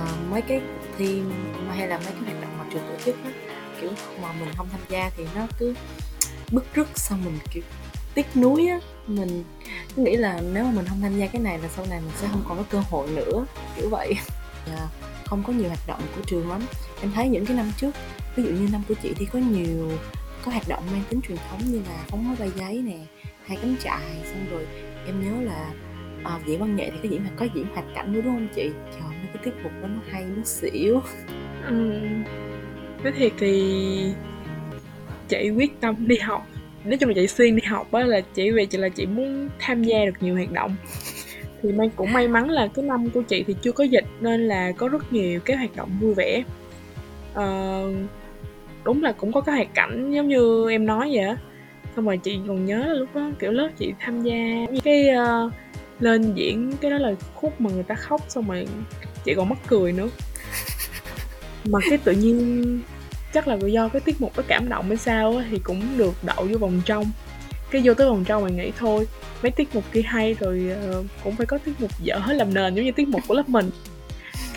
uh, 0.02 0.30
mấy 0.30 0.42
cái 0.42 0.60
team 0.98 1.32
hay 1.76 1.88
là 1.88 1.96
mấy 1.96 2.12
cái 2.12 2.22
hoạt 2.24 2.42
động 2.42 2.58
mà 2.58 2.64
trường 2.72 2.82
tổ 2.82 3.04
chức 3.04 3.16
á 3.24 3.30
kiểu 3.80 3.90
mà 4.22 4.32
mình 4.32 4.48
không 4.56 4.68
tham 4.72 4.80
gia 4.88 5.10
thì 5.16 5.24
nó 5.34 5.46
cứ 5.58 5.74
bức 6.50 6.64
rứt 6.74 6.98
xong 6.98 7.24
mình 7.24 7.38
kiểu 7.50 7.62
tiếc 8.14 8.26
nuối 8.36 8.66
á. 8.66 8.80
Mình 9.06 9.44
nghĩ 9.96 10.16
là 10.16 10.40
nếu 10.52 10.64
mà 10.64 10.70
mình 10.70 10.84
không 10.88 11.00
tham 11.00 11.18
gia 11.18 11.26
cái 11.26 11.42
này 11.42 11.58
là 11.58 11.68
sau 11.68 11.86
này 11.90 12.00
mình 12.00 12.12
sẽ 12.16 12.28
không 12.30 12.44
còn 12.48 12.58
có 12.58 12.64
cơ 12.70 12.82
hội 12.90 13.08
nữa 13.08 13.46
kiểu 13.76 13.88
vậy. 13.88 14.14
Yeah, 14.66 14.88
không 15.26 15.42
có 15.46 15.52
nhiều 15.52 15.68
hoạt 15.68 15.86
động 15.86 16.00
của 16.16 16.22
trường 16.26 16.50
lắm. 16.50 16.60
Em 17.02 17.12
thấy 17.12 17.28
những 17.28 17.46
cái 17.46 17.56
năm 17.56 17.72
trước 17.76 17.90
ví 18.36 18.42
dụ 18.42 18.50
như 18.50 18.68
năm 18.72 18.82
của 18.88 18.94
chị 19.02 19.12
thì 19.16 19.26
có 19.26 19.38
nhiều 19.38 19.90
có 20.44 20.52
hoạt 20.52 20.68
động 20.68 20.82
mang 20.92 21.02
tính 21.08 21.20
truyền 21.28 21.38
thống 21.50 21.60
như 21.64 21.78
là 21.88 22.04
phóng 22.08 22.28
máy 22.28 22.36
bay 22.38 22.50
giấy 22.56 22.82
nè 22.82 22.98
hai 23.44 23.58
cánh 23.62 23.74
trại 23.82 24.00
xong 24.24 24.46
rồi 24.50 24.66
em 25.06 25.20
nhớ 25.20 25.42
là 25.50 25.70
ờ, 26.24 26.30
à, 26.30 26.40
diễn 26.46 26.60
văn 26.60 26.76
nghệ 26.76 26.90
thì 26.90 26.98
cái 27.02 27.10
diễn 27.12 27.22
có 27.36 27.46
diễn 27.54 27.66
hoạt 27.74 27.84
cảnh 27.94 28.12
nữa 28.12 28.20
đúng 28.20 28.34
không 28.34 28.48
chị? 28.54 28.70
Trời 28.90 29.02
mấy 29.02 29.28
cái 29.32 29.42
tiết 29.44 29.52
mục 29.62 29.72
đó 29.82 29.88
nó 29.88 30.00
hay 30.10 30.24
nó 30.36 30.42
xỉu. 30.44 31.00
Ừ. 31.66 31.74
nói 33.02 33.12
thiệt 33.16 33.32
thì 33.38 34.14
chị 35.28 35.50
quyết 35.50 35.80
tâm 35.80 35.94
đi 35.98 36.16
học. 36.18 36.46
Nói 36.84 36.96
chung 36.98 37.08
là 37.08 37.14
chị 37.14 37.26
xuyên 37.26 37.56
đi 37.56 37.62
học 37.66 37.92
á 37.92 38.04
là 38.04 38.20
chỉ 38.34 38.50
vì 38.50 38.66
chị 38.66 38.78
là 38.78 38.88
chị 38.88 39.06
muốn 39.06 39.48
tham 39.58 39.84
gia 39.84 40.04
được 40.04 40.12
nhiều 40.20 40.34
hoạt 40.34 40.52
động. 40.52 40.76
Thì 41.62 41.72
may 41.72 41.90
cũng 41.96 42.12
may 42.12 42.28
mắn 42.28 42.50
là 42.50 42.68
cái 42.74 42.84
năm 42.84 43.10
của 43.10 43.22
chị 43.22 43.44
thì 43.46 43.54
chưa 43.62 43.72
có 43.72 43.84
dịch 43.84 44.04
nên 44.20 44.48
là 44.48 44.72
có 44.72 44.88
rất 44.88 45.12
nhiều 45.12 45.40
cái 45.44 45.56
hoạt 45.56 45.76
động 45.76 45.90
vui 46.00 46.14
vẻ. 46.14 46.42
Ờ, 47.34 47.82
đúng 48.84 49.02
là 49.02 49.12
cũng 49.12 49.32
có 49.32 49.40
cái 49.40 49.54
hoạt 49.54 49.74
cảnh 49.74 50.12
giống 50.12 50.28
như 50.28 50.70
em 50.70 50.86
nói 50.86 51.10
vậy 51.12 51.24
á 51.24 51.36
xong 51.96 52.04
rồi 52.04 52.16
chị 52.16 52.38
còn 52.48 52.66
nhớ 52.66 52.78
là 52.78 52.94
lúc 52.94 53.08
đó 53.14 53.30
kiểu 53.38 53.50
lớp 53.50 53.68
chị 53.78 53.92
tham 54.00 54.22
gia 54.22 54.66
cái 54.84 55.06
uh, 55.46 55.52
lên 56.00 56.34
diễn 56.34 56.72
cái 56.80 56.90
đó 56.90 56.98
là 56.98 57.12
khúc 57.34 57.60
mà 57.60 57.70
người 57.70 57.82
ta 57.82 57.94
khóc 57.94 58.20
xong 58.28 58.48
rồi 58.48 58.66
chị 59.24 59.34
còn 59.34 59.48
mắc 59.48 59.58
cười 59.66 59.92
nữa. 59.92 60.08
Mà 61.64 61.78
cái 61.90 61.98
tự 61.98 62.12
nhiên 62.12 62.80
chắc 63.32 63.48
là 63.48 63.58
do 63.66 63.88
cái 63.88 64.00
tiết 64.00 64.20
mục 64.20 64.32
nó 64.36 64.42
cảm 64.48 64.68
động 64.68 64.88
hay 64.88 64.96
sao 64.96 65.36
á 65.36 65.44
thì 65.50 65.58
cũng 65.58 65.82
được 65.96 66.14
đậu 66.22 66.46
vô 66.50 66.58
vòng 66.58 66.80
trong. 66.84 67.04
Cái 67.70 67.82
vô 67.84 67.94
tới 67.94 68.08
vòng 68.08 68.24
trong 68.24 68.42
mà 68.42 68.48
nghĩ 68.48 68.72
thôi 68.78 69.08
mấy 69.42 69.50
tiết 69.50 69.74
mục 69.74 69.84
kia 69.92 70.02
hay 70.02 70.36
rồi 70.40 70.70
uh, 70.98 71.06
cũng 71.24 71.36
phải 71.36 71.46
có 71.46 71.58
tiết 71.58 71.72
mục 71.80 71.90
dở 72.02 72.16
hết 72.18 72.34
làm 72.34 72.54
nền 72.54 72.74
giống 72.74 72.84
như 72.84 72.92
tiết 72.92 73.08
mục 73.08 73.20
của 73.28 73.34
lớp 73.34 73.48
mình. 73.48 73.70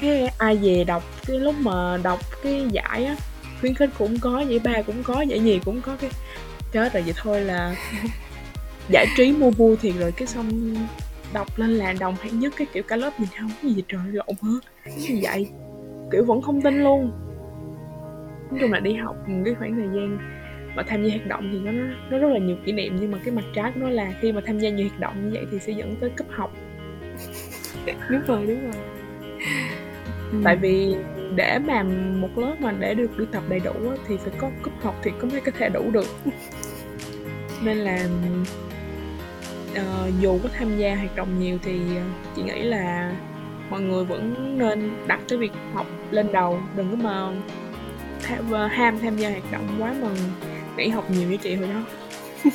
Cái 0.02 0.28
ai 0.38 0.58
về 0.58 0.84
đọc 0.84 1.04
cái 1.28 1.40
lúc 1.40 1.56
mà 1.60 1.98
đọc 2.04 2.20
cái 2.44 2.66
giải 2.72 3.06
á 3.06 3.16
khuyến 3.60 3.76
khích 3.76 3.90
cũng 3.98 4.20
có 4.20 4.42
giải 4.42 4.60
ba 4.60 4.82
cũng 4.82 5.04
có 5.04 5.22
giải 5.22 5.40
nhì 5.40 5.60
cũng 5.60 5.82
có 5.82 5.96
cái 6.02 6.10
chết 6.74 6.94
rồi 6.94 7.04
vậy 7.04 7.14
thôi 7.18 7.42
là 7.42 7.76
giải 8.90 9.08
trí 9.18 9.32
mua 9.32 9.52
vui 9.52 9.78
thì 9.82 9.92
rồi 9.92 10.12
cái 10.12 10.28
xong 10.28 10.76
đọc 11.34 11.48
lên 11.56 11.70
là 11.70 11.94
đồng 12.00 12.16
hạng 12.16 12.40
nhất 12.40 12.54
cái 12.58 12.68
kiểu 12.74 12.84
cả 12.84 12.96
lớp 12.96 13.20
nhìn 13.20 13.30
không 13.40 13.52
cái 13.62 13.72
gì 13.72 13.84
trời 13.88 14.02
lộn 14.12 14.36
hả 14.42 14.92
như 14.98 15.20
vậy? 15.22 15.50
Kiểu 16.12 16.26
vẫn 16.26 16.42
không 16.42 16.62
tin 16.62 16.84
luôn. 16.84 17.12
Nói 18.52 18.60
chung 18.62 18.72
là 18.72 18.80
đi 18.80 18.94
học 18.94 19.16
cái 19.46 19.56
khoảng 19.60 19.76
thời 19.76 19.88
gian 19.88 20.18
mà 20.76 20.84
tham 20.84 21.04
gia 21.04 21.10
hoạt 21.10 21.28
động 21.28 21.50
thì 21.52 21.60
nó 21.60 21.72
nó 22.10 22.18
rất 22.18 22.28
là 22.34 22.40
nhiều 22.40 22.56
kỷ 22.66 22.72
niệm 22.72 22.98
nhưng 23.00 23.12
mà 23.12 23.18
cái 23.26 23.34
mặt 23.34 23.44
trái 23.56 23.72
của 23.76 23.80
nó 23.80 23.90
là 23.90 24.14
khi 24.22 24.32
mà 24.32 24.42
tham 24.46 24.60
gia 24.60 24.70
nhiều 24.70 24.88
hoạt 24.88 25.00
động 25.00 25.26
như 25.26 25.32
vậy 25.34 25.46
thì 25.52 25.60
sẽ 25.60 25.74
dẫn 25.74 25.96
tới 26.02 26.10
cấp 26.10 26.28
học. 26.30 26.54
Đúng 28.10 28.22
rồi 28.28 28.46
đúng 28.48 28.64
rồi. 28.64 28.84
Ừ. 30.32 30.38
tại 30.44 30.56
vì 30.56 30.96
để 31.36 31.60
mà 31.60 31.84
một 32.20 32.30
lớp 32.38 32.56
mà 32.60 32.72
để 32.80 32.94
được 32.94 33.18
đi 33.18 33.26
tập 33.32 33.44
đầy 33.50 33.60
đủ 33.60 33.74
thì 34.08 34.18
phải 34.18 34.34
có 34.38 34.50
cấp 34.64 34.74
học 34.82 34.96
thì 35.04 35.12
có 35.20 35.28
mới 35.32 35.42
có 35.42 35.52
thể 35.58 35.70
đủ 35.70 35.92
được 35.92 36.08
nên 37.64 37.78
là 37.78 38.08
uh, 39.72 40.22
dù 40.22 40.40
có 40.44 40.50
tham 40.54 40.78
gia 40.78 40.96
hoạt 40.96 41.16
động 41.16 41.40
nhiều 41.40 41.58
thì 41.64 41.80
chị 42.36 42.42
nghĩ 42.44 42.62
là 42.64 43.16
mọi 43.70 43.82
người 43.82 44.06
vẫn 44.06 44.56
nên 44.58 44.92
đặt 45.08 45.20
cái 45.30 45.38
việc 45.38 45.52
học 45.74 45.88
lên 46.12 46.32
đầu 46.32 46.60
đừng 46.76 46.92
có 46.92 46.96
mà 46.96 47.32
tham, 48.24 48.54
ham 48.70 49.00
tham 49.00 49.18
gia 49.18 49.30
hoạt 49.30 49.52
động 49.52 49.76
quá 49.80 49.96
mà 50.02 50.10
nghỉ 50.78 50.90
học 50.90 51.12
nhiều 51.12 51.30
như 51.30 51.38
chị 51.38 51.56
thôi 51.56 51.70
đó 51.74 51.82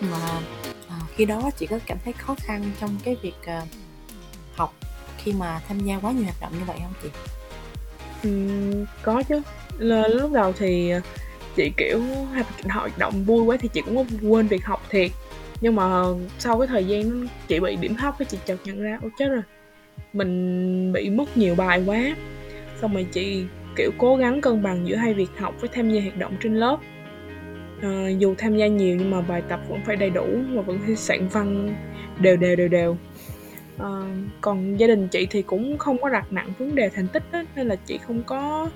mà 0.00 0.40
à, 0.88 0.96
khi 1.16 1.24
đó 1.24 1.50
chị 1.58 1.66
có 1.66 1.78
cảm 1.86 1.98
thấy 2.04 2.12
khó 2.12 2.34
khăn 2.38 2.62
trong 2.80 2.96
cái 3.04 3.16
việc 3.22 3.36
uh, 3.62 3.68
học 4.54 4.74
khi 5.18 5.32
mà 5.32 5.60
tham 5.68 5.80
gia 5.80 5.98
quá 5.98 6.12
nhiều 6.12 6.24
hoạt 6.24 6.40
động 6.40 6.52
như 6.58 6.64
vậy 6.66 6.76
không 6.82 6.94
chị? 7.02 7.08
Ừ, 8.22 8.84
có 9.02 9.22
chứ 9.28 9.42
L- 9.78 10.08
lúc 10.08 10.32
đầu 10.32 10.52
thì 10.52 10.92
chị 11.56 11.72
kiểu 11.76 12.00
hoạt 12.68 12.98
động 12.98 13.24
vui 13.24 13.44
quá 13.44 13.56
thì 13.60 13.68
chị 13.72 13.82
cũng 13.82 14.06
quên 14.22 14.46
việc 14.46 14.64
học 14.64 14.82
thiệt. 14.90 15.10
Nhưng 15.60 15.74
mà 15.74 16.02
sau 16.38 16.58
cái 16.58 16.68
thời 16.68 16.84
gian 16.84 17.26
chị 17.48 17.60
bị 17.60 17.76
điểm 17.76 17.94
thấp 17.94 18.14
cái 18.18 18.26
chị 18.26 18.38
chợt 18.44 18.56
nhận 18.64 18.82
ra 18.82 18.98
ôi 19.02 19.10
chết 19.18 19.28
rồi 19.28 19.42
mình 20.12 20.92
bị 20.92 21.10
mất 21.10 21.36
nhiều 21.36 21.54
bài 21.54 21.82
quá. 21.86 22.16
Xong 22.80 22.94
rồi 22.94 23.06
chị 23.12 23.44
kiểu 23.76 23.90
cố 23.98 24.16
gắng 24.16 24.40
cân 24.40 24.62
bằng 24.62 24.88
giữa 24.88 24.96
hai 24.96 25.14
việc 25.14 25.30
học 25.38 25.54
với 25.60 25.70
tham 25.72 25.90
gia 25.90 26.00
hoạt 26.00 26.16
động 26.16 26.36
trên 26.42 26.54
lớp. 26.54 26.76
À, 27.82 28.08
dù 28.18 28.34
tham 28.38 28.56
gia 28.56 28.66
nhiều 28.66 28.96
nhưng 28.96 29.10
mà 29.10 29.20
bài 29.20 29.42
tập 29.48 29.60
vẫn 29.68 29.80
phải 29.86 29.96
đầy 29.96 30.10
đủ 30.10 30.26
và 30.54 30.62
vẫn 30.62 30.78
phải 30.86 30.96
soạn 30.96 31.28
văn 31.28 31.74
đều 32.20 32.36
đều 32.36 32.56
đều 32.56 32.68
đều. 32.68 32.96
À, 33.78 33.88
còn 34.40 34.76
gia 34.76 34.86
đình 34.86 35.08
chị 35.08 35.26
thì 35.30 35.42
cũng 35.42 35.78
không 35.78 36.02
có 36.02 36.08
đặt 36.08 36.32
nặng 36.32 36.52
vấn 36.58 36.74
đề 36.74 36.88
thành 36.88 37.08
tích 37.08 37.22
đó, 37.32 37.42
nên 37.56 37.68
là 37.68 37.76
chị 37.76 37.98
không 38.06 38.22
có 38.22 38.70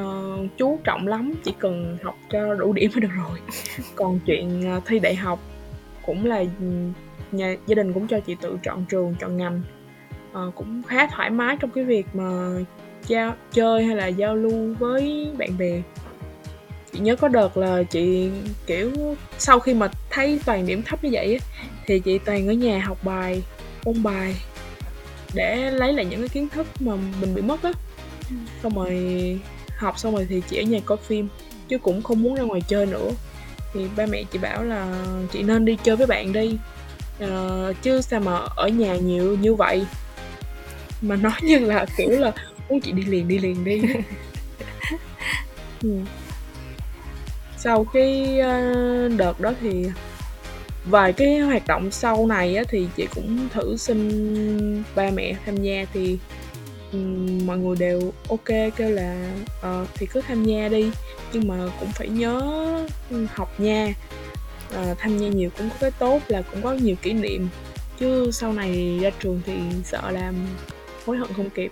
uh, 0.00 0.46
chú 0.58 0.78
trọng 0.84 1.06
lắm 1.08 1.32
chỉ 1.44 1.54
cần 1.58 1.98
học 2.02 2.18
cho 2.30 2.54
đủ 2.54 2.72
điểm 2.72 2.90
là 2.94 3.00
được 3.00 3.12
rồi. 3.16 3.38
Còn 3.94 4.20
chuyện 4.26 4.76
uh, 4.76 4.82
thi 4.86 4.98
đại 4.98 5.14
học 5.14 5.40
cũng 6.06 6.24
là 6.24 6.44
nhà 7.32 7.56
gia 7.66 7.74
đình 7.74 7.92
cũng 7.92 8.08
cho 8.08 8.20
chị 8.20 8.36
tự 8.40 8.58
chọn 8.62 8.84
trường 8.88 9.14
chọn 9.20 9.36
ngành. 9.36 9.62
Uh, 10.30 10.54
cũng 10.54 10.82
khá 10.82 11.06
thoải 11.06 11.30
mái 11.30 11.56
trong 11.60 11.70
cái 11.70 11.84
việc 11.84 12.06
mà 12.14 12.58
giao 13.06 13.34
chơi 13.52 13.84
hay 13.84 13.96
là 13.96 14.06
giao 14.06 14.36
lưu 14.36 14.74
với 14.78 15.30
bạn 15.38 15.58
bè. 15.58 15.82
Chị 16.92 16.98
nhớ 16.98 17.16
có 17.16 17.28
đợt 17.28 17.56
là 17.56 17.82
chị 17.82 18.30
kiểu 18.66 18.90
sau 19.38 19.60
khi 19.60 19.74
mà 19.74 19.88
thấy 20.10 20.40
toàn 20.44 20.66
điểm 20.66 20.82
thấp 20.82 21.04
như 21.04 21.10
vậy 21.12 21.40
thì 21.86 22.00
chị 22.00 22.18
toàn 22.18 22.48
ở 22.48 22.52
nhà 22.52 22.82
học 22.84 22.98
bài 23.02 23.42
ôn 23.84 24.02
bài 24.02 24.36
để 25.34 25.70
lấy 25.70 25.92
lại 25.92 26.04
những 26.04 26.20
cái 26.20 26.28
kiến 26.28 26.48
thức 26.48 26.66
mà 26.80 26.92
mình 27.20 27.34
bị 27.34 27.42
mất 27.42 27.62
á. 27.62 27.72
Xong 28.62 28.74
rồi 28.74 28.94
học 29.78 29.98
xong 29.98 30.14
rồi 30.14 30.26
thì 30.30 30.42
chị 30.50 30.56
ở 30.56 30.62
nhà 30.62 30.78
coi 30.86 30.98
phim 30.98 31.28
chứ 31.68 31.78
cũng 31.78 32.02
không 32.02 32.22
muốn 32.22 32.34
ra 32.34 32.42
ngoài 32.42 32.60
chơi 32.68 32.86
nữa. 32.86 33.10
Thì 33.74 33.86
ba 33.96 34.06
mẹ 34.06 34.22
chị 34.32 34.38
bảo 34.38 34.64
là 34.64 35.04
chị 35.32 35.42
nên 35.42 35.64
đi 35.64 35.76
chơi 35.82 35.96
với 35.96 36.06
bạn 36.06 36.32
đi. 36.32 36.58
Uh, 37.24 37.82
chứ 37.82 38.00
sao 38.00 38.20
mà 38.20 38.36
ở 38.56 38.68
nhà 38.68 38.96
nhiều 38.96 39.36
như 39.36 39.54
vậy? 39.54 39.86
Mà 41.02 41.16
nói 41.16 41.32
như 41.42 41.58
là 41.58 41.86
kiểu 41.96 42.10
là 42.10 42.32
muốn 42.68 42.80
chị 42.80 42.92
đi 42.92 43.02
liền 43.02 43.28
đi 43.28 43.38
liền 43.38 43.64
đi. 43.64 43.82
Ừ. 45.82 45.90
sau 47.58 47.84
cái 47.84 48.38
uh, 48.38 49.12
đợt 49.18 49.40
đó 49.40 49.52
thì 49.60 49.86
vài 50.84 51.12
cái 51.12 51.38
hoạt 51.38 51.66
động 51.66 51.90
sau 51.90 52.26
này 52.26 52.56
á, 52.56 52.64
thì 52.68 52.88
chị 52.96 53.06
cũng 53.14 53.48
thử 53.54 53.76
xin 53.76 54.82
ba 54.94 55.10
mẹ 55.10 55.34
tham 55.46 55.56
gia. 55.56 55.84
Thì 55.92 56.18
um, 56.92 57.46
mọi 57.46 57.58
người 57.58 57.76
đều 57.76 58.12
ok 58.28 58.46
kêu 58.76 58.90
là 58.90 59.34
uh, 59.58 59.88
thì 59.94 60.06
cứ 60.06 60.20
tham 60.20 60.44
gia 60.44 60.68
đi. 60.68 60.90
Nhưng 61.32 61.48
mà 61.48 61.56
cũng 61.80 61.88
phải 61.92 62.08
nhớ 62.08 62.40
học 63.34 63.60
nha. 63.60 63.94
Uh, 64.68 64.98
tham 64.98 65.18
gia 65.18 65.28
nhiều 65.28 65.50
cũng 65.58 65.68
có 65.70 65.76
cái 65.80 65.90
tốt 65.90 66.22
là 66.28 66.42
cũng 66.42 66.62
có 66.62 66.72
nhiều 66.72 66.96
kỷ 67.02 67.12
niệm. 67.12 67.48
Chứ 67.98 68.30
sau 68.32 68.52
này 68.52 68.98
ra 69.02 69.10
trường 69.20 69.40
thì 69.46 69.52
sợ 69.84 70.10
làm 70.10 70.34
hối 71.06 71.16
hận 71.16 71.28
không 71.36 71.50
kịp. 71.50 71.70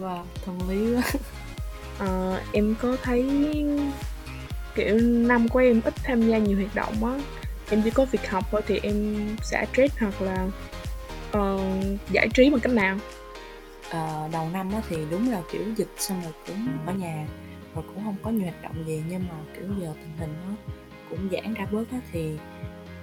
Wow 0.00 0.22
thuận 0.44 0.70
lý 0.70 0.94
quá 0.94 1.02
uh, 2.34 2.52
em 2.52 2.74
có 2.82 2.96
thấy 3.02 3.26
kiểu 4.74 4.98
năm 5.00 5.48
của 5.48 5.58
em 5.58 5.80
ít 5.84 5.94
tham 6.04 6.28
gia 6.28 6.38
nhiều 6.38 6.56
hoạt 6.56 6.74
động 6.74 7.04
á. 7.04 7.20
Em 7.70 7.82
chỉ 7.82 7.90
có 7.90 8.04
việc 8.04 8.30
học 8.30 8.44
thôi 8.50 8.62
thì 8.66 8.80
em 8.82 9.16
sẽ 9.42 9.66
stress 9.72 9.96
hoặc 9.98 10.22
là 10.22 10.48
uh, 11.38 11.60
giải 12.10 12.28
trí 12.34 12.50
bằng 12.50 12.60
cách 12.60 12.72
nào 12.72 12.98
uh, 13.88 14.32
đầu 14.32 14.50
năm 14.52 14.72
á 14.72 14.82
thì 14.88 14.96
đúng 15.10 15.30
là 15.30 15.42
kiểu 15.52 15.62
dịch 15.76 15.90
xong 15.96 16.22
rồi 16.22 16.32
cũng 16.46 16.68
ở 16.86 16.92
nhà 16.92 17.26
rồi 17.74 17.84
cũng 17.94 18.04
không 18.04 18.16
có 18.22 18.30
nhiều 18.30 18.42
hoạt 18.42 18.62
động 18.62 18.84
gì 18.86 19.02
nhưng 19.08 19.24
mà 19.28 19.34
kiểu 19.54 19.66
giờ 19.80 19.92
tình 19.94 20.16
hình 20.18 20.34
nó 20.48 20.72
cũng 21.10 21.28
giãn 21.32 21.54
ra 21.54 21.66
bớt 21.72 21.90
á 21.90 22.00
thì 22.12 22.38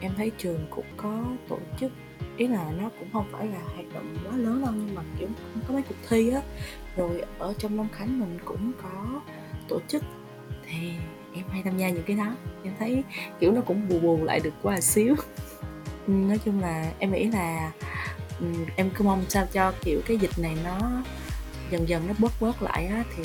em 0.02 0.12
thấy 0.18 0.32
trường 0.38 0.68
cũng 0.70 0.86
có 0.98 1.24
tổ 1.50 1.60
chức 1.80 1.92
ý 2.38 2.48
là 2.48 2.72
nó 2.78 2.90
cũng 3.00 3.08
không 3.14 3.26
phải 3.32 3.48
là 3.48 3.60
hoạt 3.74 3.94
động 3.94 4.16
quá 4.26 4.38
lớn 4.38 4.62
đâu 4.62 4.74
nhưng 4.76 4.96
mà 4.96 5.02
kiểu 5.20 5.28
cũng 5.54 5.64
có 5.68 5.74
mấy 5.74 5.84
cuộc 5.90 5.96
thi 6.10 6.30
á. 6.30 6.42
Rồi 6.96 7.24
ở 7.40 7.54
trong 7.58 7.78
Long 7.78 7.90
Khánh 7.90 8.20
mình 8.20 8.40
cũng 8.46 8.72
có 8.82 9.22
tổ 9.68 9.80
chức 9.88 10.04
thì 10.66 10.92
em 11.34 11.46
hay 11.50 11.64
tham 11.64 11.78
gia 11.78 11.90
những 11.90 12.04
cái 12.04 12.16
đó. 12.16 12.36
Em 12.64 12.74
thấy 12.80 13.04
kiểu 13.40 13.52
nó 13.52 13.62
cũng 13.62 13.88
bù 13.90 14.00
bù 14.00 14.24
lại 14.24 14.40
được 14.40 14.54
qua 14.62 14.82
xíu. 14.82 15.16
Nói 16.08 16.40
chung 16.46 16.62
là 16.62 16.92
em 17.00 17.12
nghĩ 17.12 17.24
là 17.24 17.72
Ừ, 18.44 18.66
em 18.76 18.90
cứ 18.90 19.04
mong 19.04 19.26
sao 19.30 19.48
cho 19.54 19.74
kiểu 19.84 20.02
cái 20.06 20.18
dịch 20.18 20.40
này 20.40 20.58
nó 20.64 20.80
dần 21.72 21.90
dần 21.90 22.08
nó 22.08 22.14
bớt 22.18 22.42
bớt 22.42 22.62
lại 22.62 22.86
á, 22.86 23.04
thì 23.18 23.24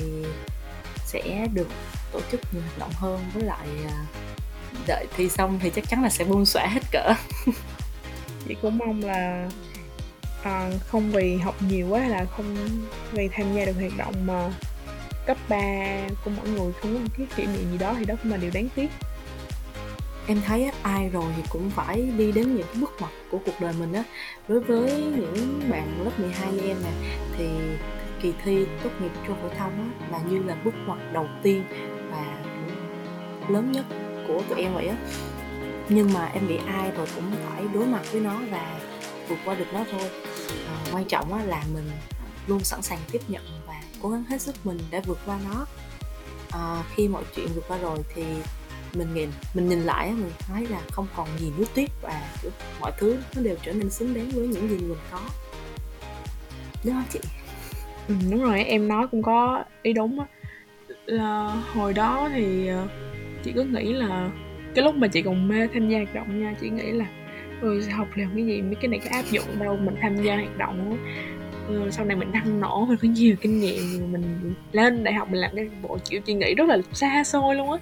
sẽ 1.07 1.46
được 1.52 1.68
tổ 2.12 2.20
chức 2.33 2.40
nhiều 2.52 2.62
hoạt 2.62 2.78
động 2.78 2.90
hơn. 2.94 3.20
Với 3.35 3.42
lại 3.42 3.66
à, 3.88 4.07
đợi 4.87 5.07
thi 5.16 5.28
xong 5.28 5.59
thì 5.62 5.70
chắc 5.70 5.88
chắn 5.88 6.02
là 6.02 6.09
sẽ 6.09 6.24
buông 6.24 6.46
xõa 6.46 6.66
hết 6.66 6.83
cỡ. 6.92 7.14
Chị 8.48 8.57
cũng 8.62 8.78
mong 8.78 9.04
là 9.04 9.48
à, 10.42 10.70
không 10.88 11.11
vì 11.11 11.37
học 11.37 11.62
nhiều 11.68 11.88
quá 11.88 12.09
là 12.09 12.24
không 12.37 12.57
vì 13.12 13.28
tham 13.28 13.54
gia 13.54 13.64
được 13.64 13.72
hoạt 13.81 13.92
động 13.98 14.26
mà 14.26 14.52
cấp 15.26 15.37
3 15.48 15.57
của 16.24 16.31
mỗi 16.37 16.48
người 16.48 16.72
không 16.72 16.94
có 16.94 17.00
một 17.00 17.11
cái 17.18 17.26
kỷ 17.37 17.46
niệm 17.46 17.72
gì 17.72 17.78
đó 17.78 17.94
thì 17.98 18.04
đó 18.04 18.14
cũng 18.22 18.33
là 18.33 18.37
điều 18.37 18.50
đáng 18.54 18.68
tiếc 18.74 18.90
em 20.29 20.41
thấy 20.47 20.64
á, 20.64 20.73
ai 20.83 21.09
rồi 21.09 21.33
thì 21.37 21.43
cũng 21.49 21.71
phải 21.71 22.03
đi 22.03 22.33
đến 22.33 22.57
những 22.57 22.67
bước 22.81 22.91
ngoặt 23.01 23.12
của 23.31 23.38
cuộc 23.47 23.61
đời 23.61 23.75
mình 23.79 23.93
á. 23.93 24.05
Đối 24.49 24.61
với 24.61 25.03
những 25.17 25.61
bạn 25.71 26.05
lớp 26.05 26.11
12 26.19 26.53
như 26.53 26.61
em 26.61 26.77
nè 26.83 26.91
thì 27.37 27.49
kỳ 28.23 28.33
thi 28.45 28.67
tốt 28.83 28.91
nghiệp 29.01 29.11
trung 29.27 29.37
phổ 29.43 29.49
thông 29.49 29.71
á 29.71 30.09
là 30.11 30.21
như 30.31 30.43
là 30.43 30.57
bước 30.64 30.75
ngoặt 30.87 30.99
đầu 31.12 31.27
tiên 31.43 31.64
và 32.11 32.45
lớn 33.49 33.73
nhất 33.73 33.85
của 34.29 34.43
tụi 34.49 34.61
em 34.61 34.75
vậy 34.75 34.88
á. 34.88 34.97
Nhưng 35.88 36.12
mà 36.12 36.27
em 36.27 36.49
nghĩ 36.49 36.57
ai 36.67 36.91
rồi 36.91 37.07
cũng 37.14 37.25
phải 37.47 37.64
đối 37.75 37.87
mặt 37.87 38.03
với 38.12 38.21
nó 38.21 38.41
và 38.51 38.81
vượt 39.29 39.38
qua 39.45 39.55
được 39.55 39.73
nó 39.73 39.85
thôi. 39.93 40.11
À, 40.69 40.77
quan 40.93 41.05
trọng 41.05 41.33
á 41.35 41.45
là 41.45 41.62
mình 41.75 41.91
luôn 42.47 42.61
sẵn 42.61 42.83
sàng 42.83 42.99
tiếp 43.12 43.21
nhận 43.29 43.43
và 43.67 43.75
cố 44.03 44.09
gắng 44.09 44.25
hết 44.25 44.43
sức 44.43 44.67
mình 44.67 44.79
để 44.91 45.01
vượt 45.01 45.19
qua 45.27 45.38
nó. 45.51 45.67
À, 46.51 46.83
khi 46.95 47.09
mọi 47.09 47.23
chuyện 47.37 47.49
vượt 47.55 47.64
qua 47.69 47.79
rồi 47.79 47.99
thì 48.14 48.25
mình 48.94 49.14
nhìn 49.14 49.29
mình 49.55 49.68
nhìn 49.68 49.81
lại 49.81 50.12
mình 50.12 50.31
thấy 50.38 50.66
là 50.66 50.81
không 50.92 51.07
còn 51.16 51.29
gì 51.38 51.53
nuối 51.57 51.66
tiếc 51.74 51.90
và 52.03 52.22
kiểu, 52.42 52.51
mọi 52.81 52.92
thứ 52.98 53.16
nó 53.37 53.42
đều 53.42 53.57
trở 53.62 53.72
nên 53.72 53.90
xứng 53.90 54.14
đáng 54.14 54.29
với 54.29 54.46
những 54.46 54.68
gì 54.68 54.77
mình 54.77 54.98
có. 55.11 55.20
Đúng 56.85 56.94
không 56.94 57.05
chị? 57.11 57.20
Ừ, 58.09 58.14
đúng 58.31 58.42
rồi 58.42 58.64
em 58.64 58.88
nói 58.88 59.07
cũng 59.09 59.22
có 59.22 59.64
ý 59.83 59.92
đúng 59.92 60.20
á. 60.20 60.27
Là 61.07 61.62
hồi 61.74 61.92
đó 61.92 62.31
thì 62.35 62.66
ờ, 62.68 62.88
chị 63.44 63.53
cứ 63.55 63.64
nghĩ 63.64 63.92
là 63.92 64.31
cái 64.74 64.85
lúc 64.85 64.94
mà 64.94 65.09
chị 65.09 65.22
còn 65.22 65.48
mê 65.48 65.66
tham 65.74 65.88
gia 65.88 65.98
hoạt 65.98 66.14
động 66.14 66.40
nha 66.42 66.55
chị 66.61 66.70
nghĩ 66.70 66.92
là 66.92 67.07
ừ, 67.61 67.81
học 67.90 68.09
làm 68.14 68.31
cái 68.35 68.46
gì 68.46 68.62
mấy 68.62 68.74
cái 68.74 68.88
này 68.88 69.01
có 69.05 69.11
áp 69.11 69.24
dụng 69.31 69.59
đâu 69.59 69.77
mình 69.77 69.94
tham 70.01 70.16
gia 70.16 70.35
hoạt 70.35 70.59
động 70.59 70.98
ừ, 71.68 71.88
sau 71.90 72.05
này 72.05 72.16
mình 72.16 72.33
đăng 72.33 72.61
nổ 72.61 72.87
mình 72.87 72.98
có 73.03 73.09
nhiều 73.09 73.37
kinh 73.40 73.61
nghiệm 73.61 74.12
mình 74.12 74.55
lên 74.72 75.05
đại 75.05 75.14
học 75.14 75.29
mình 75.31 75.40
làm 75.40 75.51
cái 75.57 75.68
bộ 75.83 75.98
kiểu 76.11 76.20
chị 76.20 76.35
nghĩ 76.35 76.55
rất 76.55 76.68
là 76.68 76.79
xa 76.92 77.24
xôi 77.24 77.55
luôn 77.55 77.72
á 77.72 77.79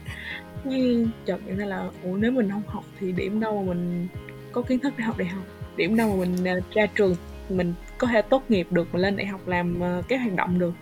như 0.69 1.09
chợt 1.27 1.41
nhận 1.47 1.57
ra 1.57 1.67
là 1.67 1.91
ủa 2.03 2.17
nếu 2.17 2.33
mình 2.33 2.51
không 2.51 2.63
học 2.67 2.85
thì 3.01 3.13
điểm 3.13 3.41
đâu 3.41 3.63
mà 3.63 3.75
mình 3.75 4.09
có 4.53 4.63
kiến 4.63 4.79
thức 4.79 4.93
để 4.97 5.05
học 5.05 5.19
đại 5.19 5.29
học? 5.29 5.45
Điểm 5.77 5.97
đâu 5.97 6.09
mà 6.09 6.17
mình 6.17 6.45
à, 6.45 6.55
ra 6.75 6.87
trường 6.87 7.17
mình 7.49 7.75
có 7.99 8.07
thể 8.07 8.23
tốt 8.23 8.43
nghiệp 8.49 8.67
được 8.71 8.89
mà 8.93 8.99
lên 8.99 9.17
đại 9.17 9.27
học 9.27 9.49
làm 9.49 9.83
à, 9.83 10.03
cái 10.09 10.19
hoạt 10.19 10.35
động 10.35 10.59
được? 10.59 10.75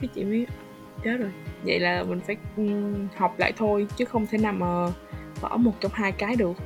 Cái 0.00 0.08
chị 0.14 0.24
mới 0.24 0.46
chết 1.04 1.16
rồi. 1.16 1.30
Vậy 1.64 1.80
là 1.80 2.02
mình 2.02 2.20
phải 2.26 2.36
học 3.16 3.34
lại 3.38 3.52
thôi 3.56 3.86
chứ 3.96 4.04
không 4.04 4.26
thể 4.26 4.38
nào 4.38 4.52
mà 4.52 4.92
bỏ 5.40 5.56
một 5.56 5.72
trong 5.80 5.92
hai 5.94 6.12
cái 6.12 6.36
được. 6.36 6.56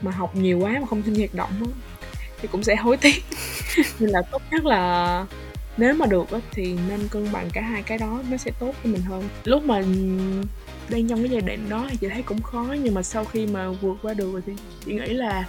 Mà 0.00 0.10
học 0.10 0.36
nhiều 0.36 0.58
quá 0.58 0.76
mà 0.80 0.86
không 0.86 1.02
tham 1.02 1.14
hoạt 1.14 1.34
động 1.34 1.50
đó, 1.60 1.66
thì 2.40 2.48
cũng 2.52 2.62
sẽ 2.62 2.76
hối 2.76 2.96
tiếc. 2.96 3.22
Nên 4.00 4.10
là 4.10 4.22
tốt 4.30 4.42
nhất 4.50 4.64
là 4.64 5.26
nếu 5.76 5.94
mà 5.94 6.06
được 6.06 6.26
thì 6.50 6.76
nên 6.88 7.08
cân 7.08 7.32
bằng 7.32 7.48
cả 7.52 7.60
hai 7.60 7.82
cái 7.82 7.98
đó 7.98 8.22
nó 8.30 8.36
sẽ 8.36 8.50
tốt 8.58 8.74
cho 8.84 8.90
mình 8.90 9.02
hơn. 9.02 9.22
Lúc 9.44 9.64
mà 9.64 9.82
đang 10.88 11.08
trong 11.08 11.18
cái 11.18 11.28
giai 11.30 11.40
đoạn 11.40 11.68
đó 11.68 11.86
thì 11.90 11.96
chị 11.96 12.08
thấy 12.08 12.22
cũng 12.22 12.42
khó 12.42 12.74
nhưng 12.82 12.94
mà 12.94 13.02
sau 13.02 13.24
khi 13.24 13.46
mà 13.46 13.70
vượt 13.70 13.96
qua 14.02 14.14
được 14.14 14.32
rồi 14.32 14.42
thì 14.46 14.52
chị 14.84 14.92
nghĩ 14.92 15.06
là 15.14 15.48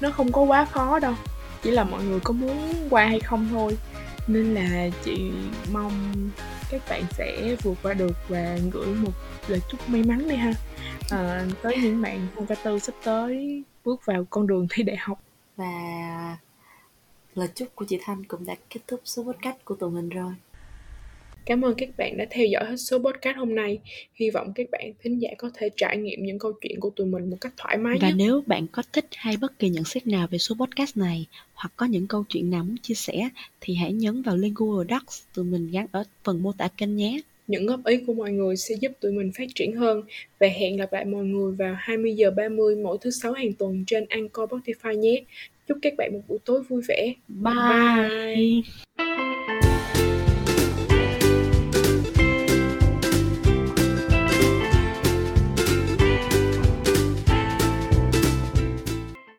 nó 0.00 0.10
không 0.10 0.32
có 0.32 0.42
quá 0.42 0.64
khó 0.64 0.98
đâu. 0.98 1.14
Chỉ 1.62 1.70
là 1.70 1.84
mọi 1.84 2.04
người 2.04 2.20
có 2.20 2.32
muốn 2.32 2.74
qua 2.90 3.06
hay 3.06 3.20
không 3.20 3.48
thôi. 3.50 3.78
Nên 4.26 4.54
là 4.54 4.88
chị 5.04 5.30
mong 5.72 6.30
các 6.70 6.82
bạn 6.88 7.02
sẽ 7.18 7.56
vượt 7.62 7.78
qua 7.82 7.94
được 7.94 8.16
và 8.28 8.58
gửi 8.72 8.86
một 8.86 9.12
lời 9.48 9.60
chúc 9.70 9.88
may 9.88 10.02
mắn 10.02 10.28
đi 10.28 10.36
ha. 10.36 10.52
À, 11.10 11.46
tới 11.62 11.76
những 11.82 12.02
bạn 12.02 12.26
năm 12.36 12.46
k 12.46 12.64
tư 12.64 12.78
sắp 12.78 12.94
tới 13.04 13.62
bước 13.84 14.06
vào 14.06 14.26
con 14.30 14.46
đường 14.46 14.66
thi 14.70 14.82
đại 14.82 14.96
học. 14.96 15.20
Và 15.56 16.36
lời 17.34 17.48
chúc 17.54 17.68
của 17.74 17.84
chị 17.88 17.98
Thanh 18.04 18.24
cũng 18.24 18.46
đã 18.46 18.54
kết 18.70 18.80
thúc 18.86 19.00
số 19.04 19.22
podcast 19.22 19.56
của 19.64 19.74
tụi 19.74 19.90
mình 19.90 20.08
rồi. 20.08 20.32
Cảm 21.46 21.64
ơn 21.64 21.74
các 21.74 21.88
bạn 21.96 22.16
đã 22.16 22.26
theo 22.30 22.46
dõi 22.46 22.64
hết 22.64 22.76
số 22.76 22.98
podcast 22.98 23.36
hôm 23.36 23.54
nay. 23.54 23.78
Hy 24.14 24.30
vọng 24.30 24.52
các 24.54 24.66
bạn 24.70 24.92
thính 25.02 25.18
giả 25.18 25.30
có 25.38 25.50
thể 25.54 25.68
trải 25.76 25.96
nghiệm 25.96 26.24
những 26.24 26.38
câu 26.38 26.52
chuyện 26.60 26.80
của 26.80 26.90
tụi 26.90 27.06
mình 27.06 27.30
một 27.30 27.36
cách 27.40 27.52
thoải 27.56 27.78
mái 27.78 27.98
Và 28.00 28.08
nhất. 28.08 28.14
nếu 28.18 28.42
bạn 28.46 28.66
có 28.72 28.82
thích 28.92 29.06
hay 29.16 29.36
bất 29.36 29.58
kỳ 29.58 29.68
nhận 29.68 29.84
xét 29.84 30.06
nào 30.06 30.26
về 30.30 30.38
số 30.38 30.54
podcast 30.54 30.96
này 30.96 31.26
hoặc 31.54 31.72
có 31.76 31.86
những 31.86 32.06
câu 32.06 32.24
chuyện 32.28 32.50
nào 32.50 32.64
muốn 32.64 32.76
chia 32.76 32.94
sẻ 32.94 33.28
thì 33.60 33.74
hãy 33.74 33.92
nhấn 33.92 34.22
vào 34.22 34.36
link 34.36 34.56
Google 34.56 34.86
Docs 34.90 35.22
tụi 35.34 35.44
mình 35.44 35.70
gắn 35.70 35.86
ở 35.92 36.04
phần 36.24 36.42
mô 36.42 36.52
tả 36.52 36.68
kênh 36.76 36.96
nhé. 36.96 37.20
Những 37.46 37.66
góp 37.66 37.84
ý 37.86 37.96
của 38.06 38.14
mọi 38.14 38.30
người 38.32 38.56
sẽ 38.56 38.74
giúp 38.80 38.92
tụi 39.00 39.12
mình 39.12 39.32
phát 39.38 39.48
triển 39.54 39.76
hơn 39.76 40.02
và 40.40 40.46
hẹn 40.48 40.76
gặp 40.76 40.92
lại 40.92 41.04
mọi 41.04 41.24
người 41.24 41.52
vào 41.52 41.74
20 41.78 42.14
giờ 42.14 42.30
30 42.30 42.76
mỗi 42.76 42.98
thứ 43.00 43.10
sáu 43.10 43.32
hàng 43.32 43.52
tuần 43.52 43.84
trên 43.86 44.06
Anchor 44.08 44.50
Spotify 44.50 44.94
nhé. 44.94 45.22
Chúc 45.68 45.78
các 45.82 45.92
bạn 45.98 46.10
một 46.12 46.20
buổi 46.28 46.38
tối 46.44 46.62
vui 46.62 46.82
vẻ. 46.88 47.14
Bye. 47.28 47.54
Bye. 48.96 49.51